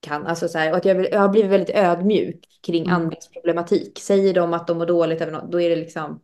kan. 0.00 0.26
Alltså 0.26 0.48
så 0.48 0.58
här, 0.58 0.70
och 0.70 0.76
att 0.76 0.84
jag, 0.84 1.12
jag 1.12 1.20
har 1.20 1.28
blivit 1.28 1.50
väldigt 1.50 1.76
ödmjuk 1.76 2.44
kring 2.66 2.82
Mm. 2.84 2.94
andras 2.94 3.28
problematik. 3.28 3.98
Säger 3.98 4.34
de 4.34 4.52
att 4.54 4.66
de 4.66 4.78
mår 4.78 4.86
dåligt, 4.86 5.20
eller 5.20 5.32
något, 5.32 5.52
då 5.52 5.60
är 5.60 5.70
det 5.70 5.76
liksom, 5.76 6.20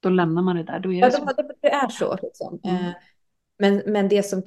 Då 0.00 0.08
lämnar 0.08 0.42
man 0.42 0.56
det 0.56 0.62
där, 0.62 0.78
då 0.78 0.92
är 0.92 1.00
ja, 1.00 1.06
det 1.06 1.12
så. 1.12 1.24
de, 1.24 1.32
det, 1.36 1.54
det 1.62 1.70
är 1.70 1.88
så. 1.88 2.18
Liksom. 2.22 2.60
Mm. 2.64 2.76
Eh, 2.76 2.92
men, 3.58 3.82
men 3.86 4.08
det 4.08 4.22
som 4.22 4.42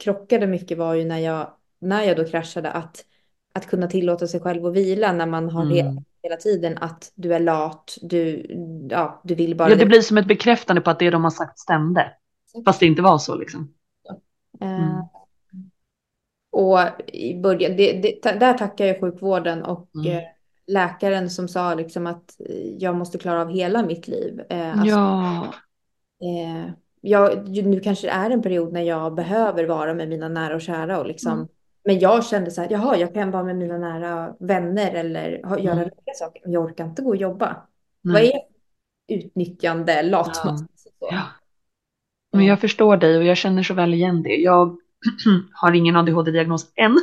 krockade 0.00 0.46
mycket 0.46 0.78
var 0.78 0.94
ju 0.94 1.04
när 1.04 1.18
jag, 1.18 1.52
när 1.78 2.02
jag 2.02 2.16
då 2.16 2.24
kraschade, 2.24 2.70
att, 2.70 3.04
att 3.52 3.66
kunna 3.66 3.86
tillåta 3.86 4.26
sig 4.26 4.40
själv 4.40 4.66
att 4.66 4.72
vila 4.74 5.12
när 5.12 5.26
man 5.26 5.48
har 5.50 5.62
Mm. 5.62 6.04
hela, 6.22 6.36
tiden 6.36 6.78
att 6.78 7.12
du 7.14 7.34
är 7.34 7.40
lat, 7.40 7.98
du, 8.02 8.46
ja, 8.90 9.20
du 9.24 9.34
vill 9.34 9.56
bara 9.56 9.70
Ja, 9.70 9.76
det 9.76 9.86
blir 9.86 10.00
som 10.00 10.18
ett 10.18 10.26
bekräftande 10.28 10.80
på 10.82 10.90
att 10.90 10.98
det 10.98 11.10
de 11.10 11.24
har 11.24 11.30
sagt 11.30 11.58
stämde. 11.58 12.12
Fast 12.64 12.80
det 12.80 12.86
inte 12.86 13.02
var 13.02 13.18
så 13.18 13.34
liksom. 13.34 13.74
Eh, 14.60 14.68
Mm. 14.90 15.02
Och 16.52 16.78
i 17.12 17.34
början, 17.40 17.76
det, 17.76 17.92
det, 17.92 18.38
där 18.40 18.54
tackar 18.58 18.84
jag 18.86 19.00
sjukvården 19.00 19.62
och 19.62 19.88
Mm. 19.94 20.16
eh, 20.16 20.22
läkaren 20.66 21.30
som 21.30 21.48
sa 21.48 21.74
liksom 21.74 22.06
att 22.06 22.40
eh, 22.48 22.76
jag 22.78 22.94
måste 22.96 23.18
klara 23.18 23.40
av 23.42 23.48
hela 23.50 23.82
mitt 23.82 24.08
liv. 24.08 24.40
Eh, 24.50 24.72
alltså, 24.72 24.86
Ja. 24.96 25.44
eh, 26.22 26.70
jag, 27.00 27.48
nu 27.48 27.80
kanske 27.80 28.06
det 28.06 28.10
är 28.10 28.30
en 28.30 28.42
period 28.42 28.72
när 28.72 28.82
jag 28.82 29.14
behöver 29.14 29.64
vara 29.64 29.94
med 29.94 30.08
mina 30.08 30.28
nära 30.28 30.54
och 30.54 30.60
kära 30.60 30.98
och 31.00 31.06
liksom, 31.06 31.32
Mm. 31.32 31.48
Men 31.84 31.98
jag 31.98 32.24
kände 32.26 32.50
så 32.50 32.60
här, 32.60 32.68
jaha, 32.72 32.96
jag 32.96 33.14
kan 33.14 33.30
vara 33.30 33.44
med 33.44 33.56
mina 33.56 33.78
nära 33.78 34.34
vänner 34.40 34.94
eller 34.94 35.42
ha, 35.44 35.58
göra 35.58 35.72
Mm. 35.72 35.84
roliga 35.84 36.14
saker, 36.14 36.42
men 36.44 36.52
jag 36.52 36.64
orkar 36.64 36.84
inte 36.84 37.02
gå 37.02 37.08
och 37.08 37.16
jobba. 37.16 37.56
Vad 38.02 38.14
Nej. 38.14 38.32
är 39.08 39.14
utnyttjande, 39.16 40.02
latmask? 40.02 40.64
så? 40.76 40.90
Ja. 41.10 41.22
Men 42.32 42.46
jag 42.46 42.60
förstår 42.60 42.96
dig 42.96 43.16
och 43.16 43.24
jag 43.24 43.36
känner 43.36 43.62
så 43.62 43.74
väl 43.74 43.94
igen 43.94 44.22
det. 44.22 44.34
Jag 44.36 44.76
har 45.52 45.72
ingen 45.72 45.96
ADHD-diagnos 45.96 46.72
än, 46.76 46.96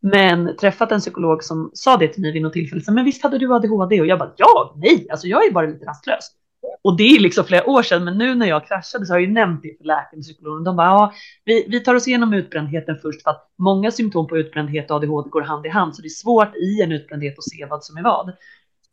men 0.00 0.56
träffat 0.56 0.92
en 0.92 1.00
psykolog 1.00 1.44
som 1.44 1.70
sa 1.74 1.96
det 1.96 2.08
till 2.08 2.22
mig 2.22 2.32
vid 2.32 2.42
något 2.42 2.52
tillfälle. 2.52 2.82
Men 2.88 3.04
visst 3.04 3.22
hade 3.22 3.38
du 3.38 3.54
ADHD? 3.54 4.00
Och 4.00 4.06
jag 4.06 4.18
bara, 4.18 4.32
ja, 4.36 4.74
nej, 4.76 5.06
alltså 5.10 5.26
jag 5.26 5.46
är 5.46 5.52
bara 5.52 5.66
lite 5.66 5.84
rastlös. 5.86 6.30
Och 6.84 6.96
det 6.96 7.02
är 7.02 7.20
liksom 7.20 7.44
flera 7.44 7.70
år 7.70 7.82
sedan, 7.82 8.04
men 8.04 8.18
nu 8.18 8.34
när 8.34 8.46
jag 8.46 8.66
kraschade 8.66 9.06
så 9.06 9.12
har 9.12 9.20
jag 9.20 9.28
ju 9.28 9.32
nämnt 9.34 9.62
det 9.62 9.78
för 9.78 9.84
läkaren 9.84 10.18
och 10.18 10.22
psykologen. 10.22 10.64
De 10.64 10.76
bara, 10.76 10.86
ja, 10.86 11.12
vi, 11.44 11.66
vi 11.68 11.80
tar 11.80 11.94
oss 11.94 12.08
igenom 12.08 12.34
utbrändheten 12.34 12.98
först 13.02 13.22
för 13.22 13.30
att 13.30 13.50
många 13.58 13.90
symptom 13.90 14.26
på 14.26 14.38
utbrändhet 14.38 14.90
och 14.90 14.96
ADHD 14.96 15.30
går 15.30 15.42
hand 15.42 15.66
i 15.66 15.68
hand, 15.68 15.96
så 15.96 16.02
det 16.02 16.08
är 16.08 16.10
svårt 16.10 16.56
i 16.56 16.82
en 16.82 16.92
utbrändhet 16.92 17.38
att 17.38 17.44
se 17.44 17.66
vad 17.70 17.84
som 17.84 17.96
är 17.96 18.02
vad. 18.02 18.32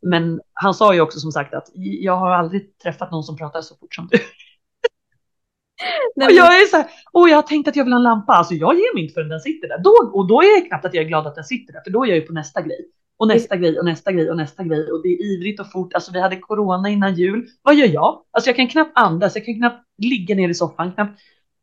Men 0.02 0.40
han 0.52 0.74
sa 0.74 0.94
ju 0.94 1.00
också 1.00 1.20
som 1.20 1.32
sagt 1.32 1.54
att 1.54 1.68
jag 1.74 2.16
har 2.16 2.30
aldrig 2.30 2.78
träffat 2.78 3.10
någon 3.10 3.24
som 3.24 3.36
pratar 3.36 3.60
så 3.60 3.74
fort 3.76 3.94
som 3.94 4.08
du. 4.10 4.18
Nej, 6.16 6.26
Och 6.26 6.32
jag 6.32 6.62
är 6.62 6.66
så 6.66 6.76
här, 6.76 6.86
åh 7.12 7.30
jag 7.30 7.36
har 7.36 7.42
tänkt 7.42 7.68
att 7.68 7.76
jag 7.76 7.84
vill 7.84 7.92
ha 7.92 7.98
en 7.98 8.02
lampa, 8.02 8.32
alltså 8.32 8.54
jag 8.54 8.74
ger 8.74 8.94
mig 8.94 9.02
inte 9.02 9.14
förrän 9.14 9.28
den 9.28 9.40
sitter 9.40 9.68
där. 9.68 9.78
Då, 9.78 10.18
och 10.18 10.26
då 10.26 10.42
är 10.42 10.58
jag 10.58 10.66
knappt 10.66 10.84
att 10.84 10.94
jag 10.94 11.04
är 11.04 11.08
glad 11.08 11.26
att 11.26 11.34
den 11.34 11.44
sitter 11.44 11.72
där, 11.72 11.80
för 11.84 11.90
då 11.90 12.04
är 12.04 12.08
jag 12.08 12.16
ju 12.16 12.22
på 12.22 12.32
nästa 12.32 12.62
grej. 12.62 12.90
Och 13.20 13.28
nästa 13.28 13.56
grej 13.56 13.78
och 13.78 13.84
nästa 13.84 14.12
grej 14.12 14.30
och 14.30 14.36
nästa 14.36 14.64
grej 14.64 14.92
och 14.92 15.02
det 15.02 15.08
är 15.08 15.22
ivrigt 15.22 15.60
och 15.60 15.72
fort. 15.72 15.94
Alltså 15.94 16.12
vi 16.12 16.20
hade 16.20 16.36
corona 16.36 16.88
innan 16.88 17.14
jul. 17.14 17.46
Vad 17.62 17.74
gör 17.74 17.86
jag? 17.86 18.22
Alltså 18.30 18.50
jag 18.50 18.56
kan 18.56 18.68
knappt 18.68 18.92
andas, 18.94 19.36
jag 19.36 19.44
kan 19.44 19.54
knappt 19.54 19.84
ligga 19.98 20.34
ner 20.34 20.48
i 20.48 20.54
soffan, 20.54 20.92
knappt 20.92 21.20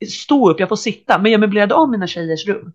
stå 0.09 0.51
upp, 0.51 0.59
jag 0.59 0.69
får 0.69 0.75
sitta. 0.75 1.19
Men 1.19 1.31
jag 1.31 1.41
möblerade 1.41 1.73
om 1.73 1.91
mina 1.91 2.07
tjejers 2.07 2.47
rum. 2.47 2.73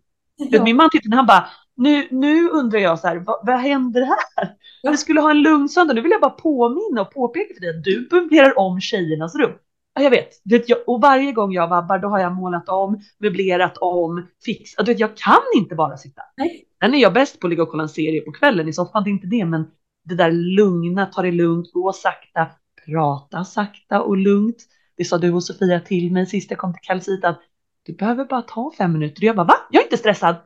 Vet, 0.51 0.63
Min 0.63 0.77
man 0.77 0.91
tittade, 0.91 1.17
han 1.17 1.27
bara, 1.27 1.47
nu, 1.77 2.09
nu 2.11 2.49
undrar 2.49 2.79
jag 2.79 2.99
så 2.99 3.07
här, 3.09 3.17
vad, 3.17 3.47
vad 3.47 3.59
händer 3.59 4.01
här? 4.03 4.57
Vi 4.91 4.97
skulle 4.97 5.21
ha 5.21 5.31
en 5.31 5.43
lugn 5.43 5.69
söndag, 5.69 5.95
nu 5.95 6.01
vill 6.01 6.11
jag 6.11 6.21
bara 6.21 6.31
påminna 6.31 7.01
och 7.01 7.15
påpeka 7.15 7.55
för 7.55 7.61
dig 7.61 7.71
att 7.71 7.85
du 7.85 8.09
möblerar 8.13 8.59
om 8.59 8.81
tjejernas 8.81 9.35
rum. 9.35 9.53
Ja, 9.95 10.03
jag 10.03 10.11
vet. 10.11 10.29
Vet 10.45 10.69
jag, 10.69 10.79
och 10.87 11.01
varje 11.01 11.33
gång 11.33 11.53
jag 11.53 11.69
vabbar 11.69 11.99
då 11.99 12.09
har 12.09 12.19
jag 12.19 12.33
målat 12.33 12.69
om, 12.69 13.01
möblerat 13.19 13.77
om, 13.77 14.27
fixat. 14.45 14.87
Du 14.87 14.93
vet, 14.93 15.01
jag 15.01 15.17
kan 15.17 15.43
inte 15.57 15.75
bara 15.75 15.97
sitta. 15.97 16.23
Nej. 16.37 16.65
Sen 16.83 16.95
är 16.95 16.99
jag 16.99 17.13
bäst 17.13 17.41
på 17.41 17.47
att 17.47 17.51
ligga 17.51 17.63
och 17.63 17.71
kolla 17.71 17.83
en 17.83 17.89
serie 17.89 18.21
på 18.21 18.33
kvällen 18.33 18.69
i 18.69 18.73
soffan, 18.73 19.05
det 19.05 19.11
är 19.11 19.13
inte 19.13 19.27
det, 19.27 19.45
men 19.45 19.71
det 20.05 20.15
där 20.15 20.33
lugna, 20.33 21.07
ta 21.07 21.23
det 21.23 21.33
lugnt, 21.33 21.73
gå 21.73 21.93
sakta, 21.93 22.47
prata 22.87 23.45
sakta 23.45 24.03
och 24.03 24.17
lugnt. 24.17 24.57
Det 24.97 25.05
sa 25.05 25.19
du 25.19 25.33
och 25.33 25.45
Sofia 25.45 25.81
till 25.81 26.13
mig 26.13 26.27
sist 26.27 26.51
jag 26.51 26.59
kom 26.59 26.73
till 26.73 26.83
Kalsit 26.83 27.25
att 27.25 27.41
du 27.83 27.93
behöver 27.93 28.25
bara 28.25 28.43
ta 28.43 28.73
fem 28.79 28.93
minuter. 28.93 29.21
Och 29.21 29.25
jag 29.25 29.37
bara, 29.37 29.47
va? 29.47 29.55
Jag 29.71 29.81
är 29.81 29.87
inte 29.87 29.97
stressad. 29.97 30.37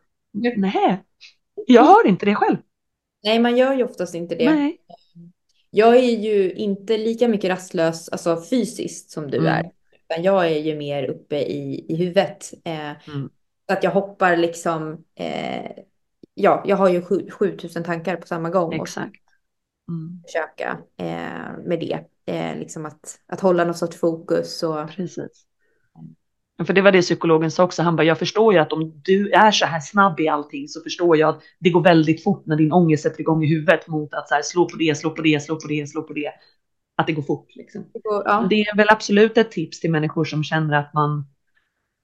Nej. 0.56 1.04
jag 1.66 1.84
hör 1.84 2.06
inte 2.06 2.26
det 2.26 2.34
själv. 2.34 2.56
Nej, 3.24 3.38
man 3.38 3.56
gör 3.56 3.74
ju 3.74 3.84
oftast 3.84 4.14
inte 4.14 4.34
det. 4.34 4.54
Nej. 4.54 4.78
Jag 5.76 5.96
är 5.96 6.18
ju 6.18 6.52
inte 6.52 6.96
lika 6.98 7.28
mycket 7.28 7.50
rastlös, 7.50 8.08
alltså 8.08 8.42
fysiskt 8.50 9.10
som 9.10 9.30
du 9.30 9.36
Mm. 9.38 9.48
är. 9.52 9.70
Utan 10.10 10.22
jag 10.24 10.46
är 10.46 10.58
ju 10.58 10.76
mer 10.76 11.04
uppe 11.10 11.36
i, 11.36 11.86
i 11.88 11.96
huvudet. 11.96 12.52
Eh, 12.64 12.90
Mm. 13.08 13.30
så 13.68 13.72
att 13.72 13.82
jag 13.84 13.90
hoppar 13.90 14.36
liksom, 14.36 15.04
eh, 15.14 15.70
ja, 16.34 16.62
jag 16.66 16.76
har 16.76 16.88
ju 16.88 17.02
sju- 17.02 17.30
7000 17.30 17.84
tankar 17.84 18.16
på 18.16 18.26
samma 18.26 18.50
gång. 18.50 18.68
Och 18.68 18.74
Exakt. 18.74 19.20
Mm. 19.88 20.22
försöka 20.26 20.78
eh, 20.96 21.58
med 21.64 21.80
det. 21.80 21.98
Eh, 22.26 22.58
liksom 22.58 22.86
att, 22.86 23.20
att 23.26 23.40
hålla 23.40 23.64
någon 23.64 23.74
sorts 23.74 23.96
fokus 23.96 24.62
och 24.62 24.88
Precis. 24.90 25.46
För 26.64 26.72
det 26.72 26.82
var 26.82 26.92
det 26.92 27.02
psykologen 27.02 27.50
sa 27.50 27.64
också. 27.64 27.82
Han 27.82 27.96
bara, 27.96 28.02
jag 28.02 28.18
förstår 28.18 28.52
ju 28.52 28.58
att 28.58 28.72
om 28.72 29.00
du 29.04 29.30
är 29.30 29.50
så 29.50 29.66
här 29.66 29.80
snabb 29.80 30.20
i 30.20 30.28
allting 30.28 30.68
så 30.68 30.80
förstår 30.80 31.16
jag 31.16 31.28
att 31.28 31.42
det 31.60 31.70
går 31.70 31.82
väldigt 31.82 32.22
fort 32.22 32.46
när 32.46 32.56
din 32.56 32.72
ångest 32.72 33.02
sätter 33.02 33.20
igång 33.20 33.44
i 33.44 33.48
huvudet 33.48 33.88
mot 33.88 34.14
att 34.14 34.28
så 34.28 34.34
här, 34.34 34.42
slå 34.42 34.68
på 34.68 34.76
det, 34.76 34.98
slå 34.98 35.10
på 35.10 35.22
det, 35.22 35.42
slå 35.42 35.56
på 35.56 35.68
det, 35.68 35.86
slå 35.86 36.02
på 36.02 36.12
det. 36.12 36.30
Att 36.96 37.06
det 37.06 37.12
går 37.12 37.22
fort 37.22 37.56
liksom. 37.56 37.84
ja, 38.02 38.46
Det 38.50 38.60
är 38.60 38.76
väl 38.76 38.88
absolut 38.90 39.38
ett 39.38 39.50
tips 39.50 39.80
till 39.80 39.90
människor 39.90 40.24
som 40.24 40.44
känner 40.44 40.76
att 40.78 40.94
man 40.94 41.26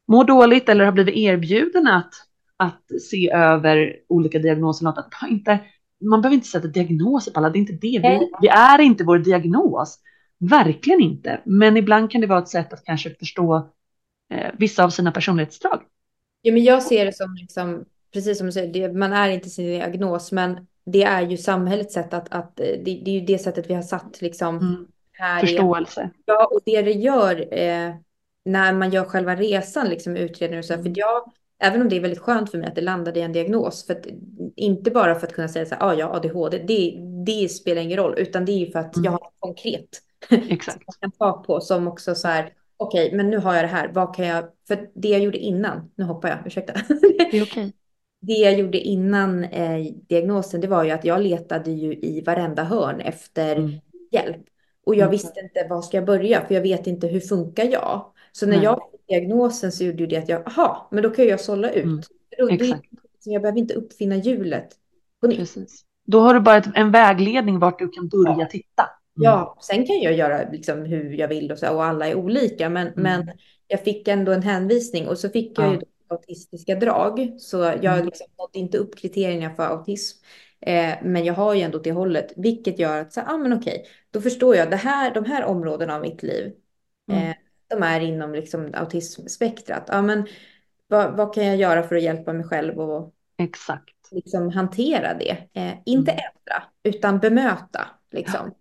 mår 0.09 0.24
dåligt 0.24 0.68
eller 0.68 0.84
har 0.84 0.92
blivit 0.92 1.16
erbjuden 1.16 1.86
att, 1.86 2.14
att 2.57 2.82
se 3.11 3.30
över 3.30 3.96
olika 4.09 4.38
diagnoser. 4.38 4.84
Något, 4.84 4.98
att 4.98 5.30
inte, 5.30 5.59
man 6.05 6.22
behöver 6.22 6.34
inte 6.34 6.48
sätta 6.48 6.68
diagnoser 6.68 7.32
på 7.32 7.40
alla, 7.40 7.50
det 7.50 7.59
är 7.59 7.61
inte 7.61 7.72
det. 7.72 7.98
Vi, 8.03 8.30
vi 8.40 8.48
är 8.48 8.80
inte 8.80 9.05
vår 9.05 9.18
diagnos. 9.18 9.98
Verkligen 10.38 11.00
inte. 11.00 11.40
Men 11.44 11.76
ibland 11.76 12.11
kan 12.11 12.20
det 12.20 12.26
vara 12.26 12.38
ett 12.38 12.48
sätt 12.48 12.72
att 12.72 12.84
kanske 12.84 13.14
förstå 13.14 13.72
eh, 14.33 14.51
vissa 14.59 14.85
av 14.85 14.91
sina 14.91 15.12
personlighetsdrag. 15.12 15.83
ja, 16.43 16.53
men 16.53 16.64
jag 16.64 16.83
ser 16.83 17.05
det 17.07 17.12
som, 17.16 17.35
liksom, 17.35 17.85
precis 18.12 18.39
som 18.39 18.47
du 18.47 18.53
säger, 18.53 18.72
det, 18.72 18.93
man 18.93 19.12
är 19.12 19.28
inte 19.30 19.51
sin 19.51 19.64
diagnos, 19.66 20.33
men 20.33 20.66
det 20.85 21.03
är 21.03 21.22
ju 21.22 21.37
samhällets 21.37 21.95
sätt 21.95 22.14
att, 22.14 22.33
att 22.33 22.61
eh, 22.61 22.66
det, 22.66 23.03
det 23.05 23.11
är 23.11 23.20
ju 23.20 23.26
det 23.26 23.39
sättet 23.39 23.70
vi 23.70 23.74
har 23.74 23.83
satt 23.83 24.20
liksom. 24.20 24.87
Här 25.12 25.43
är- 25.43 25.47
Förståelse. 25.47 26.11
Ja, 26.24 26.47
och 26.47 26.61
det 26.64 26.83
det 26.83 26.93
gör 26.93 27.55
eh, 27.55 27.95
när 28.45 28.72
man 28.72 28.91
gör 28.91 29.05
själva 29.05 29.37
resan, 29.37 29.89
liksom 29.89 30.16
utredningen 30.16 30.59
och 30.59 30.64
så, 30.64 30.74
här, 30.74 30.83
för 30.83 30.93
jag, 30.95 31.33
även 31.59 31.83
om 31.83 31.89
det 31.89 31.97
är 31.97 32.01
väldigt 32.01 32.18
skönt 32.20 32.51
för 32.51 32.59
mig 32.59 32.68
att 32.68 32.74
det 32.74 32.80
landade 32.80 33.20
i 33.20 33.22
en 33.22 33.33
diagnos, 33.33 33.87
för 33.87 33.95
att, 33.95 34.07
inte 34.57 34.91
bara 34.91 35.14
för 35.14 35.26
att 35.26 35.33
kunna 35.33 35.49
säga 35.49 35.66
så 35.66 35.74
här, 35.74 35.83
ah, 35.89 35.95
ja, 35.95 36.16
ADHD, 36.16 36.59
det, 36.59 36.97
det 37.26 37.49
spelar 37.49 37.83
ingen 37.83 37.97
roll, 37.99 38.14
utan 38.18 38.45
det 38.45 38.53
är 38.53 38.59
ju 38.59 38.70
för 38.72 38.78
att 38.78 38.97
Mm. 38.97 39.05
jag 39.05 39.12
har 39.12 39.18
något 39.20 39.35
konkret 39.39 39.89
Exakt. 40.30 40.74
som 40.76 40.83
jag 40.87 40.95
kan 41.01 41.11
ta 41.12 41.43
på, 41.43 41.61
som 41.61 41.89
också 41.89 42.14
så 42.14 42.28
här, 42.28 42.53
okej, 42.83 43.12
men 43.12 43.30
nu 43.30 43.39
har 43.39 43.55
jag 43.55 43.64
det 43.64 43.68
här, 43.68 43.91
vad 43.95 44.16
kan 44.16 44.26
jag, 44.26 44.45
för 44.68 44.91
det 44.95 45.09
jag 45.09 45.20
gjorde 45.20 45.39
innan, 45.39 45.91
nu 45.95 46.05
hoppar 46.05 46.28
jag, 46.28 46.39
ursäkta. 46.47 46.72
Det 47.30 47.39
är 47.39 47.43
okej. 47.45 47.72
Det 48.24 48.33
jag 48.33 48.59
gjorde 48.59 48.78
innan 48.78 49.45
eh, 49.45 49.93
diagnosen, 50.09 50.61
det 50.61 50.66
var 50.68 50.85
ju 50.85 50.91
att 50.91 51.05
jag 51.05 51.20
letade 51.22 51.70
ju 51.70 51.93
i 51.93 52.22
varenda 52.26 52.64
hörn 52.64 53.01
efter 53.01 53.57
Mm. 53.57 53.70
hjälp. 54.11 54.37
Och 54.87 54.95
jag 54.95 55.03
Mm. 55.03 55.11
visste 55.11 55.41
inte 55.41 55.66
var 55.70 55.83
ska 55.83 55.97
jag 55.97 56.07
börja, 56.07 56.47
för 56.47 56.55
jag 56.55 56.62
vet 56.62 56.87
inte 56.87 57.07
hur 57.07 57.20
funkar 57.20 57.64
jag. 57.64 58.12
Så 58.33 58.47
när 58.47 58.57
Nej. 58.57 58.64
jag 58.64 58.80
fick 58.93 59.07
diagnosen 59.09 59.72
så 59.72 59.85
gjorde 59.85 59.99
ju 59.99 60.07
det 60.07 60.16
att 60.16 60.28
jag, 60.28 60.47
aha, 60.47 60.89
men 60.91 61.03
då 61.03 61.11
kan 61.11 61.24
jag 61.26 61.41
sålla 61.41 61.70
ut. 61.70 61.85
Mm. 61.85 62.01
Då, 62.39 62.49
Exakt. 62.49 62.83
jag 63.24 63.43
behöver 63.43 63.59
inte 63.59 63.74
uppfinna 63.74 64.16
hjulet 64.16 64.68
på 65.20 65.26
nytt. 65.26 65.39
Precis. 65.39 65.85
Då 66.07 66.20
har 66.20 66.35
du 66.35 66.41
bara 66.41 66.57
ett, 66.57 66.66
en 66.74 66.91
vägledning 66.91 67.59
vart 67.59 67.78
du 67.78 67.89
kan 67.89 68.09
börja 68.09 68.47
titta. 68.47 68.83
Mm. 69.18 69.24
Ja, 69.24 69.58
sen 69.60 69.86
kan 69.86 70.00
jag 70.00 70.12
göra 70.14 70.50
liksom 70.50 70.84
hur 70.84 71.12
jag 71.12 71.28
vill 71.28 71.52
och, 71.52 71.58
så, 71.58 71.74
och 71.74 71.84
alla 71.84 72.06
är 72.08 72.14
olika, 72.14 72.68
men, 72.68 72.88
Mm. 72.96 73.02
men 73.02 73.32
jag 73.66 73.84
fick 73.84 74.08
ändå 74.08 74.32
en 74.32 74.42
hänvisning 74.42 75.08
och 75.08 75.18
så 75.18 75.28
fick 75.28 75.58
jag 75.58 75.66
Ja. 75.66 75.72
ju 75.72 75.80
autistiska 76.08 76.74
drag, 76.74 77.34
så 77.40 77.56
jag 77.58 77.84
Mm. 77.94 78.06
liksom 78.06 78.26
nådde 78.38 78.58
inte 78.58 78.78
upp 78.78 78.96
kriterierna 78.98 79.54
för 79.54 79.62
autism. 79.62 80.24
Eh, 80.60 80.94
men 81.02 81.24
jag 81.24 81.34
har 81.34 81.54
ju 81.54 81.60
ändå 81.60 81.78
det 81.78 81.92
hållet, 81.92 82.32
vilket 82.36 82.78
gör 82.78 83.00
att 83.00 83.12
så, 83.12 83.20
ah, 83.20 83.36
men 83.38 83.52
okej, 83.52 83.86
då 84.10 84.20
förstår 84.20 84.56
jag 84.56 84.70
det 84.70 84.76
här, 84.76 85.14
de 85.14 85.24
här 85.24 85.44
områdena 85.44 85.94
av 85.94 86.00
mitt 86.00 86.22
liv, 86.22 86.52
Mm. 87.08 87.30
eh, 87.30 87.34
de 87.68 87.82
är 87.82 88.00
inom 88.00 88.32
liksom 88.34 88.70
autismspektrat. 88.74 89.84
Ja, 89.88 90.02
men 90.02 90.26
vad, 90.86 91.16
vad 91.16 91.34
kan 91.34 91.46
jag 91.46 91.56
göra 91.56 91.82
för 91.82 91.96
att 91.96 92.02
hjälpa 92.02 92.32
mig 92.32 92.44
själv 92.44 92.80
och 92.80 93.14
Exakt. 93.38 93.94
liksom 94.10 94.48
hantera 94.50 95.14
det? 95.14 95.30
Eh, 95.52 95.72
inte 95.86 96.10
Mm. 96.12 96.24
ändra, 96.24 96.62
utan 96.82 97.18
bemöta 97.18 97.86
liksom. 98.10 98.46
Eh, 98.46 98.52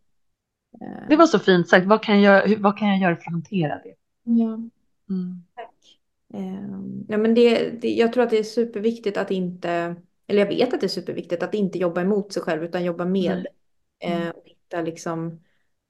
Det 1.09 1.15
var 1.15 1.25
så 1.25 1.39
fint 1.39 1.69
sagt. 1.69 1.87
Vad 1.87 2.03
kan 2.03 2.21
jag, 2.21 2.57
vad 2.59 2.77
kan 2.77 2.87
jag 2.87 2.99
göra 2.99 3.15
för 3.15 3.21
att 3.21 3.31
hantera 3.31 3.81
det? 3.83 3.95
ja. 4.23 4.59
Mm. 5.09 5.43
Ehm, 6.33 7.05
Ja, 7.07 7.17
men 7.17 7.33
det, 7.33 7.69
det, 7.69 7.89
jag 7.89 8.13
tror 8.13 8.23
att 8.23 8.29
det 8.29 8.39
är 8.39 8.43
superviktigt 8.43 9.17
att 9.17 9.31
inte, 9.31 9.95
eller 10.27 10.39
jag 10.39 10.47
vet 10.47 10.73
att 10.73 10.79
det 10.79 10.85
är 10.85 10.89
superviktigt 10.89 11.43
att 11.43 11.53
inte 11.53 11.77
jobba 11.77 12.01
emot 12.01 12.33
sig 12.33 12.43
själv 12.43 12.63
utan 12.63 12.83
jobba 12.83 13.05
med 13.05 13.35
Nej. 13.35 13.45
Mm. 14.11 14.21
eh, 14.21 14.29
och 14.29 14.43
hitta 14.45 14.81
liksom 14.81 15.39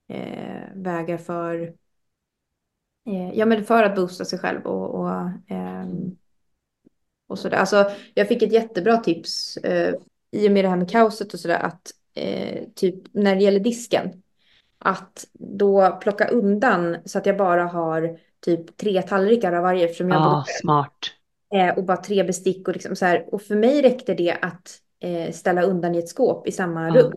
eh, 0.08 0.64
vägar 0.76 1.18
för, 1.18 1.74
eh, 3.06 3.34
ja, 3.34 3.46
men 3.46 3.64
för 3.64 3.84
att 3.84 3.96
boosta 3.96 4.26
sig 4.26 4.40
själv 4.40 4.66
och, 4.66 5.00
och, 5.00 5.30
ehm, 5.48 6.18
och 7.28 7.40
sådär. 7.40 7.58
Alltså, 7.58 7.92
jag 8.14 8.28
fick 8.28 8.44
ett 8.44 8.54
jättebra 8.54 8.98
tips 8.98 9.58
eh, 9.58 9.96
i 10.32 10.48
och 10.48 10.52
med 10.52 10.66
det 10.66 10.70
här 10.70 10.78
med 10.78 10.90
kaoset 10.92 11.34
och 11.34 11.40
sådär 11.40 11.60
att 11.60 11.92
eh, 12.14 12.64
typ 12.76 12.96
när 13.14 13.36
det 13.36 13.42
gäller 13.42 13.60
disken 13.60 14.21
att 14.82 15.26
då 15.34 15.98
plocka 16.02 16.28
undan 16.28 16.98
så 17.06 17.18
att 17.18 17.26
jag 17.26 17.38
bara 17.38 17.64
har 17.64 18.20
typ 18.46 18.78
tre 18.78 19.02
tallrikar 19.02 19.54
av 19.54 19.64
varje 19.64 19.86
eftersom 19.86 20.10
jag 20.10 20.22
Ja, 20.22 20.24
bodde 20.30 20.36
själv. 20.36 20.62
smart. 20.62 20.98
Eh, 21.54 21.78
och 21.78 21.84
bara 21.84 21.98
tre 21.98 22.24
bestick 22.24 22.68
och 22.68 22.74
liksom 22.74 22.96
så 22.96 23.06
här. 23.06 23.34
Och 23.34 23.42
för 23.42 23.56
mig 23.56 23.82
räckte 23.82 24.14
det 24.14 24.32
att 24.42 24.78
eh, 25.04 25.32
ställa 25.34 25.62
undan 25.62 25.96
i 25.96 26.00
ett 26.00 26.10
skåp 26.10 26.48
i 26.48 26.52
samma 26.52 26.88
Ja. 26.88 26.96
rum. 27.02 27.14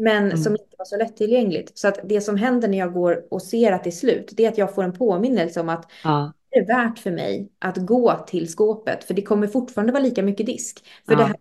Men 0.00 0.24
Mm. 0.24 0.36
som 0.36 0.52
inte 0.52 0.76
var 0.78 0.84
så 0.84 0.96
lättillgängligt. 0.96 1.78
Så 1.78 1.88
att 1.88 1.98
det 2.04 2.20
som 2.20 2.36
händer 2.36 2.68
när 2.68 2.78
jag 2.78 2.92
går 2.92 3.24
och 3.30 3.42
ser 3.42 3.72
att 3.72 3.84
det 3.84 3.90
är 3.90 3.92
slut, 3.92 4.30
det 4.36 4.44
är 4.44 4.48
att 4.48 4.58
jag 4.58 4.74
får 4.74 4.82
en 4.84 4.92
påminnelse 4.92 5.60
om 5.60 5.68
att 5.68 5.90
Ja, 6.04 6.32
det 6.50 6.58
är 6.58 6.66
värt 6.66 6.98
för 6.98 7.10
mig 7.10 7.48
att 7.58 7.76
gå 7.76 8.12
till 8.26 8.48
skåpet. 8.52 9.04
För 9.04 9.14
det 9.14 9.22
kommer 9.22 9.46
fortfarande 9.46 9.92
vara 9.92 10.02
lika 10.02 10.22
mycket 10.22 10.46
disk. 10.46 10.84
För 11.06 11.12
Ja. 11.12 11.18
det 11.18 11.24
här, 11.24 11.36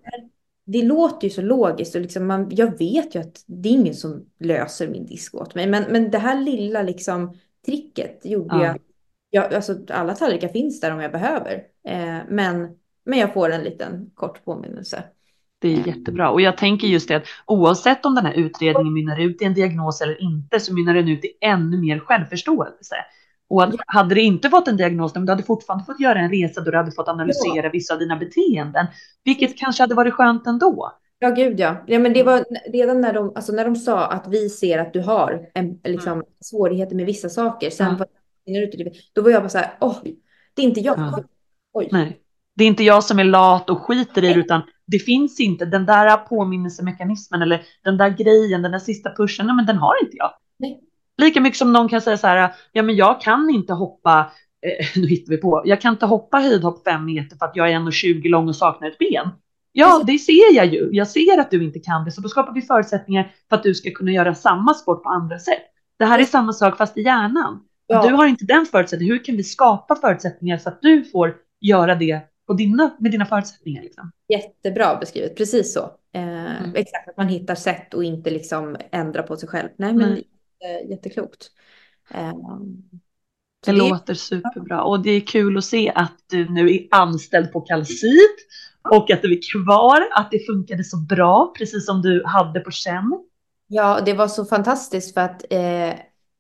det 0.68 0.84
låter 0.84 1.28
ju 1.28 1.34
så 1.34 1.42
logiskt 1.42 1.96
och 1.96 2.02
liksom 2.02 2.28
man, 2.28 2.48
jag 2.52 2.78
vet 2.80 3.16
ju 3.16 3.20
att 3.20 3.44
det 3.48 3.70
är 3.70 3.74
ingen 3.74 3.94
som 3.94 4.26
löser 4.40 4.88
min 4.88 5.06
disk 5.06 5.36
åt 5.36 5.56
mig. 5.56 5.68
Men, 5.68 5.84
men 5.84 6.12
det 6.12 6.18
här 6.18 6.42
lilla 6.42 6.82
liksom 6.82 7.38
tricket 7.66 8.22
gjorde 8.26 8.56
Ja. 8.58 8.72
att 8.72 8.78
jag, 9.30 9.54
alltså, 9.54 9.78
alla 9.90 10.16
tallrikar 10.16 10.48
finns 10.48 10.80
där 10.80 10.94
om 10.94 11.00
jag 11.02 11.12
behöver. 11.12 11.54
Eh, 11.88 12.18
men, 12.30 12.78
men 13.06 13.20
jag 13.20 13.34
får 13.34 13.50
en 13.52 13.64
liten 13.64 14.12
kort 14.16 14.46
påminnelse. 14.46 15.04
det 15.60 15.68
är 15.68 15.88
jättebra. 15.88 16.30
Och 16.30 16.42
jag 16.42 16.58
tänker 16.58 16.88
just 16.88 17.08
det 17.08 17.16
att 17.16 17.26
oavsett 17.46 18.06
om 18.06 18.16
den 18.16 18.26
här 18.26 18.34
utredningen 18.34 18.94
mynnar 18.94 19.20
ut 19.20 19.42
i 19.42 19.46
en 19.46 19.54
diagnos 19.54 20.02
eller 20.02 20.22
inte 20.22 20.60
så 20.60 20.74
mynnar 20.74 20.94
den 20.94 21.08
ut 21.08 21.26
i 21.26 21.38
ännu 21.42 21.78
mer 21.78 22.00
självförståelse. 22.00 22.96
Och 23.50 23.74
hade 23.88 24.16
det 24.16 24.22
inte 24.22 24.50
fått 24.50 24.68
en 24.68 24.78
diagnos, 24.78 25.16
men 25.16 25.26
du 25.26 25.32
hade 25.32 25.44
fortfarande 25.44 25.86
fått 25.86 26.00
göra 26.00 26.20
en 26.20 26.32
resa 26.32 26.62
då 26.62 26.72
du 26.72 26.78
hade 26.78 26.92
fått 26.92 27.08
analysera 27.08 27.70
vissa 27.70 27.94
av 27.94 28.00
dina 28.00 28.16
beteenden, 28.16 28.88
vilket 29.24 29.58
kanske 29.58 29.84
hade 29.84 29.96
varit 29.96 30.14
skönt 30.14 30.48
ändå. 30.48 30.92
Ja, 31.20 31.30
gud 31.30 31.60
ja. 31.60 31.76
ja 31.88 32.00
men 32.00 32.14
det 32.14 32.24
var 32.24 32.46
redan 32.72 33.02
när 33.02 33.14
de, 33.14 33.32
alltså 33.36 33.52
när 33.52 33.66
de 33.66 33.76
sa 33.76 34.06
att 34.06 34.28
vi 34.28 34.50
ser 34.50 34.80
att 34.80 34.94
du 34.94 35.02
har 35.02 35.50
en, 35.54 35.80
liksom, 35.84 36.24
svårigheter 36.42 36.96
med 36.96 37.06
vissa 37.06 37.30
saker. 37.30 37.70
Sen 37.70 37.88
Ja. 37.88 37.98
var 37.98 38.08
då 39.14 39.22
var 39.22 39.30
jag 39.32 39.42
bara 39.42 39.50
så 39.50 39.58
här, 39.58 39.78
åh, 39.80 39.98
det 40.54 40.62
är 40.62 40.66
inte 40.66 40.80
jag. 40.80 41.00
Ja. 41.00 41.24
Oj. 41.74 41.90
Nej, 41.92 42.20
det 42.56 42.64
är 42.64 42.68
inte 42.68 42.84
jag 42.84 43.04
som 43.04 43.20
är 43.20 43.24
lat 43.24 43.70
och 43.70 43.82
skiter 43.82 44.24
i 44.24 44.34
det, 44.34 44.40
utan 44.40 44.62
det 44.88 45.00
finns 45.00 45.40
inte 45.40 45.66
den 45.66 45.86
där 45.86 46.18
påminnelsemekanismen 46.18 47.42
eller 47.42 47.62
den 47.84 47.98
där 47.98 48.10
grejen, 48.10 48.62
den 48.62 48.72
där 48.72 48.80
sista 48.80 49.16
pushen, 49.16 49.46
nej, 49.46 49.56
men 49.56 49.66
den 49.66 49.78
har 49.78 50.04
inte 50.04 50.18
jag. 50.18 50.32
Nej. 50.60 50.80
Lika 51.18 51.42
mycket 51.42 51.58
som 51.58 51.74
någon 51.74 51.90
kan 51.90 52.02
säga 52.02 52.18
så 52.18 52.28
här, 52.28 52.54
ja 52.72 52.84
men 52.84 52.96
jag 52.96 53.22
kan 53.22 53.50
inte 53.50 53.74
hoppa, 53.74 54.32
eh, 54.66 54.86
nu 55.02 55.08
hittar 55.08 55.30
vi 55.30 55.38
på, 55.38 55.62
jag 55.66 55.82
kan 55.82 55.94
inte 55.94 56.06
hoppa 56.06 56.38
höjdhopp 56.40 56.84
fem 56.84 57.06
meter 57.06 57.38
för 57.38 57.46
att 57.46 57.56
jag 57.56 57.72
är 57.72 57.80
1,20 57.80 58.30
lång 58.30 58.48
och 58.48 58.56
saknar 58.56 58.88
ett 58.88 58.98
ben. 58.98 59.30
Ja, 59.72 60.04
det 60.08 60.18
ser 60.18 60.56
jag 60.56 60.66
ju. 60.66 60.90
Jag 60.92 61.08
ser 61.08 61.40
att 61.40 61.52
du 61.52 61.64
inte 61.64 61.80
kan 61.80 62.06
det, 62.06 62.12
så 62.12 62.22
då 62.22 62.30
skapar 62.30 62.54
vi 62.54 62.62
förutsättningar 62.62 63.32
för 63.50 63.56
att 63.56 63.64
du 63.64 63.76
ska 63.76 63.92
kunna 63.92 64.12
göra 64.12 64.36
samma 64.36 64.74
sport 64.74 65.04
på 65.04 65.10
andra 65.10 65.40
sätt. 65.40 65.64
Det 66.00 66.06
här 66.06 66.20
är 66.20 66.24
samma 66.24 66.54
sak 66.54 66.78
fast 66.78 66.98
i 66.98 67.02
hjärnan. 67.02 67.60
Ja. 67.88 68.08
Du 68.08 68.14
har 68.14 68.26
inte 68.26 68.46
den 68.46 68.66
förutsättningen. 68.66 69.14
Hur 69.14 69.24
kan 69.24 69.38
vi 69.38 69.44
skapa 69.44 69.96
förutsättningar 69.96 70.58
så 70.58 70.70
att 70.70 70.82
du 70.82 71.04
får 71.04 71.36
göra 71.62 71.96
det 71.96 72.22
på 72.48 72.54
dina, 72.54 72.96
med 73.00 73.12
dina 73.12 73.26
förutsättningar? 73.26 73.84
Liksom? 73.84 74.12
Jättebra 74.30 74.96
beskrivet, 74.96 75.38
precis 75.38 75.74
så. 75.74 75.80
Eh, 76.14 76.38
Mm. 76.64 76.76
Exakt, 76.76 77.10
att 77.10 77.18
man 77.18 77.28
hittar 77.28 77.56
sätt 77.56 77.94
och 77.94 78.04
inte 78.04 78.30
liksom 78.30 78.78
ändra 78.92 79.24
på 79.24 79.38
sig 79.38 79.50
själv. 79.50 79.70
Nej, 79.78 79.94
men 79.94 80.10
Nej. 80.10 80.28
Jätte, 80.62 80.88
jätteklokt. 80.94 81.52
Eh, 82.14 82.34
Det 83.66 83.72
så 83.72 83.72
låter 83.72 84.14
superbra 84.14 84.84
och 84.84 85.04
det 85.04 85.10
är 85.12 85.22
kul 85.22 85.58
att 85.58 85.66
se 85.66 85.92
att 85.96 86.16
du 86.30 86.50
nu 86.50 86.70
är 86.76 86.88
anställd 86.92 87.52
på 87.52 87.62
Kalsit 87.62 88.38
och 88.90 89.12
att 89.12 89.22
du 89.22 89.34
är 89.34 89.40
kvar, 89.64 90.02
att 90.16 90.32
det 90.32 90.46
funkade 90.46 90.84
så 90.84 90.98
bra, 90.98 91.54
precis 91.58 91.86
som 91.86 92.02
du 92.02 92.24
hade 92.26 92.60
på 92.60 92.72
känn. 92.72 93.24
Ja, 93.68 94.02
det 94.06 94.14
var 94.14 94.28
så 94.28 94.46
fantastiskt 94.46 95.14
för 95.14 95.22
att 95.22 95.54
eh, 95.54 95.94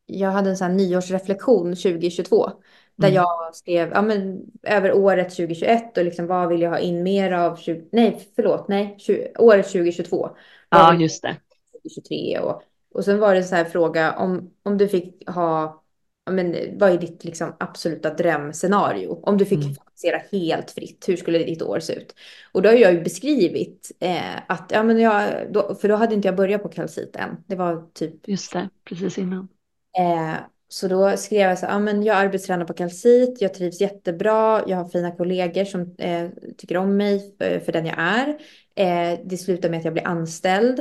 jag 0.05 0.31
hade 0.31 0.49
en 0.49 0.57
sån 0.57 0.67
här 0.67 0.75
nyårsreflektion 0.75 1.75
2022. 1.75 2.51
Där 2.95 3.07
Mm. 3.07 3.15
jag 3.15 3.55
skrev 3.55 3.89
ja, 3.91 4.01
men, 4.01 4.41
över 4.63 4.93
året 4.93 5.29
2021 5.29 5.97
och 5.97 6.03
liksom, 6.05 6.27
vad 6.27 6.49
vill 6.49 6.61
jag 6.61 6.69
ha 6.69 6.79
in 6.79 7.03
mer 7.03 7.31
av? 7.31 7.55
20, 7.57 7.89
nej, 7.91 8.31
förlåt, 8.35 8.67
nej, 8.67 8.95
20, 8.99 9.31
året 9.39 9.65
2022. 9.71 10.29
Vad 10.69 10.81
Ja, 10.81 10.93
just 10.93 11.21
det. 11.21 11.37
2023 11.71 12.39
och, 12.39 12.63
och 12.97 13.05
sen 13.05 13.19
var 13.19 13.35
det 13.35 13.43
så 13.43 13.55
här 13.55 13.65
fråga 13.65 14.13
om, 14.17 14.53
om 14.63 14.77
du 14.77 14.87
fick 14.87 15.29
ha, 15.29 15.83
men, 16.31 16.55
vad 16.79 16.91
är 16.91 16.97
ditt 16.97 17.23
liksom, 17.23 17.55
absoluta 17.59 18.13
drömscenario? 18.13 19.07
Om 19.23 19.37
du 19.37 19.45
fick 19.45 19.63
Mm. 19.63 19.75
fantisera 19.77 20.21
helt 20.31 20.71
fritt, 20.71 21.09
hur 21.09 21.17
skulle 21.17 21.39
ditt 21.39 21.61
år 21.61 21.79
se 21.79 21.93
ut? 21.95 22.15
Och 22.53 22.61
då 22.61 22.69
har 22.69 22.75
jag 22.75 22.93
ju 22.93 23.01
beskrivit 23.01 23.91
eh, 23.99 24.37
att, 24.47 24.71
ja 24.73 24.83
men 24.83 24.99
jag, 24.99 25.31
då, 25.53 25.75
för 25.75 25.87
då 25.89 25.95
hade 25.95 26.15
inte 26.15 26.27
jag 26.27 26.35
börjat 26.35 26.63
på 26.63 26.69
kalcit 26.69 27.15
än. 27.15 27.43
Det 27.47 27.55
var 27.55 27.89
typ 27.93 28.15
Just 28.25 28.53
det, 28.53 28.69
precis 28.83 29.17
innan. 29.17 29.47
Eh, 29.97 30.35
så 30.69 30.87
då 30.87 31.17
skrev 31.17 31.49
jag 31.49 31.59
så 31.59 31.65
här, 31.65 31.75
ah, 31.75 31.79
men 31.79 32.03
jag 32.03 32.17
arbetstränar 32.17 32.65
på 32.65 32.73
kalcit, 32.73 33.41
jag 33.41 33.53
trivs 33.53 33.81
jättebra, 33.81 34.63
jag 34.67 34.77
har 34.77 34.87
fina 34.89 35.11
kollegor 35.11 35.65
som 35.65 35.95
eh, 35.97 36.29
tycker 36.57 36.77
om 36.77 36.97
mig 36.97 37.35
eh, 37.39 37.61
för 37.63 37.71
den 37.71 37.85
jag 37.85 37.95
är. 37.99 38.27
Eh, 38.75 39.19
det 39.25 39.37
slutar 39.37 39.69
med 39.69 39.77
att 39.79 39.85
jag 39.85 39.93
blir 39.93 40.07
anställd. 40.07 40.79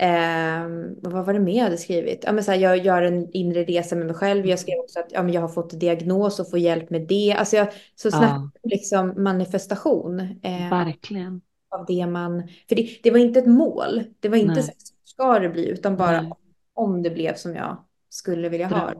Eh, 0.00 0.68
vad 1.02 1.26
var 1.26 1.32
det 1.32 1.38
mer 1.40 1.56
jag 1.56 1.64
hade 1.64 1.76
skrivit? 1.78 2.22
Ja, 2.26 2.32
men 2.32 2.44
så 2.44 2.50
här, 2.50 2.58
jag 2.58 2.76
gör 2.84 3.02
en 3.02 3.30
inre 3.32 3.64
resa 3.64 3.96
med 3.96 4.06
mig 4.06 4.14
själv. 4.14 4.46
Jag 4.46 4.58
skrev 4.58 4.78
också 4.78 5.00
att 5.00 5.06
ja, 5.10 5.22
men 5.22 5.32
jag 5.32 5.40
har 5.40 5.48
fått 5.48 5.80
diagnos 5.80 6.40
och 6.40 6.50
får 6.50 6.58
hjälp 6.58 6.90
med 6.90 7.06
det. 7.06 7.32
Alltså 7.38 7.56
jag, 7.56 7.68
så 7.94 8.10
snabbt 8.10 8.56
Ja, 8.62 8.70
liksom 8.70 9.14
manifestation 9.22 10.20
eh, 10.20 10.70
verkligen. 10.70 11.40
av 11.70 11.86
det 11.86 12.06
man... 12.06 12.48
För 12.68 12.76
det, 12.76 12.98
det 13.02 13.10
var 13.10 13.18
inte 13.18 13.38
ett 13.38 13.46
mål. 13.46 14.02
Det 14.20 14.28
var 14.28 14.36
inte 14.36 14.54
Nej. 14.54 14.62
så 14.62 14.72
ska 15.04 15.38
det 15.38 15.48
bli, 15.48 15.68
utan 15.68 15.96
bara 15.96 16.20
Nej. 16.22 16.32
om 16.74 17.02
det 17.02 17.10
blev 17.10 17.34
som 17.34 17.54
jag 17.54 17.76
skulle 18.10 18.48
vilja 18.48 18.66
ha. 18.66 18.92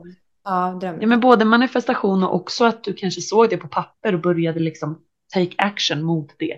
Ja, 0.43 0.77
drömmen. 0.81 1.01
Ja, 1.01 1.07
men 1.07 1.19
både 1.19 1.45
manifestation 1.45 2.23
och 2.23 2.35
också 2.35 2.65
att 2.65 2.83
du 2.83 2.93
kanske 2.93 3.21
såg 3.21 3.49
det 3.49 3.57
på 3.57 3.67
papper 3.67 4.13
och 4.13 4.21
började 4.21 4.59
liksom 4.59 5.01
take 5.33 5.55
action 5.57 6.03
mot 6.03 6.29
det. 6.39 6.57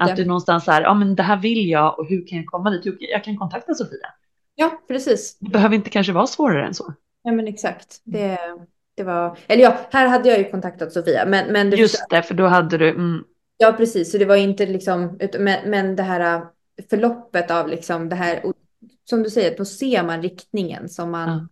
Att 0.00 0.16
du 0.16 0.24
någonstans 0.24 0.66
här, 0.66 0.82
ja 0.82 0.94
men 0.94 1.14
det 1.14 1.22
här 1.22 1.36
vill 1.36 1.68
jag 1.68 1.98
och 1.98 2.06
hur 2.08 2.26
kan 2.26 2.38
jag 2.38 2.46
komma 2.46 2.70
dit? 2.70 2.96
Jag 3.00 3.24
kan 3.24 3.36
kontakta 3.36 3.74
Sofia. 3.74 4.06
Ja, 4.54 4.82
precis. 4.88 5.38
Det 5.40 5.50
behöver 5.50 5.74
inte 5.74 5.90
kanske 5.90 6.12
vara 6.12 6.26
svårare 6.26 6.66
än 6.66 6.74
så. 6.74 6.94
Ja, 7.22 7.32
men 7.32 7.48
exakt. 7.48 8.00
Det, 8.04 8.38
det 8.96 9.02
var... 9.02 9.38
Eller 9.46 9.62
ja, 9.62 9.76
här 9.90 10.08
hade 10.08 10.28
jag 10.28 10.38
ju 10.38 10.50
kontaktat 10.50 10.92
Sofia, 10.92 11.26
men, 11.26 11.52
men 11.52 11.70
det 11.70 11.76
Just 11.76 12.10
det, 12.10 12.22
för 12.22 12.34
då 12.34 12.46
hade 12.46 12.78
du, 12.78 12.88
mm, 12.90 13.24
Ja, 13.56 13.72
precis. 13.72 14.12
Så 14.12 14.18
det 14.18 14.24
var 14.24 14.36
inte 14.36 14.66
liksom, 14.66 15.18
men, 15.38 15.70
men 15.70 15.96
det 15.96 16.02
här 16.02 16.36
äh, 16.36 16.42
förloppet 16.90 17.50
av 17.50 17.68
liksom 17.68 18.08
det 18.08 18.16
här, 18.16 18.46
och 18.46 18.54
som 19.04 19.22
du 19.22 19.30
säger, 19.30 19.56
då 19.56 19.64
ser 19.64 20.02
man 20.02 20.22
riktningen 20.22 20.88
som 20.88 21.10
man, 21.10 21.28
Ja. 21.28 21.48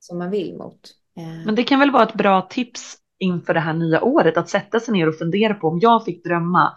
som 0.00 0.18
man 0.18 0.30
vill 0.30 0.56
mot. 0.56 0.80
Eh, 1.18 1.46
Men 1.46 1.54
det 1.54 1.62
kan 1.64 1.78
väl 1.80 1.90
vara 1.90 2.02
ett 2.02 2.14
bra 2.14 2.42
tips 2.42 2.96
inför 3.20 3.54
det 3.54 3.60
här 3.60 3.72
nya 3.72 4.02
året 4.02 4.36
att 4.36 4.48
sätta 4.48 4.80
sig 4.80 4.94
ner 4.94 5.08
och 5.08 5.18
fundera 5.18 5.54
på 5.54 5.68
om 5.68 5.78
jag 5.82 6.04
fick 6.04 6.24
drömma, 6.24 6.72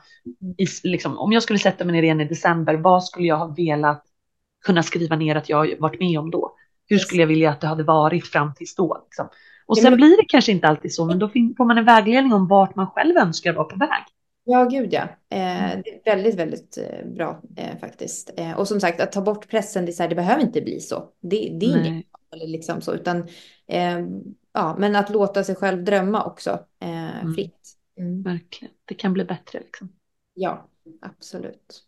i, 0.58 0.66
liksom, 0.84 1.18
om 1.18 1.32
jag 1.32 1.44
skulle 1.44 1.60
sätta 1.60 1.86
mig 1.86 1.94
ner 1.94 2.04
igen 2.04 2.22
i 2.22 2.26
december, 2.26 2.76
vad 2.76 3.04
skulle 3.04 3.28
jag 3.28 3.38
ha 3.38 3.48
velat 3.48 4.04
kunna 4.66 4.84
skriva 4.84 5.16
ner 5.16 5.36
att 5.36 5.50
jag 5.50 5.80
varit 5.80 6.00
med 6.00 6.20
om 6.20 6.32
då? 6.32 6.56
Hur 6.88 6.98
skulle 6.98 7.22
jag 7.22 7.28
vilja 7.28 7.52
att 7.52 7.62
det 7.62 7.68
hade 7.68 7.84
varit 7.84 8.28
fram 8.28 8.54
tills 8.54 8.76
då? 8.76 9.02
Liksom? 9.04 9.30
Och 9.66 9.78
sen 9.78 9.96
blir 9.96 10.18
det 10.18 10.26
kanske 10.28 10.52
inte 10.52 10.68
alltid 10.68 10.94
så, 10.94 11.06
men 11.06 11.20
då 11.20 11.30
får 11.30 11.66
man 11.66 11.78
en 11.78 11.86
vägledning 11.86 12.34
om 12.34 12.48
vart 12.48 12.76
man 12.76 12.88
själv 12.88 13.18
önskar 13.18 13.54
vara 13.54 13.66
på 13.66 13.76
väg. 13.76 14.04
Ja, 14.46 14.66
gud 14.66 14.94
ja. 14.94 15.02
Eh, 15.02 15.80
det 15.84 15.90
är 15.90 16.16
väldigt, 16.16 16.36
väldigt 16.36 16.78
eh, 16.78 17.08
bra 17.08 17.42
eh, 17.58 17.80
faktiskt. 17.80 18.34
Eh, 18.38 18.60
och 18.60 18.68
som 18.68 18.80
sagt, 18.80 19.02
att 19.02 19.12
ta 19.12 19.22
bort 19.22 19.50
pressen, 19.50 19.86
det, 19.86 20.00
här, 20.00 20.08
det 20.08 20.16
behöver 20.16 20.42
inte 20.42 20.62
bli 20.62 20.80
så. 20.80 21.04
Det, 21.22 21.58
det 21.60 21.66
är 21.66 21.88
inget 21.88 22.06
eller 22.34 22.48
liksom 22.48 22.82
så, 22.82 22.94
utan 22.94 23.18
eh, 23.68 24.00
ja, 24.54 24.76
men 24.80 24.96
att 24.96 25.10
låta 25.10 25.44
sig 25.44 25.56
själv 25.56 25.84
drömma 25.84 26.24
också 26.24 26.50
eh, 26.82 27.20
Mm. 27.22 27.34
fritt. 27.36 27.70
Mm. 27.98 28.24
Verkligen, 28.24 28.74
det 28.86 28.94
kan 28.96 29.14
bli 29.14 29.26
bättre. 29.26 29.60
Liksom. 29.60 29.90
Ja, 30.34 30.68
absolut. 31.02 31.84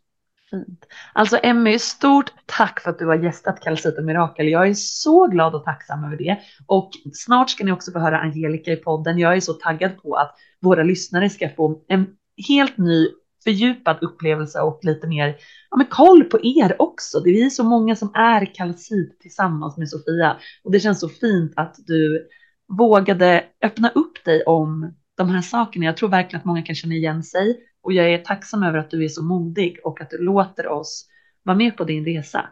Fint. 0.50 0.86
Alltså 1.14 1.40
Emmy, 1.44 1.80
stort 1.80 2.34
tack 2.46 2.80
för 2.80 2.90
att 2.90 3.00
du 3.00 3.06
har 3.06 3.16
gästat 3.16 3.60
Kalcit 3.60 3.98
och 3.98 4.04
Mirakel. 4.04 4.48
Jag 4.48 4.68
är 4.68 4.74
så 4.74 5.28
glad 5.28 5.56
och 5.56 5.64
tacksam 5.64 6.04
över 6.04 6.18
det. 6.18 6.40
Och 6.68 6.92
snart 7.14 7.50
ska 7.50 7.64
ni 7.64 7.72
också 7.72 7.92
få 7.92 8.00
höra 8.00 8.20
Angelica 8.20 8.72
i 8.72 8.76
podden. 8.76 9.18
Jag 9.20 9.36
är 9.36 9.40
så 9.40 9.54
taggad 9.54 10.02
på 10.02 10.16
att 10.16 10.36
våra 10.62 10.84
lyssnare 10.84 11.30
ska 11.30 11.50
få 11.50 11.82
en 11.88 12.08
helt 12.48 12.78
ny 12.78 13.08
fördjupad 13.44 13.98
upplevelse 14.02 14.62
och 14.62 14.80
lite 14.84 15.08
mer 15.08 15.36
ja, 15.72 15.78
men 15.78 15.86
koll 15.88 16.24
på 16.24 16.40
er 16.44 16.82
också. 16.82 17.20
Det 17.20 17.30
är 17.30 17.50
så 17.50 17.64
många 17.64 17.96
som 17.96 18.12
är 18.16 18.56
kalcit 18.56 19.20
tillsammans 19.20 19.78
med 19.78 19.90
Sofia 19.90 20.38
och 20.64 20.72
det 20.72 20.80
känns 20.80 21.00
så 21.00 21.10
fint 21.10 21.54
att 21.56 21.76
du 21.88 22.28
vågade 22.68 23.46
öppna 23.62 23.90
upp 23.90 24.26
dig 24.26 24.44
om 24.44 24.94
de 25.16 25.30
här 25.30 25.42
sakerna. 25.42 25.86
Jag 25.86 25.98
tror 25.98 26.10
verkligen 26.10 26.40
att 26.40 26.46
många 26.46 26.62
kan 26.62 26.76
känna 26.76 26.94
igen 26.94 27.24
sig 27.24 27.60
och 27.82 27.94
jag 27.94 28.14
är 28.14 28.18
tacksam 28.18 28.64
över 28.64 28.78
att 28.78 28.90
du 28.90 29.04
är 29.04 29.10
så 29.10 29.24
modig 29.24 29.80
och 29.84 30.02
att 30.02 30.10
du 30.10 30.18
låter 30.18 30.68
oss 30.68 31.08
vara 31.44 31.58
med 31.58 31.78
på 31.78 31.84
din 31.84 32.06
resa 32.06 32.50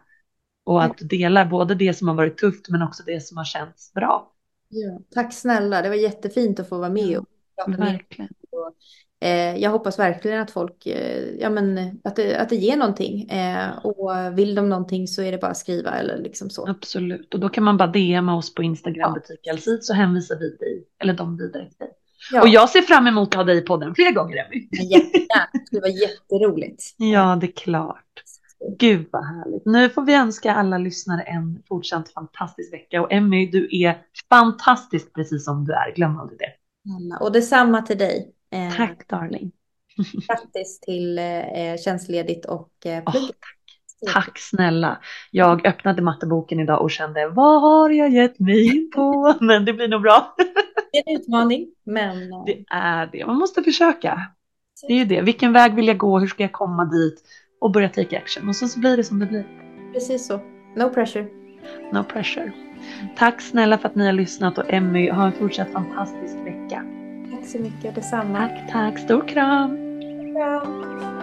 och 0.65 0.83
att 0.83 0.97
du 0.97 1.05
delar 1.05 1.45
både 1.45 1.75
det 1.75 1.93
som 1.93 2.07
har 2.07 2.15
varit 2.15 2.37
tufft 2.37 2.69
men 2.69 2.81
också 2.81 3.03
det 3.05 3.23
som 3.23 3.37
har 3.37 3.45
känts 3.45 3.93
bra. 3.93 4.31
Ja. 4.69 5.01
Tack 5.13 5.33
snälla, 5.33 5.81
det 5.81 5.89
var 5.89 5.95
jättefint 5.95 6.59
att 6.59 6.69
få 6.69 6.77
vara 6.77 6.89
med 6.89 7.17
och 7.17 7.25
prata 7.55 7.71
med 7.71 8.01
er. 8.17 8.27
Verkligen. 8.55 8.73
Eh, 9.55 9.61
jag 9.61 9.69
hoppas 9.69 9.99
verkligen 9.99 10.41
att 10.41 10.51
folk, 10.51 10.85
eh, 10.85 11.35
ja 11.39 11.49
men 11.49 11.77
att 12.03 12.15
det, 12.15 12.35
att 12.37 12.49
det 12.49 12.55
ger 12.55 12.77
någonting. 12.77 13.29
Eh, 13.29 13.85
och 13.85 14.11
vill 14.37 14.55
de 14.55 14.69
någonting 14.69 15.07
så 15.07 15.21
är 15.21 15.31
det 15.31 15.37
bara 15.37 15.51
att 15.51 15.57
skriva 15.57 15.91
eller 15.91 16.17
liksom 16.17 16.49
så. 16.49 16.67
Absolut. 16.67 17.33
Och 17.33 17.39
då 17.39 17.49
kan 17.49 17.63
man 17.63 17.77
bara 17.77 17.87
DMa 17.91 18.35
oss 18.35 18.55
på 18.55 18.63
Instagram 18.63 19.15
Ja. 19.43 19.57
så 19.81 19.93
hänvisar 19.93 20.35
vi 20.35 20.49
dig 20.49 20.83
eller 20.99 21.13
de 21.13 21.37
vidare 21.37 21.69
till 21.69 21.77
dig. 21.79 21.89
Ja, 22.31 22.41
Och 22.41 22.47
jag 22.47 22.69
ser 22.69 22.81
fram 22.81 23.07
emot 23.07 23.27
att 23.29 23.33
ha 23.35 23.43
dig 23.43 23.57
i 23.57 23.61
podden 23.61 23.95
fler 23.95 24.11
gånger 24.11 24.37
Emmy. 24.45 24.67
jättegärna. 24.71 25.49
Det 25.53 25.65
skulle 25.65 25.81
vara 25.81 25.91
jätteroligt. 25.91 26.83
Ja, 26.97 27.37
det 27.41 27.47
är 27.47 27.51
klart. 27.51 28.05
Gud 28.79 29.07
vad 29.11 29.25
härligt. 29.25 29.65
Nu 29.65 29.89
får 29.89 30.01
vi 30.01 30.13
önska 30.15 30.53
alla 30.55 30.77
lyssnare 30.77 31.21
en 31.21 31.63
fortsatt 31.67 32.13
fantastisk 32.13 32.73
vecka 32.73 33.01
och 33.01 33.11
Emmy, 33.13 33.51
du 33.51 33.67
är 33.71 34.01
fantastisk 34.29 35.13
precis 35.13 35.45
som 35.45 35.65
du 35.65 35.73
är. 35.73 35.95
Glöm 35.95 36.17
aldrig 36.19 36.39
det. 36.39 36.51
Och 37.19 37.31
detsamma 37.31 37.81
till 37.81 37.97
dig. 37.97 38.31
Eh, 38.53 38.75
Tack 38.75 39.07
darling. 39.07 39.51
Grattis 40.27 40.79
till 40.79 41.19
eh, 41.19 41.77
tjänstledigt 41.85 42.45
och 42.45 42.85
eh, 42.85 43.03
Åh, 43.05 43.11
plugget. 43.11 43.35
Tack 44.13 44.39
snälla. 44.39 45.01
Jag 45.31 45.67
öppnade 45.67 46.01
matteboken 46.01 46.59
idag 46.59 46.81
och 46.81 46.91
kände 46.91 47.27
vad 47.27 47.61
har 47.61 47.89
jag 47.89 48.09
gett 48.09 48.39
mig 48.39 48.65
in 48.75 48.91
på? 48.95 49.35
Men 49.41 49.65
det 49.65 49.73
blir 49.73 49.87
nog 49.87 50.01
bra. 50.01 50.35
Det 50.91 50.97
är 50.99 51.03
en 51.11 51.21
utmaning, 51.21 51.67
men 51.85 52.33
eh, 52.33 52.43
Det 52.45 52.63
är 52.69 53.09
det. 53.11 53.25
Man 53.25 53.35
måste 53.35 53.63
försöka. 53.63 54.21
Det 54.87 54.93
är 54.93 54.97
ju 54.97 55.05
det. 55.05 55.21
Vilken 55.21 55.53
väg 55.53 55.75
vill 55.75 55.87
jag 55.87 55.97
gå? 55.97 56.19
Hur 56.19 56.27
ska 56.27 56.43
jag 56.43 56.51
komma 56.51 56.85
dit? 56.85 57.23
Och 57.61 57.71
börja 57.71 57.89
take 57.89 58.17
action. 58.17 58.49
Och 58.49 58.55
så, 58.55 58.67
så 58.67 58.79
blir 58.79 58.97
det 58.97 59.03
som 59.03 59.19
det 59.19 59.25
blir. 59.25 59.45
precis 59.93 60.27
så. 60.27 60.37
No 60.75 60.89
pressure. 60.93 61.27
No 61.91 62.03
pressure. 62.03 62.51
Tack 63.17 63.41
snälla 63.41 63.77
för 63.77 63.89
att 63.89 63.95
ni 63.95 64.05
har 64.05 64.13
lyssnat 64.13 64.57
och 64.57 64.73
Emmy, 64.73 65.09
ha 65.11 65.25
en 65.25 65.31
fortsatt 65.31 65.71
fantastisk 65.71 66.35
vecka. 66.35 66.85
Tack 67.43 67.51
så 67.51 67.59
mycket, 67.59 67.95
detsamma. 67.95 68.37
Tack, 68.47 68.71
tack. 68.71 68.99
Stor 68.99 69.27
kram. 69.27 69.77
Stor 69.77 70.99
kram. 70.99 71.22